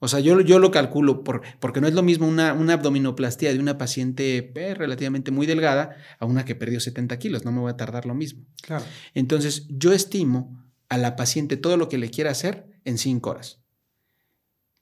O 0.00 0.06
sea, 0.06 0.20
yo, 0.20 0.40
yo 0.40 0.58
lo 0.58 0.70
calculo 0.70 1.24
por, 1.24 1.42
porque 1.58 1.80
no 1.80 1.88
es 1.88 1.94
lo 1.94 2.02
mismo 2.02 2.26
una, 2.26 2.52
una 2.52 2.74
abdominoplastia 2.74 3.52
de 3.52 3.58
una 3.58 3.78
paciente 3.78 4.52
eh, 4.54 4.74
relativamente 4.74 5.32
muy 5.32 5.46
delgada 5.46 5.96
a 6.20 6.26
una 6.26 6.44
que 6.44 6.54
perdió 6.54 6.78
70 6.78 7.18
kilos. 7.18 7.44
No 7.44 7.52
me 7.52 7.60
voy 7.60 7.70
a 7.70 7.76
tardar 7.76 8.06
lo 8.06 8.14
mismo. 8.14 8.44
Claro. 8.62 8.84
Entonces, 9.14 9.66
yo 9.68 9.92
estimo 9.92 10.64
a 10.88 10.98
la 10.98 11.16
paciente 11.16 11.56
todo 11.56 11.76
lo 11.76 11.88
que 11.88 11.98
le 11.98 12.10
quiera 12.10 12.30
hacer 12.30 12.66
en 12.84 12.96
cinco 12.98 13.30
horas. 13.30 13.60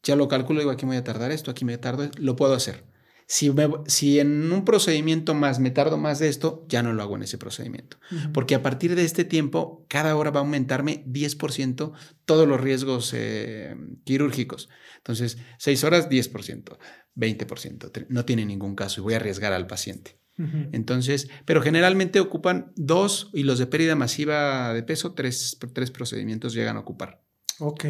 Ya 0.07 0.14
lo 0.14 0.29
calculo, 0.29 0.61
digo, 0.61 0.71
aquí 0.71 0.87
me 0.87 0.90
voy 0.90 0.99
a 0.99 1.05
tardar 1.05 1.33
esto, 1.33 1.51
aquí 1.51 1.64
me 1.64 1.77
tardo, 1.79 2.09
lo 2.16 2.37
puedo 2.37 2.55
hacer. 2.55 2.85
Si, 3.27 3.53
si 3.88 4.21
en 4.21 4.53
un 4.53 4.64
procedimiento 4.64 5.35
más 5.35 5.59
me 5.59 5.73
tardo 5.73 5.99
más 5.99 6.21
de 6.21 6.29
esto, 6.29 6.64
ya 6.69 6.85
no 6.85 6.92
lo 6.92 7.03
hago 7.03 7.16
en 7.16 7.25
ese 7.25 7.38
procedimiento. 7.38 7.99
Porque 8.33 8.55
a 8.55 8.62
partir 8.62 8.95
de 8.95 9.05
este 9.05 9.25
tiempo, 9.25 9.85
cada 9.88 10.14
hora 10.14 10.31
va 10.31 10.38
a 10.38 10.42
aumentarme 10.45 11.05
10% 11.07 11.92
todos 12.25 12.47
los 12.47 12.61
riesgos 12.61 13.12
eh, 13.16 13.75
quirúrgicos. 14.05 14.69
Entonces, 14.99 15.38
6 15.59 15.83
horas, 15.83 16.09
10%, 16.09 16.79
20%. 17.16 18.07
No 18.09 18.25
tiene 18.25 18.47
ningún 18.47 18.77
caso 18.77 19.01
y 19.01 19.03
voy 19.03 19.14
a 19.14 19.16
arriesgar 19.16 19.53
al 19.53 19.66
paciente. 19.66 20.21
Entonces, 20.38 21.29
pero 21.47 21.62
generalmente 21.62 22.21
ocupan 22.21 22.71
dos 22.77 23.31
y 23.33 23.42
los 23.42 23.59
de 23.59 23.66
pérdida 23.66 23.97
masiva 23.97 24.73
de 24.75 24.83
peso, 24.83 25.14
tres, 25.14 25.59
tres 25.73 25.90
procedimientos 25.90 26.53
llegan 26.53 26.77
a 26.77 26.81
ocupar. 26.81 27.25
Ok. 27.59 27.87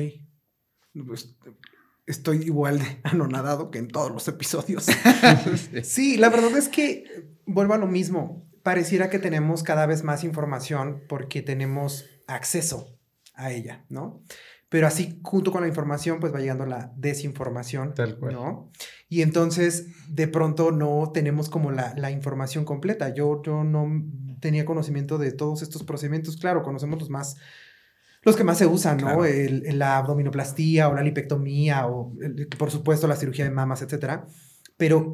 Pues, 1.04 1.36
estoy 2.06 2.42
igual 2.42 2.78
de 2.78 3.00
anonadado 3.02 3.70
que 3.70 3.78
en 3.78 3.88
todos 3.88 4.10
los 4.10 4.26
episodios. 4.28 4.86
sí, 5.82 6.16
la 6.16 6.28
verdad 6.28 6.56
es 6.56 6.68
que 6.68 7.04
vuelvo 7.46 7.74
a 7.74 7.78
lo 7.78 7.86
mismo. 7.86 8.44
Pareciera 8.62 9.10
que 9.10 9.18
tenemos 9.18 9.62
cada 9.62 9.86
vez 9.86 10.02
más 10.02 10.24
información 10.24 11.02
porque 11.08 11.42
tenemos 11.42 12.06
acceso 12.26 12.98
a 13.34 13.52
ella, 13.52 13.84
¿no? 13.88 14.22
Pero 14.68 14.88
así, 14.88 15.20
junto 15.22 15.52
con 15.52 15.62
la 15.62 15.68
información, 15.68 16.18
pues 16.18 16.34
va 16.34 16.40
llegando 16.40 16.66
la 16.66 16.92
desinformación, 16.96 17.94
Tal 17.94 18.18
cual. 18.18 18.34
¿no? 18.34 18.72
Y 19.08 19.22
entonces, 19.22 19.86
de 20.08 20.26
pronto, 20.26 20.72
no 20.72 21.12
tenemos 21.14 21.48
como 21.48 21.70
la, 21.70 21.94
la 21.96 22.10
información 22.10 22.64
completa. 22.64 23.14
Yo, 23.14 23.40
yo 23.44 23.62
no 23.62 24.04
tenía 24.40 24.64
conocimiento 24.64 25.18
de 25.18 25.30
todos 25.30 25.62
estos 25.62 25.84
procedimientos. 25.84 26.36
Claro, 26.36 26.64
conocemos 26.64 26.98
los 26.98 27.10
más 27.10 27.36
los 28.26 28.34
que 28.34 28.42
más 28.42 28.58
se 28.58 28.66
usan, 28.66 28.98
¿no? 28.98 29.22
la 29.24 29.98
abdominoplastía 29.98 30.88
o 30.88 30.94
la 30.94 31.02
lipectomía 31.02 31.86
o, 31.86 32.12
por 32.58 32.72
supuesto, 32.72 33.06
la 33.06 33.14
cirugía 33.14 33.44
de 33.44 33.52
mamas, 33.52 33.82
etcétera. 33.82 34.26
Pero 34.76 35.12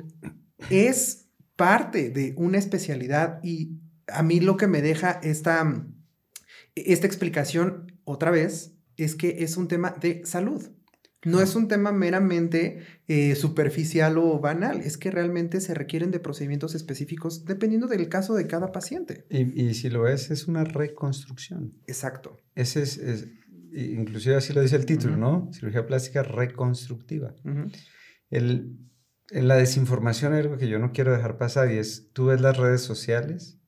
es 0.70 1.28
parte 1.54 2.08
de 2.08 2.32
una 2.38 2.56
especialidad 2.56 3.38
y 3.42 3.78
a 4.08 4.22
mí 4.22 4.40
lo 4.40 4.56
que 4.56 4.66
me 4.66 4.80
deja 4.80 5.20
esta, 5.22 5.86
esta 6.74 7.06
explicación 7.06 8.00
otra 8.04 8.30
vez 8.30 8.78
es 8.96 9.14
que 9.14 9.44
es 9.44 9.58
un 9.58 9.68
tema 9.68 9.94
de 10.00 10.22
salud. 10.24 10.70
No 11.24 11.40
es 11.40 11.54
un 11.54 11.68
tema 11.68 11.92
meramente 11.92 12.80
eh, 13.06 13.36
superficial 13.36 14.18
o 14.18 14.40
banal, 14.40 14.80
es 14.80 14.96
que 14.96 15.10
realmente 15.10 15.60
se 15.60 15.72
requieren 15.72 16.10
de 16.10 16.18
procedimientos 16.18 16.74
específicos 16.74 17.44
dependiendo 17.44 17.86
del 17.86 18.08
caso 18.08 18.34
de 18.34 18.46
cada 18.46 18.72
paciente. 18.72 19.24
Y, 19.30 19.74
si 19.74 19.88
lo 19.88 20.08
es, 20.08 20.30
es 20.30 20.48
una 20.48 20.64
reconstrucción. 20.64 21.74
Exacto. 21.86 22.38
Ese 22.56 22.82
es, 22.82 23.28
inclusive 23.72 24.34
así 24.34 24.52
lo 24.52 24.62
dice 24.62 24.76
el 24.76 24.84
título, 24.84 25.16
¿no? 25.16 25.48
Cirugía 25.52 25.86
plástica 25.86 26.24
reconstructiva. 26.24 27.34
El, 28.30 28.78
en 29.30 29.48
la 29.48 29.56
desinformación 29.56 30.34
algo 30.34 30.56
que 30.56 30.68
yo 30.68 30.78
no 30.78 30.92
quiero 30.92 31.12
dejar 31.12 31.38
pasar 31.38 31.70
y 31.70 31.78
es, 31.78 32.10
tú 32.12 32.26
ves 32.26 32.40
las 32.40 32.56
redes 32.56 32.82
sociales 32.82 33.60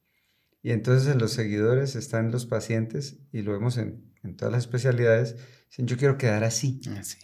y 0.63 0.73
entonces 0.73 1.13
en 1.13 1.19
los 1.19 1.33
seguidores 1.33 1.95
están 1.97 2.33
los 2.33 2.47
pacientes 2.47 3.19
y 3.33 3.43
lo 3.43 3.53
vemos 3.53 3.77
en, 3.79 4.14
en 4.25 4.37
todas 4.37 4.53
las 4.53 4.63
especialidades, 4.65 5.37
dicen, 5.69 5.87
yo 5.87 5.97
quiero 5.97 6.17
quedar 6.19 6.45
así, 6.45 6.81
Así. 6.99 7.19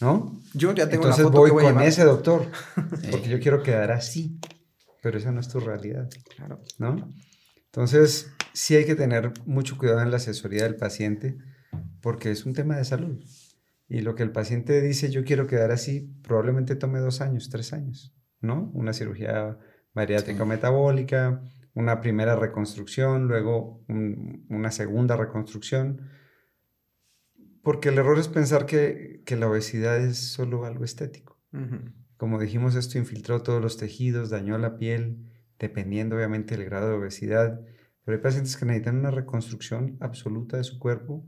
¿no? 0.00 0.40
Yo 0.54 0.72
ya 0.74 0.88
tengo 0.88 1.04
Entonces 1.04 1.24
la 1.24 1.30
foto 1.30 1.38
voy 1.38 1.50
que 1.50 1.54
voy 1.54 1.62
a 1.62 1.66
con 1.66 1.72
llevar. 1.74 1.88
ese 1.88 2.04
doctor, 2.04 2.46
Sí. 3.02 3.08
porque 3.10 3.28
yo 3.28 3.38
quiero 3.40 3.62
quedar 3.62 3.92
así, 3.92 4.38
pero 5.02 5.18
esa 5.18 5.30
no 5.32 5.40
es 5.40 5.48
tu 5.48 5.60
realidad, 5.60 6.08
Claro. 6.36 6.62
¿no? 6.78 7.10
Entonces, 7.66 8.30
sí 8.52 8.74
hay 8.74 8.86
que 8.86 8.94
tener 8.94 9.32
mucho 9.44 9.76
cuidado 9.76 10.00
en 10.00 10.10
la 10.10 10.16
asesoría 10.16 10.62
del 10.64 10.76
paciente, 10.76 11.36
porque 12.00 12.30
es 12.30 12.46
un 12.46 12.54
tema 12.54 12.76
de 12.76 12.84
salud. 12.84 13.22
Y 13.88 14.00
lo 14.00 14.14
que 14.14 14.22
el 14.22 14.32
paciente 14.32 14.80
dice, 14.80 15.10
yo 15.10 15.24
quiero 15.24 15.46
quedar 15.46 15.70
así, 15.70 16.10
probablemente 16.22 16.74
tome 16.74 16.98
dos 17.00 17.20
años, 17.20 17.50
tres 17.50 17.72
años, 17.72 18.14
¿no? 18.40 18.70
Una 18.72 18.92
cirugía 18.92 19.58
bariátrica 19.94 20.42
Sí. 20.44 20.48
metabólica, 20.48 21.42
una 21.74 22.00
primera 22.00 22.34
reconstrucción, 22.34 23.28
luego 23.28 23.84
un- 23.88 24.46
una 24.48 24.70
segunda 24.70 25.16
reconstrucción. 25.16 26.08
Porque 27.66 27.88
el 27.88 27.98
error 27.98 28.16
es 28.16 28.28
pensar 28.28 28.64
que, 28.64 29.22
que 29.26 29.34
la 29.34 29.48
obesidad 29.48 29.98
es 29.98 30.18
solo 30.18 30.66
algo 30.66 30.84
estético. 30.84 31.36
Ujú. 31.52 31.90
Como 32.16 32.38
dijimos, 32.38 32.76
esto 32.76 32.96
infiltró 32.96 33.42
todos 33.42 33.60
los 33.60 33.76
tejidos, 33.76 34.30
dañó 34.30 34.56
la 34.56 34.78
piel, 34.78 35.26
dependiendo 35.58 36.14
obviamente 36.14 36.56
del 36.56 36.64
grado 36.64 36.90
de 36.90 36.94
obesidad. 36.94 37.60
Pero 38.04 38.16
hay 38.16 38.22
pacientes 38.22 38.56
que 38.56 38.66
necesitan 38.66 38.98
una 39.00 39.10
reconstrucción 39.10 39.96
absoluta 39.98 40.56
de 40.56 40.62
su 40.62 40.78
cuerpo. 40.78 41.26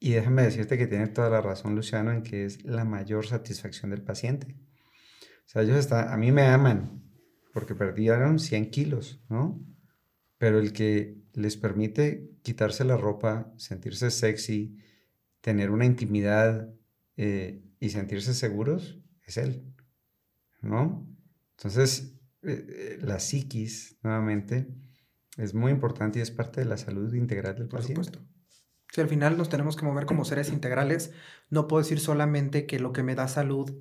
Y 0.00 0.10
déjame 0.10 0.42
decirte 0.42 0.76
que 0.76 0.88
tiene 0.88 1.06
toda 1.06 1.30
la 1.30 1.40
razón 1.40 1.76
Luciano 1.76 2.10
en 2.10 2.24
que 2.24 2.44
es 2.44 2.64
la 2.64 2.84
mayor 2.84 3.24
satisfacción 3.24 3.92
del 3.92 4.02
paciente. 4.02 4.56
O 5.22 5.48
sea, 5.48 5.62
ellos 5.62 5.76
están, 5.76 6.08
a 6.12 6.16
mí 6.16 6.32
me 6.32 6.46
aman 6.46 7.00
porque 7.52 7.76
perdieron 7.76 8.40
100 8.40 8.72
kilos, 8.72 9.22
¿no? 9.28 9.64
Pero 10.38 10.58
el 10.58 10.72
que 10.72 11.22
les 11.32 11.56
permite 11.56 12.28
quitarse 12.42 12.82
la 12.82 12.96
ropa, 12.96 13.52
sentirse 13.56 14.10
sexy, 14.10 14.82
tener 15.42 15.70
una 15.70 15.84
intimidad 15.84 16.74
eh, 17.18 17.62
y 17.78 17.90
sentirse 17.90 18.32
seguros, 18.32 19.02
es 19.26 19.36
él, 19.36 19.74
¿no? 20.62 21.06
Entonces, 21.58 22.18
eh, 22.42 22.98
la 23.02 23.20
psiquis, 23.20 23.98
nuevamente, 24.02 24.68
es 25.36 25.52
muy 25.52 25.70
importante 25.70 26.18
y 26.18 26.22
es 26.22 26.30
parte 26.30 26.60
de 26.60 26.66
la 26.66 26.78
salud 26.78 27.12
integral 27.12 27.56
del 27.56 27.68
Por 27.68 27.80
paciente. 27.80 28.04
supuesto. 28.04 28.28
Si 28.92 29.00
al 29.00 29.08
final 29.08 29.38
nos 29.38 29.48
tenemos 29.48 29.76
que 29.76 29.84
mover 29.86 30.06
como 30.06 30.24
seres 30.24 30.50
integrales, 30.50 31.12
no 31.50 31.66
puedo 31.66 31.82
decir 31.82 31.98
solamente 31.98 32.66
que 32.66 32.78
lo 32.78 32.92
que 32.92 33.02
me 33.02 33.14
da 33.14 33.26
salud 33.26 33.72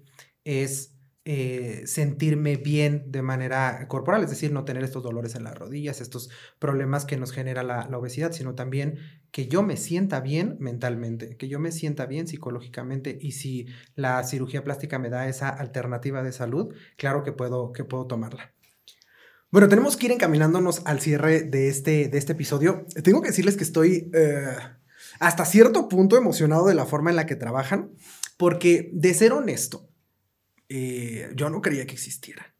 es 0.43 0.97
eh, 1.23 1.83
sentirme 1.85 2.57
bien 2.57 3.11
de 3.11 3.21
manera 3.21 3.87
corporal, 3.87 4.23
es 4.23 4.31
decir, 4.31 4.51
no 4.51 4.65
tener 4.65 4.83
estos 4.83 5.03
dolores 5.03 5.35
en 5.35 5.43
las 5.43 5.55
rodillas, 5.55 6.01
estos 6.01 6.31
problemas 6.57 7.05
que 7.05 7.15
nos 7.15 7.31
genera 7.31 7.61
la, 7.61 7.87
obesidad, 7.95 8.31
sino 8.31 8.55
también 8.55 8.97
que 9.29 9.47
yo 9.47 9.61
me 9.61 9.77
sienta 9.77 10.19
bien 10.19 10.57
mentalmente, 10.59 11.37
que 11.37 11.47
yo 11.47 11.59
me 11.59 11.71
sienta 11.71 12.07
bien 12.07 12.27
psicológicamente 12.27 13.19
y 13.21 13.33
si 13.33 13.67
la 13.93 14.23
cirugía 14.23 14.63
plástica 14.63 14.97
me 14.97 15.11
da 15.11 15.27
esa 15.27 15.49
alternativa 15.49 16.23
de 16.23 16.31
salud, 16.31 16.73
claro 16.97 17.23
que 17.23 17.31
puedo, 17.31 17.71
que 17.71 17.83
puedo 17.83 18.07
tomarla. 18.07 18.53
Bueno, 19.51 19.67
tenemos 19.67 19.97
que 19.97 20.07
ir 20.07 20.13
encaminándonos 20.13 20.81
al 20.85 21.01
cierre 21.01 21.43
de 21.43 21.67
este, 21.67 22.07
de 22.07 22.17
este 22.17 22.31
episodio. 22.31 22.87
Tengo 23.03 23.21
que 23.21 23.27
decirles 23.27 23.57
que 23.57 23.63
estoy 23.63 24.09
eh, 24.13 24.55
hasta 25.19 25.45
cierto 25.45 25.87
punto 25.87 26.17
emocionado 26.17 26.65
de 26.65 26.73
la 26.73 26.85
forma 26.85 27.11
en 27.11 27.15
la 27.15 27.27
que 27.27 27.35
trabajan, 27.35 27.91
porque 28.37 28.89
de 28.93 29.13
ser 29.13 29.33
honesto, 29.33 29.90
eh, 30.71 31.31
yo 31.35 31.49
no 31.49 31.61
creía 31.61 31.85
que 31.85 31.93
existiera 31.93 32.55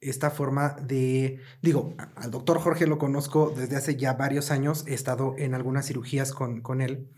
esta 0.00 0.30
forma 0.30 0.76
de, 0.82 1.40
digo, 1.62 1.94
al 2.16 2.30
doctor 2.30 2.58
Jorge 2.58 2.86
lo 2.86 2.98
conozco 2.98 3.52
desde 3.56 3.76
hace 3.76 3.96
ya 3.96 4.14
varios 4.14 4.50
años, 4.50 4.84
he 4.86 4.94
estado 4.94 5.34
en 5.38 5.54
algunas 5.54 5.86
cirugías 5.86 6.32
con, 6.32 6.60
con 6.60 6.80
él 6.80 7.08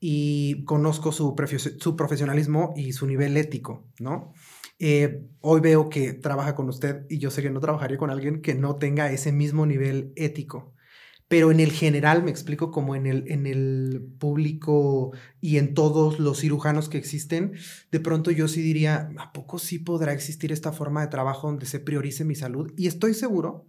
y 0.00 0.64
conozco 0.64 1.12
su, 1.12 1.34
su 1.78 1.96
profesionalismo 1.96 2.72
y 2.76 2.92
su 2.92 3.06
nivel 3.06 3.36
ético, 3.36 3.88
¿no? 3.98 4.32
Eh, 4.78 5.26
hoy 5.40 5.60
veo 5.60 5.88
que 5.88 6.12
trabaja 6.12 6.54
con 6.54 6.68
usted 6.68 7.06
y 7.08 7.18
yo 7.18 7.30
sé 7.30 7.42
que 7.42 7.50
no 7.50 7.60
trabajaría 7.60 7.96
con 7.96 8.10
alguien 8.10 8.42
que 8.42 8.54
no 8.54 8.76
tenga 8.76 9.10
ese 9.10 9.32
mismo 9.32 9.66
nivel 9.66 10.12
ético. 10.16 10.73
Pero 11.34 11.50
en 11.50 11.58
el 11.58 11.72
general, 11.72 12.22
me 12.22 12.30
explico, 12.30 12.70
como 12.70 12.94
en 12.94 13.06
el, 13.06 13.24
en 13.26 13.48
el 13.48 14.14
público 14.20 15.10
y 15.40 15.58
en 15.58 15.74
todos 15.74 16.20
los 16.20 16.38
cirujanos 16.38 16.88
que 16.88 16.96
existen, 16.96 17.54
de 17.90 17.98
pronto 17.98 18.30
yo 18.30 18.46
sí 18.46 18.62
diría, 18.62 19.10
¿a 19.18 19.32
poco 19.32 19.58
sí 19.58 19.80
podrá 19.80 20.12
existir 20.12 20.52
esta 20.52 20.70
forma 20.70 21.00
de 21.00 21.08
trabajo 21.08 21.48
donde 21.48 21.66
se 21.66 21.80
priorice 21.80 22.24
mi 22.24 22.36
salud? 22.36 22.72
Y 22.76 22.86
estoy 22.86 23.14
seguro 23.14 23.66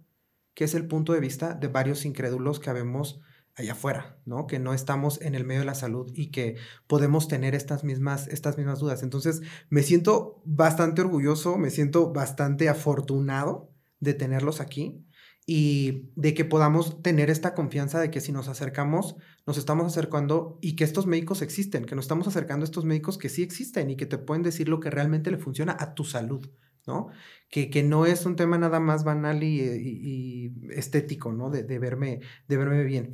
que 0.54 0.62
es 0.62 0.76
el 0.76 0.86
punto 0.86 1.12
de 1.12 1.18
vista 1.18 1.54
de 1.54 1.66
varios 1.66 2.04
incrédulos 2.04 2.60
que 2.60 2.70
habemos 2.70 3.18
allá 3.56 3.72
afuera, 3.72 4.20
¿no? 4.24 4.46
Que 4.46 4.60
no 4.60 4.72
estamos 4.72 5.20
en 5.20 5.34
el 5.34 5.44
medio 5.44 5.62
de 5.62 5.66
la 5.66 5.74
salud 5.74 6.12
y 6.14 6.30
que 6.30 6.54
podemos 6.86 7.26
tener 7.26 7.56
estas 7.56 7.82
mismas, 7.82 8.28
estas 8.28 8.58
mismas 8.58 8.78
dudas. 8.78 9.02
Entonces, 9.02 9.42
me 9.70 9.82
siento 9.82 10.40
bastante 10.44 11.00
orgulloso, 11.00 11.58
me 11.58 11.70
siento 11.70 12.12
bastante 12.12 12.68
afortunado 12.68 13.72
de 13.98 14.14
tenerlos 14.14 14.60
aquí 14.60 15.05
y 15.46 16.10
de 16.16 16.34
que 16.34 16.44
podamos 16.44 17.02
tener 17.02 17.30
esta 17.30 17.54
confianza 17.54 18.00
de 18.00 18.10
que 18.10 18.20
si 18.20 18.32
nos 18.32 18.48
acercamos, 18.48 19.16
nos 19.46 19.58
estamos 19.58 19.86
acercando 19.86 20.58
y 20.60 20.74
que 20.74 20.82
estos 20.84 21.06
médicos 21.06 21.40
existen, 21.40 21.84
que 21.84 21.94
nos 21.94 22.04
estamos 22.06 22.26
acercando 22.26 22.64
a 22.64 22.66
estos 22.68 22.84
médicos 22.84 23.16
que 23.16 23.28
sí 23.28 23.42
existen 23.42 23.88
y 23.90 23.96
que 23.96 24.06
te 24.06 24.18
pueden 24.18 24.42
decir 24.42 24.68
lo 24.68 24.80
que 24.80 24.90
realmente 24.90 25.30
le 25.30 25.38
funciona 25.38 25.76
a 25.78 25.94
tu 25.94 26.04
salud, 26.04 26.50
¿no? 26.86 27.08
Que, 27.48 27.70
que 27.70 27.84
no 27.84 28.06
es 28.06 28.26
un 28.26 28.34
tema 28.36 28.58
nada 28.58 28.80
más 28.80 29.04
banal 29.04 29.42
y, 29.44 29.60
y- 29.60 30.52
estético, 30.70 31.32
¿no? 31.32 31.50
De, 31.50 31.62
de 31.62 31.78
verme, 31.78 32.20
de 32.48 32.56
verme 32.56 32.82
bien. 32.84 33.12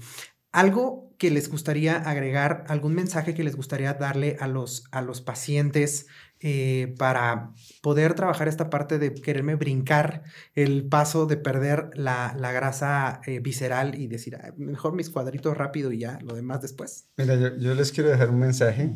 Algo 0.53 1.15
que 1.19 1.31
les 1.31 1.49
gustaría 1.51 1.97
agregar, 1.97 2.65
algún 2.69 2.95
mensaje 2.95 3.35
que 3.35 3.45
les 3.45 3.57
gustaría 3.57 3.95
darle 3.95 4.37
a 4.41 4.49
los, 4.49 4.85
a 4.91 5.01
los 5.01 5.23
pacientes 5.23 6.07
eh, 6.43 6.95
para 6.99 7.53
poder 7.83 8.15
trabajar 8.15 8.49
esta 8.49 8.69
parte 8.69 8.99
de 8.99 9.15
quererme 9.15 9.55
brincar 9.55 10.25
el 10.55 10.89
paso 10.89 11.27
de 11.27 11.37
perder 11.37 11.91
la, 11.95 12.35
la 12.39 12.51
grasa 12.53 13.21
eh, 13.27 13.39
visceral 13.39 13.95
y 13.99 14.09
decir, 14.09 14.37
"Ah, 14.37 14.53
mejor 14.57 14.95
mis 14.95 15.09
cuadritos 15.09 15.57
rápido 15.57 15.93
y 15.93 15.99
ya, 15.99 16.19
lo 16.23 16.35
demás 16.35 16.61
después. 16.61 17.09
Mira, 17.17 17.37
yo, 17.37 17.57
yo 17.57 17.75
les 17.75 17.93
quiero 17.93 18.11
dejar 18.11 18.31
un 18.31 18.41
mensaje 18.41 18.93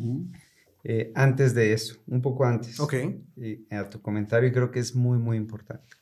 eh, 0.83 1.11
antes 1.15 1.53
de 1.53 1.73
eso, 1.73 1.95
un 2.07 2.21
poco 2.21 2.45
antes. 2.45 2.79
Ok. 2.79 2.93
Y 3.35 3.73
a 3.73 3.89
tu 3.89 4.01
comentario 4.01 4.49
y 4.49 4.51
creo 4.51 4.71
que 4.71 4.79
es 4.79 4.95
muy, 4.95 5.17
muy 5.17 5.37
importante. 5.37 5.95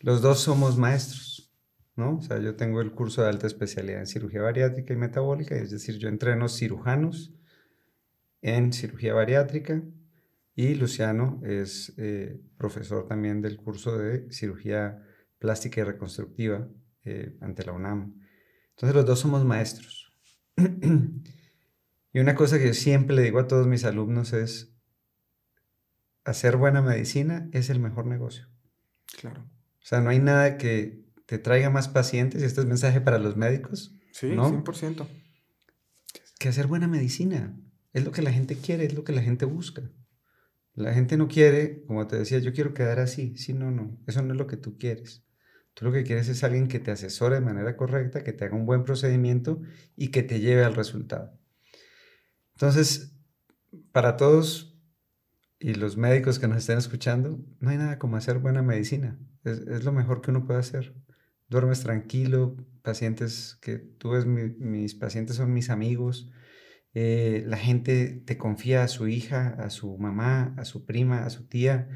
Los 0.00 0.22
dos 0.22 0.40
somos 0.40 0.76
maestros, 0.76 1.52
¿no? 1.96 2.18
O 2.18 2.22
sea, 2.22 2.38
yo 2.38 2.56
tengo 2.56 2.80
el 2.80 2.92
curso 2.92 3.22
de 3.22 3.28
alta 3.28 3.46
especialidad 3.46 4.00
en 4.00 4.06
cirugía 4.06 4.42
bariátrica 4.42 4.92
y 4.92 4.96
metabólica, 4.96 5.56
es 5.56 5.70
decir, 5.70 5.98
yo 5.98 6.08
entreno 6.08 6.48
cirujanos 6.48 7.32
en 8.40 8.72
cirugía 8.72 9.14
bariátrica 9.14 9.82
y 10.58 10.74
Luciano 10.74 11.40
es 11.44 11.94
eh, 11.98 12.42
profesor 12.56 13.06
también 13.06 13.40
del 13.40 13.58
curso 13.58 13.96
de 13.96 14.28
cirugía 14.32 15.06
plástica 15.38 15.80
y 15.80 15.84
reconstructiva 15.84 16.68
eh, 17.04 17.36
ante 17.40 17.64
la 17.64 17.70
UNAM. 17.70 18.20
Entonces 18.70 18.96
los 18.96 19.06
dos 19.06 19.20
somos 19.20 19.44
maestros. 19.44 20.12
y 22.12 22.18
una 22.18 22.34
cosa 22.34 22.58
que 22.58 22.66
yo 22.66 22.74
siempre 22.74 23.14
le 23.14 23.22
digo 23.22 23.38
a 23.38 23.46
todos 23.46 23.68
mis 23.68 23.84
alumnos 23.84 24.32
es, 24.32 24.74
hacer 26.24 26.56
buena 26.56 26.82
medicina 26.82 27.48
es 27.52 27.70
el 27.70 27.78
mejor 27.78 28.06
negocio. 28.06 28.48
Claro. 29.20 29.42
O 29.42 29.86
sea, 29.86 30.00
no 30.00 30.10
hay 30.10 30.18
nada 30.18 30.58
que 30.58 31.04
te 31.26 31.38
traiga 31.38 31.70
más 31.70 31.86
pacientes, 31.86 32.42
y 32.42 32.44
este 32.44 32.62
es 32.62 32.66
mensaje 32.66 33.00
para 33.00 33.20
los 33.20 33.36
médicos, 33.36 33.94
Sí, 34.10 34.34
¿No? 34.34 34.50
100%. 34.50 35.06
que 36.40 36.48
hacer 36.48 36.66
buena 36.66 36.88
medicina. 36.88 37.56
Es 37.92 38.04
lo 38.04 38.10
que 38.10 38.22
la 38.22 38.32
gente 38.32 38.56
quiere, 38.56 38.86
es 38.86 38.94
lo 38.94 39.04
que 39.04 39.12
la 39.12 39.22
gente 39.22 39.44
busca. 39.44 39.88
La 40.78 40.94
gente 40.94 41.16
no 41.18 41.28
quiere, 41.28 41.84
como 41.86 42.06
te 42.06 42.16
decía, 42.16 42.38
yo 42.38 42.52
quiero 42.54 42.72
quedar 42.74 43.00
así. 43.00 43.36
Sí, 43.36 43.52
no, 43.54 43.70
no, 43.70 43.98
eso 44.06 44.22
no 44.22 44.32
es 44.32 44.38
lo 44.38 44.46
que 44.46 44.56
tú 44.56 44.78
quieres. 44.78 45.24
Tú 45.74 45.84
lo 45.84 45.92
que 45.92 46.04
quieres 46.04 46.28
es 46.28 46.42
alguien 46.44 46.68
que 46.68 46.80
te 46.80 46.90
asesore 46.90 47.36
de 47.36 47.40
manera 47.42 47.76
correcta, 47.76 48.24
que 48.24 48.32
te 48.32 48.44
haga 48.46 48.56
un 48.56 48.66
buen 48.66 48.84
procedimiento 48.84 49.60
y 49.96 50.08
que 50.10 50.22
te 50.22 50.40
lleve 50.40 50.64
al 50.64 50.74
resultado. 50.74 51.38
Entonces, 52.54 53.12
para 53.92 54.16
todos 54.16 54.76
y 55.60 55.74
los 55.74 55.96
médicos 55.96 56.38
que 56.38 56.48
nos 56.48 56.58
estén 56.58 56.78
escuchando, 56.78 57.40
no 57.60 57.70
hay 57.70 57.78
nada 57.78 57.98
como 57.98 58.16
hacer 58.16 58.38
buena 58.38 58.62
medicina. 58.62 59.18
Es, 59.44 59.84
lo 59.84 59.92
mejor 59.92 60.22
que 60.22 60.30
uno 60.32 60.46
puede 60.46 60.60
hacer. 60.60 60.94
Duermes 61.48 61.82
tranquilo, 61.82 62.56
pacientes 62.82 63.58
que 63.62 63.78
tú 63.78 64.10
ves, 64.10 64.26
mi- 64.26 64.50
mis 64.58 64.94
pacientes 64.94 65.36
son 65.36 65.54
mis 65.54 65.70
amigos. 65.70 66.30
Eh, 66.94 67.44
la 67.46 67.56
gente 67.56 68.22
te 68.24 68.38
confía 68.38 68.82
a 68.82 68.88
su 68.88 69.08
hija, 69.08 69.48
a 69.58 69.70
su 69.70 69.96
mamá, 69.98 70.54
a 70.56 70.64
su 70.64 70.84
prima, 70.84 71.24
a 71.24 71.30
su 71.30 71.46
tía. 71.46 71.88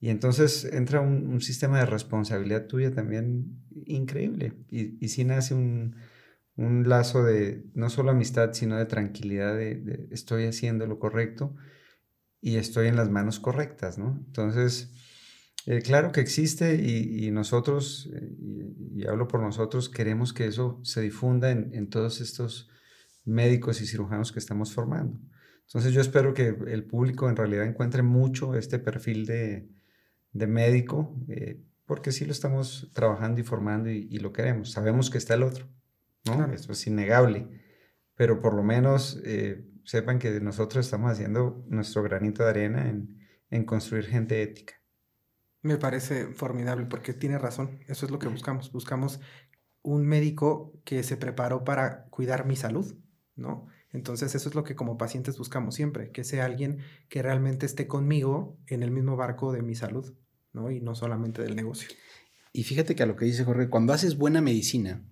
Y 0.00 0.10
entonces 0.10 0.64
entra 0.64 1.00
un, 1.00 1.40
sistema 1.40 1.78
de 1.78 1.86
responsabilidad 1.86 2.66
tuya 2.66 2.92
también 2.92 3.64
increíble. 3.86 4.52
Y, 4.70 5.02
y 5.04 5.08
sí 5.08 5.24
nace 5.24 5.54
un, 5.54 5.96
un 6.56 6.88
lazo 6.88 7.24
de 7.24 7.64
no 7.74 7.90
solo 7.90 8.10
amistad, 8.10 8.52
sino 8.52 8.76
de 8.76 8.86
tranquilidad, 8.86 9.56
de, 9.56 10.08
estoy 10.10 10.46
haciendo 10.46 10.86
lo 10.86 10.98
correcto. 10.98 11.54
y 12.40 12.56
estoy 12.56 12.88
en 12.88 12.96
las 12.96 13.10
manos 13.10 13.40
correctas, 13.40 13.96
¿no? 13.96 14.22
Entonces, 14.26 14.92
eh, 15.66 15.80
claro 15.80 16.12
que 16.12 16.20
existe 16.20 16.74
y, 16.76 17.30
nosotros, 17.30 18.10
eh, 18.12 18.34
y, 18.94 19.06
hablo 19.06 19.28
por 19.28 19.40
nosotros, 19.40 19.88
queremos 19.88 20.34
que 20.34 20.46
eso 20.46 20.78
se 20.82 21.00
difunda 21.00 21.50
en, 21.50 21.88
todos 21.88 22.20
estos 22.20 22.68
médicos 23.24 23.80
y 23.80 23.86
cirujanos 23.86 24.32
que 24.32 24.38
estamos 24.38 24.72
formando. 24.72 25.18
Entonces 25.66 25.92
yo 25.92 26.00
espero 26.00 26.34
que 26.34 26.48
el 26.48 26.84
público 26.84 27.28
en 27.28 27.36
realidad 27.36 27.64
encuentre 27.64 28.02
mucho 28.02 28.54
este 28.54 28.78
perfil 28.78 29.26
de, 29.26 29.68
médico, 30.32 31.16
eh, 31.28 31.62
porque 31.86 32.12
sí 32.12 32.24
lo 32.24 32.32
estamos 32.32 32.90
trabajando 32.92 33.40
y 33.40 33.44
formando 33.44 33.90
y, 33.90 34.18
lo 34.18 34.32
queremos. 34.32 34.72
Sabemos 34.72 35.10
que 35.10 35.18
está 35.18 35.34
el 35.34 35.42
otro, 35.42 35.66
¿no? 36.26 36.52
Eso 36.52 36.72
es 36.72 36.86
innegable, 36.86 37.48
pero 38.14 38.40
por 38.40 38.54
lo 38.54 38.62
menos 38.62 39.22
sepan 39.84 40.18
que 40.18 40.40
nosotros 40.40 40.84
estamos 40.84 41.10
haciendo 41.10 41.64
nuestro 41.68 42.02
granito 42.02 42.42
de 42.42 42.50
arena 42.50 42.94
en 43.50 43.64
construir 43.64 44.04
gente 44.04 44.42
ética. 44.42 44.74
Me 45.64 45.78
parece 45.78 46.26
formidable 46.26 46.84
porque 46.84 47.14
tiene 47.14 47.38
razón. 47.38 47.80
Eso 47.88 48.04
es 48.04 48.12
lo 48.12 48.18
que 48.18 48.28
buscamos. 48.28 48.70
Buscamos 48.70 49.18
un 49.80 50.06
médico 50.06 50.78
que 50.84 51.02
se 51.02 51.16
preparó 51.16 51.64
para 51.64 52.04
cuidar 52.10 52.44
mi 52.44 52.54
salud, 52.54 52.94
¿no? 53.36 53.66
Entonces 53.92 54.34
eso 54.34 54.48
es 54.48 54.54
lo 54.54 54.64
que 54.64 54.74
como 54.74 54.98
pacientes 54.98 55.38
buscamos 55.38 55.74
siempre, 55.74 56.10
que 56.10 56.24
sea 56.24 56.44
alguien 56.44 56.78
que 57.08 57.22
realmente 57.22 57.66
esté 57.66 57.86
conmigo 57.86 58.58
en 58.66 58.82
el 58.82 58.90
mismo 58.90 59.16
barco 59.16 59.52
de 59.52 59.62
mi 59.62 59.74
salud, 59.74 60.14
¿no? 60.52 60.70
Y 60.70 60.80
no 60.80 60.94
solamente 60.94 61.42
del 61.42 61.56
negocio. 61.56 61.88
Y 62.52 62.64
fíjate 62.64 62.94
que 62.94 63.02
a 63.02 63.06
lo 63.06 63.16
que 63.16 63.24
dice 63.24 63.44
Jorge, 63.44 63.68
cuando 63.68 63.92
haces 63.92 64.16
buena 64.16 64.40
medicina, 64.40 65.04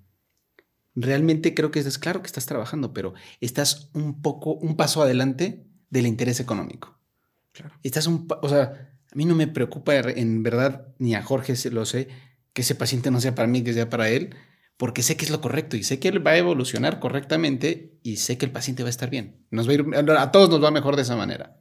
realmente 0.95 1.55
creo 1.55 1.71
que 1.71 1.81
es 1.81 1.99
claro 1.99 2.23
que 2.23 2.27
estás 2.27 2.47
trabajando, 2.47 2.93
pero 2.93 3.15
estás 3.41 3.91
un 3.95 4.23
poco, 4.23 4.55
un 4.55 4.77
paso 4.77 5.03
adelante 5.03 5.67
del 5.91 6.07
interés 6.07 6.41
económico. 6.41 6.99
Claro. 7.53 7.75
Estás 7.83 8.07
un, 8.07 8.27
o 8.41 8.49
sea, 8.49 8.93
a 9.11 9.15
mí 9.15 9.25
no 9.25 9.35
me 9.35 9.47
preocupa 9.47 9.95
en 9.95 10.43
verdad, 10.43 10.95
ni 10.99 11.15
a 11.15 11.23
Jorge 11.23 11.55
lo 11.71 11.85
sé, 11.85 12.09
que 12.53 12.63
ese 12.63 12.75
paciente 12.75 13.11
no 13.11 13.21
sea 13.21 13.35
para 13.35 13.49
mí, 13.49 13.63
que 13.63 13.75
sea 13.75 13.91
para 13.91 14.09
él, 14.09 14.35
porque 14.77 15.03
sé 15.03 15.17
que 15.17 15.25
es 15.25 15.31
lo 15.31 15.41
correcto 15.41 15.77
y 15.77 15.85
sé 15.85 15.99
que 15.99 16.09
él 16.09 16.27
va 16.27 16.33
a 16.33 16.39
evolucionar 16.39 16.99
correctamente 16.99 17.99
y 18.03 18.17
sé 18.17 18.39
que 18.39 18.47
el 18.47 18.53
paciente 18.53 18.83
va 18.83 18.89
a 18.89 18.91
estar 18.91 19.11
bien. 19.11 19.47
Nos 19.51 19.69
va 19.69 19.73
a, 19.73 19.75
ir, 19.75 19.87
todos 20.33 20.51
nos 20.51 20.63
va 20.63 20.71
mejor 20.71 20.97
de 20.97 21.03
esa 21.03 21.17
manera. 21.17 21.61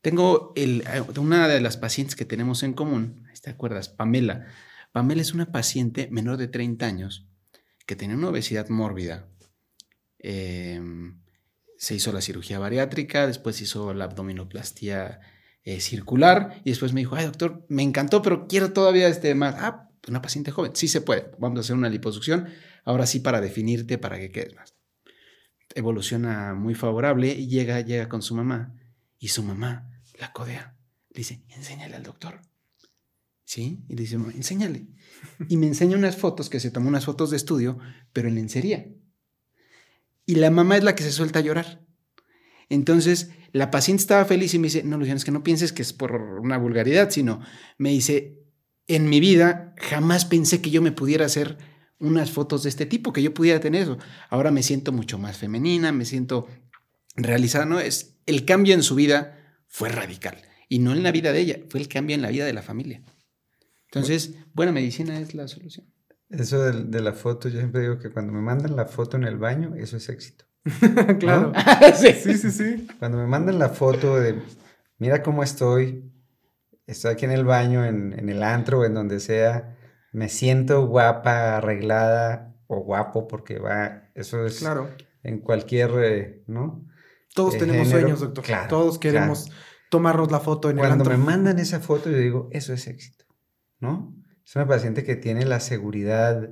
Tengo 0.00 0.52
el, 0.56 0.84
una 1.16 1.46
de 1.46 1.60
las 1.60 1.76
pacientes 1.76 2.16
que 2.16 2.24
tenemos 2.24 2.64
en 2.64 2.72
común, 2.72 3.24
¿te 3.40 3.50
acuerdas? 3.50 3.88
Pamela. 3.88 4.46
Pamela 4.90 5.22
es 5.22 5.32
una 5.32 5.52
paciente 5.52 6.08
menor 6.10 6.36
de 6.36 6.48
30 6.48 6.84
años 6.84 7.28
que 7.86 7.96
tenía 7.96 8.16
una 8.16 8.28
obesidad 8.28 8.68
mórbida. 8.68 9.28
Em, 10.18 11.22
se 11.76 11.94
hizo 11.94 12.12
la 12.12 12.20
cirugía 12.20 12.58
bariátrica, 12.58 13.26
después 13.26 13.60
hizo 13.60 13.94
la 13.94 14.04
abdominoplastia 14.04 15.20
eh, 15.64 15.80
circular 15.80 16.60
y 16.64 16.70
después 16.70 16.92
me 16.92 17.00
dijo, 17.00 17.14
ay 17.14 17.26
doctor, 17.26 17.64
me 17.68 17.82
encantó, 17.82 18.22
pero 18.22 18.48
quiero 18.48 18.72
todavía 18.72 19.08
este 19.08 19.34
más. 19.34 19.54
Ah, 19.58 19.88
una 20.08 20.22
paciente 20.22 20.50
joven, 20.50 20.72
sí 20.74 20.88
se 20.88 21.00
puede, 21.00 21.30
vamos 21.38 21.58
a 21.58 21.60
hacer 21.60 21.76
una 21.76 21.88
liposucción, 21.88 22.48
ahora 22.84 23.06
sí 23.06 23.20
para 23.20 23.40
definirte, 23.40 23.98
para 23.98 24.18
que 24.18 24.30
quedes 24.30 24.54
más. 24.54 24.74
Evoluciona 25.74 26.54
muy 26.54 26.74
favorable 26.74 27.28
y 27.32 27.48
llega, 27.48 27.80
llega 27.80 28.08
con 28.08 28.22
su 28.22 28.34
mamá 28.34 28.74
y 29.18 29.28
su 29.28 29.42
mamá 29.42 29.90
la 30.18 30.32
codea. 30.32 30.76
Le 31.10 31.18
dice, 31.18 31.42
enséñale 31.48 31.96
al 31.96 32.02
doctor. 32.02 32.40
¿Sí? 33.44 33.84
Y 33.88 33.94
le 33.94 34.02
dice, 34.02 34.16
enséñale. 34.16 34.86
Y 35.48 35.56
me 35.56 35.66
enseña 35.66 35.96
unas 35.96 36.16
fotos, 36.16 36.48
que 36.48 36.60
se 36.60 36.70
tomó 36.70 36.88
unas 36.88 37.04
fotos 37.04 37.30
de 37.30 37.36
estudio, 37.36 37.78
pero 38.12 38.28
en 38.28 38.34
lencería. 38.34 38.86
Y 40.26 40.36
la 40.36 40.50
mamá 40.50 40.76
es 40.76 40.84
la 40.84 40.94
que 40.94 41.02
se 41.02 41.12
suelta 41.12 41.40
a 41.40 41.42
llorar. 41.42 41.84
Entonces, 42.68 43.30
la 43.52 43.70
paciente 43.70 44.00
estaba 44.00 44.24
feliz 44.24 44.54
y 44.54 44.58
me 44.58 44.68
dice, 44.68 44.82
no, 44.82 44.96
Luciano, 44.96 45.18
es 45.18 45.24
que 45.24 45.30
no 45.30 45.42
pienses 45.42 45.72
que 45.72 45.82
es 45.82 45.92
por 45.92 46.12
una 46.12 46.56
vulgaridad, 46.56 47.10
sino 47.10 47.40
me 47.76 47.90
dice, 47.90 48.41
en 48.86 49.08
mi 49.08 49.20
vida 49.20 49.74
jamás 49.78 50.24
pensé 50.24 50.60
que 50.60 50.70
yo 50.70 50.82
me 50.82 50.92
pudiera 50.92 51.26
hacer 51.26 51.58
unas 51.98 52.30
fotos 52.30 52.64
de 52.64 52.68
este 52.68 52.86
tipo, 52.86 53.12
que 53.12 53.22
yo 53.22 53.32
pudiera 53.32 53.60
tener 53.60 53.82
eso. 53.82 53.98
Ahora 54.28 54.50
me 54.50 54.62
siento 54.62 54.92
mucho 54.92 55.18
más 55.18 55.38
femenina, 55.38 55.92
me 55.92 56.04
siento 56.04 56.48
realizada, 57.14 57.64
¿no? 57.64 57.78
Es, 57.78 58.16
el 58.26 58.44
cambio 58.44 58.74
en 58.74 58.82
su 58.82 58.94
vida 58.94 59.38
fue 59.68 59.88
radical. 59.88 60.36
Y 60.68 60.80
no 60.80 60.92
en 60.92 61.02
la 61.02 61.12
vida 61.12 61.32
de 61.32 61.40
ella, 61.40 61.58
fue 61.68 61.80
el 61.80 61.88
cambio 61.88 62.14
en 62.14 62.22
la 62.22 62.30
vida 62.30 62.44
de 62.44 62.52
la 62.52 62.62
familia. 62.62 63.02
Entonces, 63.86 64.34
buena 64.54 64.72
medicina 64.72 65.20
es 65.20 65.34
la 65.34 65.46
solución. 65.46 65.86
Eso 66.30 66.62
de, 66.62 66.84
de 66.84 67.00
la 67.00 67.12
foto, 67.12 67.48
yo 67.48 67.58
siempre 67.58 67.82
digo 67.82 67.98
que 67.98 68.10
cuando 68.10 68.32
me 68.32 68.40
mandan 68.40 68.74
la 68.74 68.86
foto 68.86 69.16
en 69.16 69.24
el 69.24 69.36
baño, 69.36 69.74
eso 69.76 69.98
es 69.98 70.08
éxito. 70.08 70.46
claro. 71.18 71.52
sí. 71.96 72.36
sí, 72.36 72.50
sí, 72.50 72.86
Cuando 72.98 73.18
me 73.18 73.26
mandan 73.26 73.58
la 73.58 73.68
foto 73.68 74.18
de, 74.18 74.40
mira 74.98 75.22
cómo 75.22 75.42
estoy, 75.42 76.10
estoy 76.86 77.12
aquí 77.12 77.24
en 77.24 77.32
el 77.32 77.44
baño, 77.44 77.84
en, 77.84 78.28
el 78.28 78.42
antro, 78.42 78.84
en 78.84 78.94
donde 78.94 79.20
sea, 79.20 79.76
me 80.12 80.28
siento 80.28 80.86
guapa, 80.86 81.56
arreglada 81.56 82.54
o 82.66 82.80
guapo, 82.80 83.28
porque 83.28 83.58
va, 83.58 84.10
eso 84.14 84.46
es 84.46 84.58
claro. 84.58 84.90
en 85.22 85.40
cualquier, 85.40 85.90
eh, 86.02 86.44
¿no? 86.46 86.86
Todos 87.34 87.54
eh, 87.54 87.58
tenemos 87.58 87.88
sueños, 87.88 88.20
doctor. 88.20 88.44
Claro, 88.44 88.68
Todos 88.68 88.98
queremos 88.98 89.50
tomarnos 89.90 90.30
la 90.30 90.40
foto 90.40 90.70
en 90.70 90.78
el 90.78 90.84
antro. 90.84 91.04
Cuando 91.04 91.18
me 91.18 91.24
mandan 91.32 91.58
esa 91.58 91.80
foto, 91.80 92.10
yo 92.10 92.18
digo, 92.18 92.48
eso 92.52 92.72
es 92.72 92.86
éxito, 92.86 93.24
¿no? 93.80 94.14
Es 94.44 94.56
una 94.56 94.66
paciente 94.66 95.04
que 95.04 95.16
tiene 95.16 95.44
la 95.44 95.60
seguridad, 95.60 96.50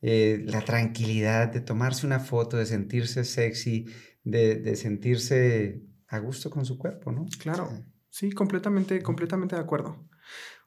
eh, 0.00 0.42
la 0.46 0.60
tranquilidad 0.62 1.48
de 1.48 1.60
tomarse 1.60 2.06
una 2.06 2.20
foto, 2.20 2.56
de 2.56 2.66
sentirse 2.66 3.24
sexy, 3.24 3.86
de, 4.24 4.76
sentirse 4.76 5.82
a 6.08 6.18
gusto 6.18 6.50
con 6.50 6.64
su 6.64 6.78
cuerpo, 6.78 7.12
¿no? 7.12 7.26
Claro, 7.38 7.70
sí, 8.12 8.30
completamente, 8.30 9.02
completamente 9.02 9.56
de 9.56 9.62
acuerdo. 9.62 9.96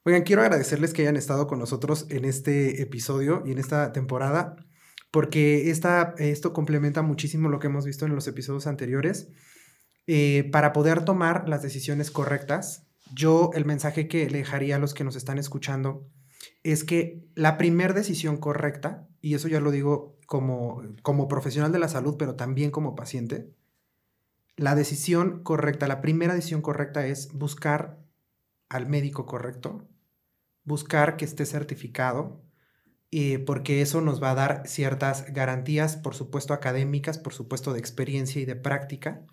Oigan, 0.04 0.24
quiero 0.24 0.42
agradecerles 0.42 0.94
que 0.94 1.04
hayan 1.04 1.16
estado 1.16 1.48
con 1.48 1.60
nosotros 1.60 2.08
en 2.10 2.26
este 2.26 2.82
episodio 2.82 3.44
y 3.46 3.52
en 3.52 3.60
esta 3.60 3.94
temporada, 3.94 4.56
porque 5.12 5.70
esta, 5.70 6.16
esto 6.18 6.54
complementa 6.54 7.04
muchísimo 7.04 7.48
lo 7.48 7.60
que 7.60 7.68
hemos 7.68 7.86
visto 7.86 8.06
en 8.06 8.16
los 8.16 8.28
episodios 8.28 8.68
anteriores. 8.68 9.30
Eh, 10.08 10.50
para 10.52 10.74
poder 10.74 11.06
tomar 11.06 11.48
las 11.48 11.62
decisiones 11.62 12.12
correctas, 12.12 12.88
yo 13.14 13.52
el 13.54 13.66
mensaje 13.66 14.08
que 14.08 14.30
le 14.30 14.40
dejaría 14.40 14.76
a 14.76 14.80
los 14.80 14.94
que 14.94 15.04
nos 15.04 15.16
están 15.16 15.38
escuchando 15.38 16.08
es 16.64 16.84
que 16.84 17.24
la 17.36 17.58
primera 17.58 17.94
decisión 17.94 18.38
correcta, 18.38 19.08
y 19.22 19.36
eso 19.36 19.48
ya 19.48 19.60
lo 19.60 19.72
digo 19.72 20.18
como, 20.26 20.84
como 21.04 21.28
profesional 21.28 21.72
de 21.72 21.80
la 21.80 21.90
salud, 21.90 22.16
pero 22.18 22.36
también 22.36 22.72
como 22.72 22.96
paciente, 22.96 23.54
la 24.58 24.76
decisión 24.76 25.44
correcta, 25.44 25.88
la 25.88 26.02
primera 26.02 26.34
decisión 26.34 26.62
correcta 26.62 27.06
es 27.08 27.30
buscar 27.34 28.00
al 28.70 28.88
médico 28.88 29.26
correcto, 29.26 29.88
buscar 30.64 31.18
que 31.18 31.26
esté 31.26 31.46
certificado, 31.46 32.44
eh, 33.12 33.40
porque 33.40 33.82
eso 33.82 34.02
nos 34.02 34.22
va 34.22 34.32
a 34.32 34.36
dar 34.36 34.64
ciertas 34.68 35.32
garantías, 35.32 35.98
por 35.98 36.16
supuesto 36.16 36.54
académicas, 36.54 37.18
por 37.18 37.34
supuesto 37.34 37.74
de 37.74 37.80
experiencia 37.80 38.42
y 38.42 38.46
de 38.46 38.56
práctica, 38.56 39.26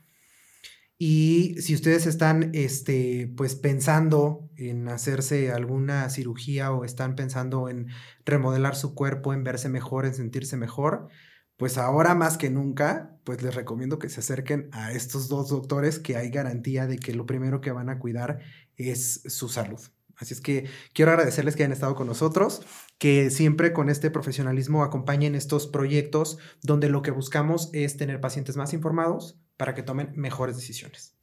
y 1.04 1.60
si 1.60 1.74
ustedes 1.74 2.06
están 2.06 2.50
este, 2.52 3.26
pues 3.36 3.56
pensando 3.56 4.48
en 4.56 4.86
hacerse 4.86 5.50
alguna 5.50 6.08
cirugía 6.10 6.70
o 6.70 6.84
están 6.84 7.16
pensando 7.16 7.68
en 7.68 7.88
remodelar 8.24 8.76
su 8.76 8.94
cuerpo, 8.94 9.32
en 9.32 9.42
verse 9.42 9.68
mejor, 9.68 10.06
en 10.06 10.14
sentirse 10.14 10.56
mejor, 10.56 11.08
pues 11.56 11.78
ahora 11.78 12.14
más 12.14 12.38
que 12.38 12.50
nunca, 12.50 13.18
pues 13.24 13.42
les 13.42 13.54
recomiendo 13.54 13.98
que 13.98 14.08
se 14.08 14.20
acerquen 14.20 14.68
a 14.72 14.92
estos 14.92 15.28
dos 15.28 15.48
doctores 15.48 15.98
que 15.98 16.16
hay 16.16 16.30
garantía 16.30 16.86
de 16.86 16.98
que 16.98 17.14
lo 17.14 17.26
primero 17.26 17.60
que 17.60 17.72
van 17.72 17.88
a 17.88 17.98
cuidar 17.98 18.40
es 18.76 19.22
su 19.26 19.48
salud. 19.48 19.80
Así 20.16 20.34
es 20.34 20.40
que 20.40 20.68
quiero 20.92 21.10
agradecerles 21.10 21.56
que 21.56 21.62
hayan 21.62 21.72
estado 21.72 21.94
con 21.94 22.06
nosotros, 22.06 22.62
que 22.98 23.30
siempre 23.30 23.72
con 23.72 23.88
este 23.88 24.10
profesionalismo 24.10 24.84
acompañen 24.84 25.34
estos 25.34 25.66
proyectos 25.66 26.38
donde 26.62 26.88
lo 26.88 27.02
que 27.02 27.10
buscamos 27.10 27.70
es 27.72 27.96
tener 27.96 28.20
pacientes 28.20 28.56
más 28.56 28.72
informados, 28.72 29.38
para 29.56 29.74
que 29.74 29.82
tomen 29.82 30.10
mejores 30.16 30.56
decisiones. 30.56 31.14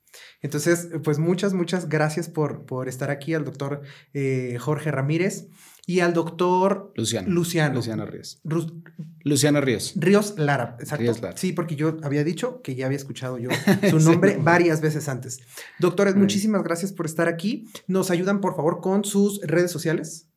Entonces, 0.42 0.88
pues 1.04 1.20
muchas, 1.20 1.54
muchas 1.54 1.90
gracias 1.90 2.30
por, 2.30 2.66
por 2.66 2.88
estar 2.88 3.12
aquí 3.12 3.34
al 3.34 3.44
doctor 3.44 3.82
eh, 4.14 4.58
Jorge 4.60 4.92
Ramírez 4.92 5.48
y 5.90 6.02
al 6.02 6.14
doctor 6.14 6.94
Luciano. 6.96 7.28
Luciano. 7.30 7.74
Luciano 7.74 8.06
Ríos. 8.06 8.40
Luciano 9.24 9.60
Ríos. 9.60 9.94
Ríos 9.96 10.36
Lara, 10.38 10.78
exacto. 10.80 11.32
Sí, 11.36 11.52
porque 11.52 11.76
yo 11.76 11.98
había 12.04 12.24
dicho 12.24 12.62
que 12.62 12.76
ya 12.76 12.86
había 12.86 12.98
escuchado 12.98 13.38
yo 13.38 13.50
su 13.90 14.00
nombre 14.00 14.38
varias 14.38 14.82
veces 14.82 15.10
antes. 15.10 15.40
Doctores, 15.80 16.16
muchísimas 16.16 16.64
gracias 16.64 16.94
por 16.94 17.08
estar 17.08 17.28
aquí. 17.28 17.68
¿Nos 17.88 18.12
ayudan, 18.12 18.40
por 18.40 18.56
favor, 18.56 18.82
con 18.82 19.04
sus 19.04 19.42
redes 19.42 19.72
sociales? 19.72 20.28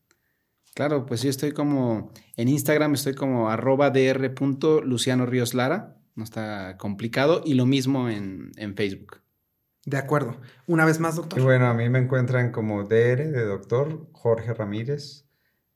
Claro, 0.75 1.05
pues 1.05 1.23
yo 1.23 1.29
estoy 1.29 1.53
como 1.53 2.13
en 2.37 2.49
Instagram, 2.49 2.95
estoy 2.95 3.15
como 3.15 3.51
arroba 3.51 3.91
dr.luciano 3.91 5.27
Ríos 5.27 5.53
Lara 5.53 5.99
no 6.15 6.25
está 6.25 6.77
complicado. 6.79 7.43
Y 7.45 7.55
lo 7.55 7.67
mismo 7.67 8.09
en, 8.09 8.53
Facebook. 8.77 9.21
De 9.85 9.97
acuerdo. 9.97 10.41
Una 10.67 10.85
vez 10.85 11.01
más, 11.01 11.17
doctor. 11.17 11.39
Y 11.39 11.43
bueno, 11.43 11.67
a 11.67 11.75
mí 11.75 11.89
me 11.89 11.99
encuentran 11.99 12.53
como 12.53 12.85
DR 12.85 13.31
de 13.31 13.45
doctor 13.45 14.09
Jorge 14.13 14.55
Ramírez. 14.55 15.27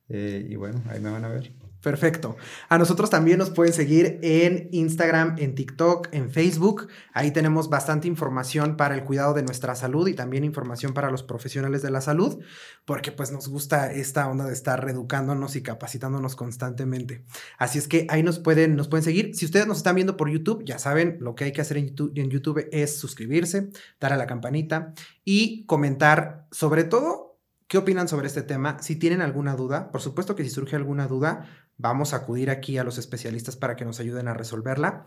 Eh, 0.09 0.47
y 0.49 0.57
bueno, 0.57 0.83
ahí 0.89 1.01
me 1.01 1.11
van 1.11 1.25
a 1.25 1.29
ver. 1.29 1.53
Perfecto. 1.87 2.37
A 2.69 2.79
nosotros 2.79 3.11
también 3.11 3.39
nos 3.39 3.51
pueden 3.51 3.73
seguir 3.73 4.19
en 4.23 4.69
Instagram, 4.73 5.37
en 5.39 5.55
TikTok, 5.55 6.09
en 6.11 6.33
Facebook. 6.33 6.89
Ahí 7.13 7.31
tenemos 7.31 7.69
bastante 7.69 8.09
información 8.09 8.77
para 8.77 8.97
el 8.97 9.05
cuidado 9.05 9.35
de 9.35 9.45
nuestra 9.45 9.77
salud 9.77 10.09
y 10.09 10.15
también 10.15 10.43
información 10.43 10.95
para 10.95 11.13
los 11.13 11.23
profesionales 11.23 11.83
de 11.83 11.93
la 11.93 12.01
salud, 12.01 12.43
porque 12.87 13.13
pues 13.13 13.31
nos 13.31 13.47
gusta 13.47 13.93
esta 13.93 14.27
onda 14.27 14.47
de 14.47 14.53
estar 14.53 14.85
reeducándonos 14.85 15.55
y 15.55 15.63
capacitándonos 15.63 16.35
constantemente. 16.35 17.23
Así 17.57 17.79
es 17.79 17.87
que 17.87 18.09
ahí 18.11 18.25
nos 18.25 18.41
pueden, 18.41 18.75
nos 18.75 18.89
pueden 18.89 19.05
seguir. 19.05 19.37
Si 19.37 19.45
ustedes 19.45 19.69
nos 19.69 19.77
están 19.77 19.95
viendo 19.95 20.17
por 20.17 20.29
YouTube, 20.29 20.65
ya 20.65 20.81
saben, 20.81 21.19
lo 21.21 21.37
que 21.37 21.45
hay 21.45 21.53
que 21.53 21.61
hacer 21.61 21.77
en 21.77 21.91
YouTube, 21.91 22.13
en 22.17 22.31
YouTube 22.31 22.69
es 22.73 22.99
suscribirse, 22.99 23.69
dar 24.01 24.13
a 24.13 24.17
la 24.17 24.27
campanita 24.27 24.93
y 25.25 25.65
comentar 25.67 26.49
sobre 26.51 26.83
todo 26.83 27.26
¿Qué 27.69 27.79
opinan 27.79 28.07
sobre 28.09 28.29
este 28.29 28.43
tema? 28.43 28.81
Si 28.81 28.97
tienen 28.97 29.23
alguna 29.23 29.57
duda, 29.57 29.91
por 29.91 30.01
supuesto 30.01 30.37
que 30.37 30.45
si 30.45 30.51
surge 30.51 30.77
alguna 30.77 31.09
duda, 31.09 31.49
vamos 31.77 32.13
a 32.13 32.19
acudir 32.19 32.51
aquí 32.51 32.79
a 32.79 32.85
los 32.85 32.97
especialistas 32.97 33.57
para 33.57 33.75
que 33.75 33.85
nos 33.85 33.99
ayuden 33.99 34.29
a 34.29 34.35
resolverla. 34.35 35.05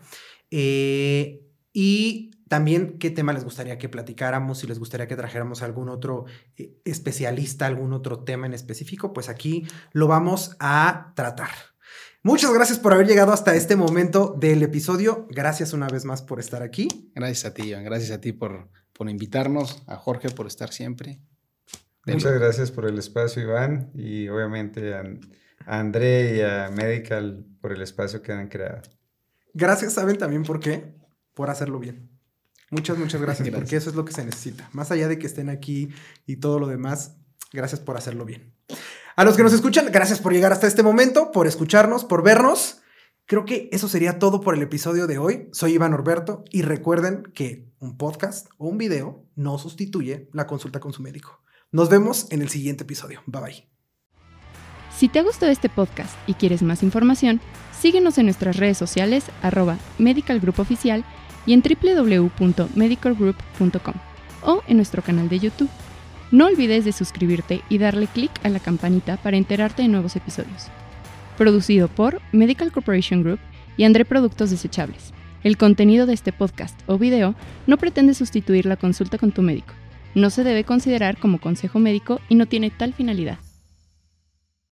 Eh, 0.50 1.46
y 1.72 2.32
también 2.48 2.98
qué 2.98 3.10
tema 3.10 3.32
les 3.32 3.44
gustaría 3.44 3.78
que 3.78 3.88
platicáramos, 3.88 4.58
si 4.58 4.66
les 4.66 4.78
gustaría 4.78 5.06
que 5.06 5.16
trajéramos 5.16 5.62
algún 5.62 5.88
otro 5.88 6.26
eh, 6.56 6.76
especialista, 6.84 7.66
algún 7.66 7.92
otro 7.92 8.24
tema 8.24 8.46
en 8.46 8.52
específico, 8.52 9.12
pues 9.12 9.28
aquí 9.28 9.66
lo 9.92 10.06
vamos 10.06 10.56
a 10.58 11.12
tratar. 11.14 11.50
Muchas 12.22 12.52
gracias 12.52 12.78
por 12.78 12.92
haber 12.92 13.06
llegado 13.06 13.32
hasta 13.32 13.54
este 13.54 13.76
momento 13.76 14.36
del 14.38 14.62
episodio. 14.62 15.26
Gracias 15.30 15.72
una 15.72 15.88
vez 15.88 16.04
más 16.04 16.20
por 16.20 16.40
estar 16.40 16.62
aquí. 16.62 16.88
Gracias 17.14 17.46
a 17.46 17.54
ti, 17.54 17.68
Iván. 17.68 17.84
Gracias 17.84 18.10
a 18.10 18.20
ti 18.20 18.32
por, 18.32 18.68
por 18.92 19.08
invitarnos, 19.08 19.82
a 19.86 19.96
Jorge 19.96 20.28
por 20.28 20.46
estar 20.46 20.70
siempre. 20.72 21.20
Muchas 22.06 22.32
gracias 22.32 22.70
por 22.70 22.86
el 22.86 22.98
espacio, 22.98 23.42
Iván, 23.42 23.90
y 23.94 24.28
obviamente 24.28 24.94
a, 24.94 25.04
André 25.66 26.36
y 26.36 26.40
a 26.40 26.70
Medical 26.70 27.44
por 27.60 27.72
el 27.72 27.82
espacio 27.82 28.22
que 28.22 28.32
han 28.32 28.48
creado. 28.48 28.82
Gracias, 29.52 29.94
¿saben 29.94 30.16
también 30.16 30.42
por 30.42 30.60
qué? 30.60 30.94
Por 31.34 31.50
hacerlo 31.50 31.78
bien. 31.78 32.10
Muchas, 32.70 32.96
muchas 32.96 33.20
gracias, 33.20 33.46
gracias, 33.46 33.60
porque 33.62 33.76
eso 33.76 33.90
es 33.90 33.96
lo 33.96 34.04
que 34.04 34.12
se 34.12 34.24
necesita. 34.24 34.68
Más 34.72 34.90
allá 34.90 35.08
de 35.08 35.18
que 35.18 35.26
estén 35.26 35.50
aquí 35.50 35.90
y 36.26 36.36
todo 36.36 36.58
lo 36.58 36.66
demás, 36.66 37.16
gracias 37.52 37.80
por 37.80 37.96
hacerlo 37.96 38.24
bien. 38.24 38.54
A 39.16 39.24
los 39.24 39.36
que 39.36 39.42
nos 39.42 39.52
escuchan, 39.52 39.86
gracias 39.92 40.20
por 40.20 40.32
llegar 40.32 40.52
hasta 40.52 40.66
este 40.66 40.82
momento, 40.82 41.30
por 41.32 41.46
escucharnos, 41.46 42.04
por 42.04 42.22
vernos. 42.22 42.80
Creo 43.26 43.44
que 43.44 43.68
eso 43.70 43.88
sería 43.88 44.18
todo 44.18 44.40
por 44.40 44.54
el 44.54 44.62
episodio 44.62 45.06
de 45.06 45.18
hoy. 45.18 45.48
Soy 45.52 45.74
Iván 45.74 45.92
Orberto 45.92 46.44
y 46.50 46.62
recuerden 46.62 47.24
que 47.34 47.70
un 47.78 47.96
podcast 47.96 48.48
o 48.56 48.66
un 48.66 48.78
video 48.78 49.26
no 49.36 49.58
sustituye 49.58 50.30
la 50.32 50.46
consulta 50.46 50.80
con 50.80 50.92
su 50.92 51.02
médico. 51.02 51.42
Nos 51.72 51.88
vemos 51.88 52.26
en 52.32 52.42
el 52.42 52.48
siguiente 52.48 52.82
episodio. 52.82 53.22
Bye 53.26 53.42
bye. 53.42 53.64
Si 54.96 55.08
te 55.08 55.20
ha 55.20 55.22
gustado 55.22 55.52
este 55.52 55.68
podcast 55.68 56.12
y 56.26 56.34
quieres 56.34 56.62
más 56.62 56.82
información, 56.82 57.40
síguenos 57.78 58.18
en 58.18 58.26
nuestras 58.26 58.56
redes 58.56 58.76
sociales 58.76 59.26
arroba 59.40 59.78
Medical 59.96 60.40
Group 60.40 60.66
y 61.46 61.52
en 61.52 61.62
www.medicalgroup.com 61.62 63.94
o 64.42 64.64
en 64.66 64.76
nuestro 64.76 65.02
canal 65.02 65.28
de 65.28 65.38
YouTube. 65.38 65.70
No 66.32 66.46
olvides 66.46 66.84
de 66.84 66.90
suscribirte 66.92 67.62
y 67.68 67.78
darle 67.78 68.08
clic 68.08 68.32
a 68.42 68.48
la 68.48 68.58
campanita 68.58 69.16
para 69.18 69.36
enterarte 69.36 69.82
de 69.82 69.88
nuevos 69.88 70.16
episodios. 70.16 70.66
Producido 71.38 71.86
por 71.86 72.20
Medical 72.32 72.72
Corporation 72.72 73.22
Group 73.22 73.38
y 73.76 73.84
André 73.84 74.04
Productos 74.04 74.50
Desechables. 74.50 75.12
El 75.44 75.56
contenido 75.56 76.06
de 76.06 76.14
este 76.14 76.32
podcast 76.32 76.76
o 76.88 76.98
video 76.98 77.36
no 77.68 77.76
pretende 77.76 78.14
sustituir 78.14 78.66
la 78.66 78.76
consulta 78.76 79.18
con 79.18 79.30
tu 79.30 79.42
médico 79.42 79.72
no 80.14 80.30
se 80.30 80.44
debe 80.44 80.64
considerar 80.64 81.18
como 81.18 81.40
consejo 81.40 81.78
médico 81.78 82.20
y 82.28 82.34
no 82.34 82.46
tiene 82.46 82.70
tal 82.70 82.94
finalidad. 82.94 83.38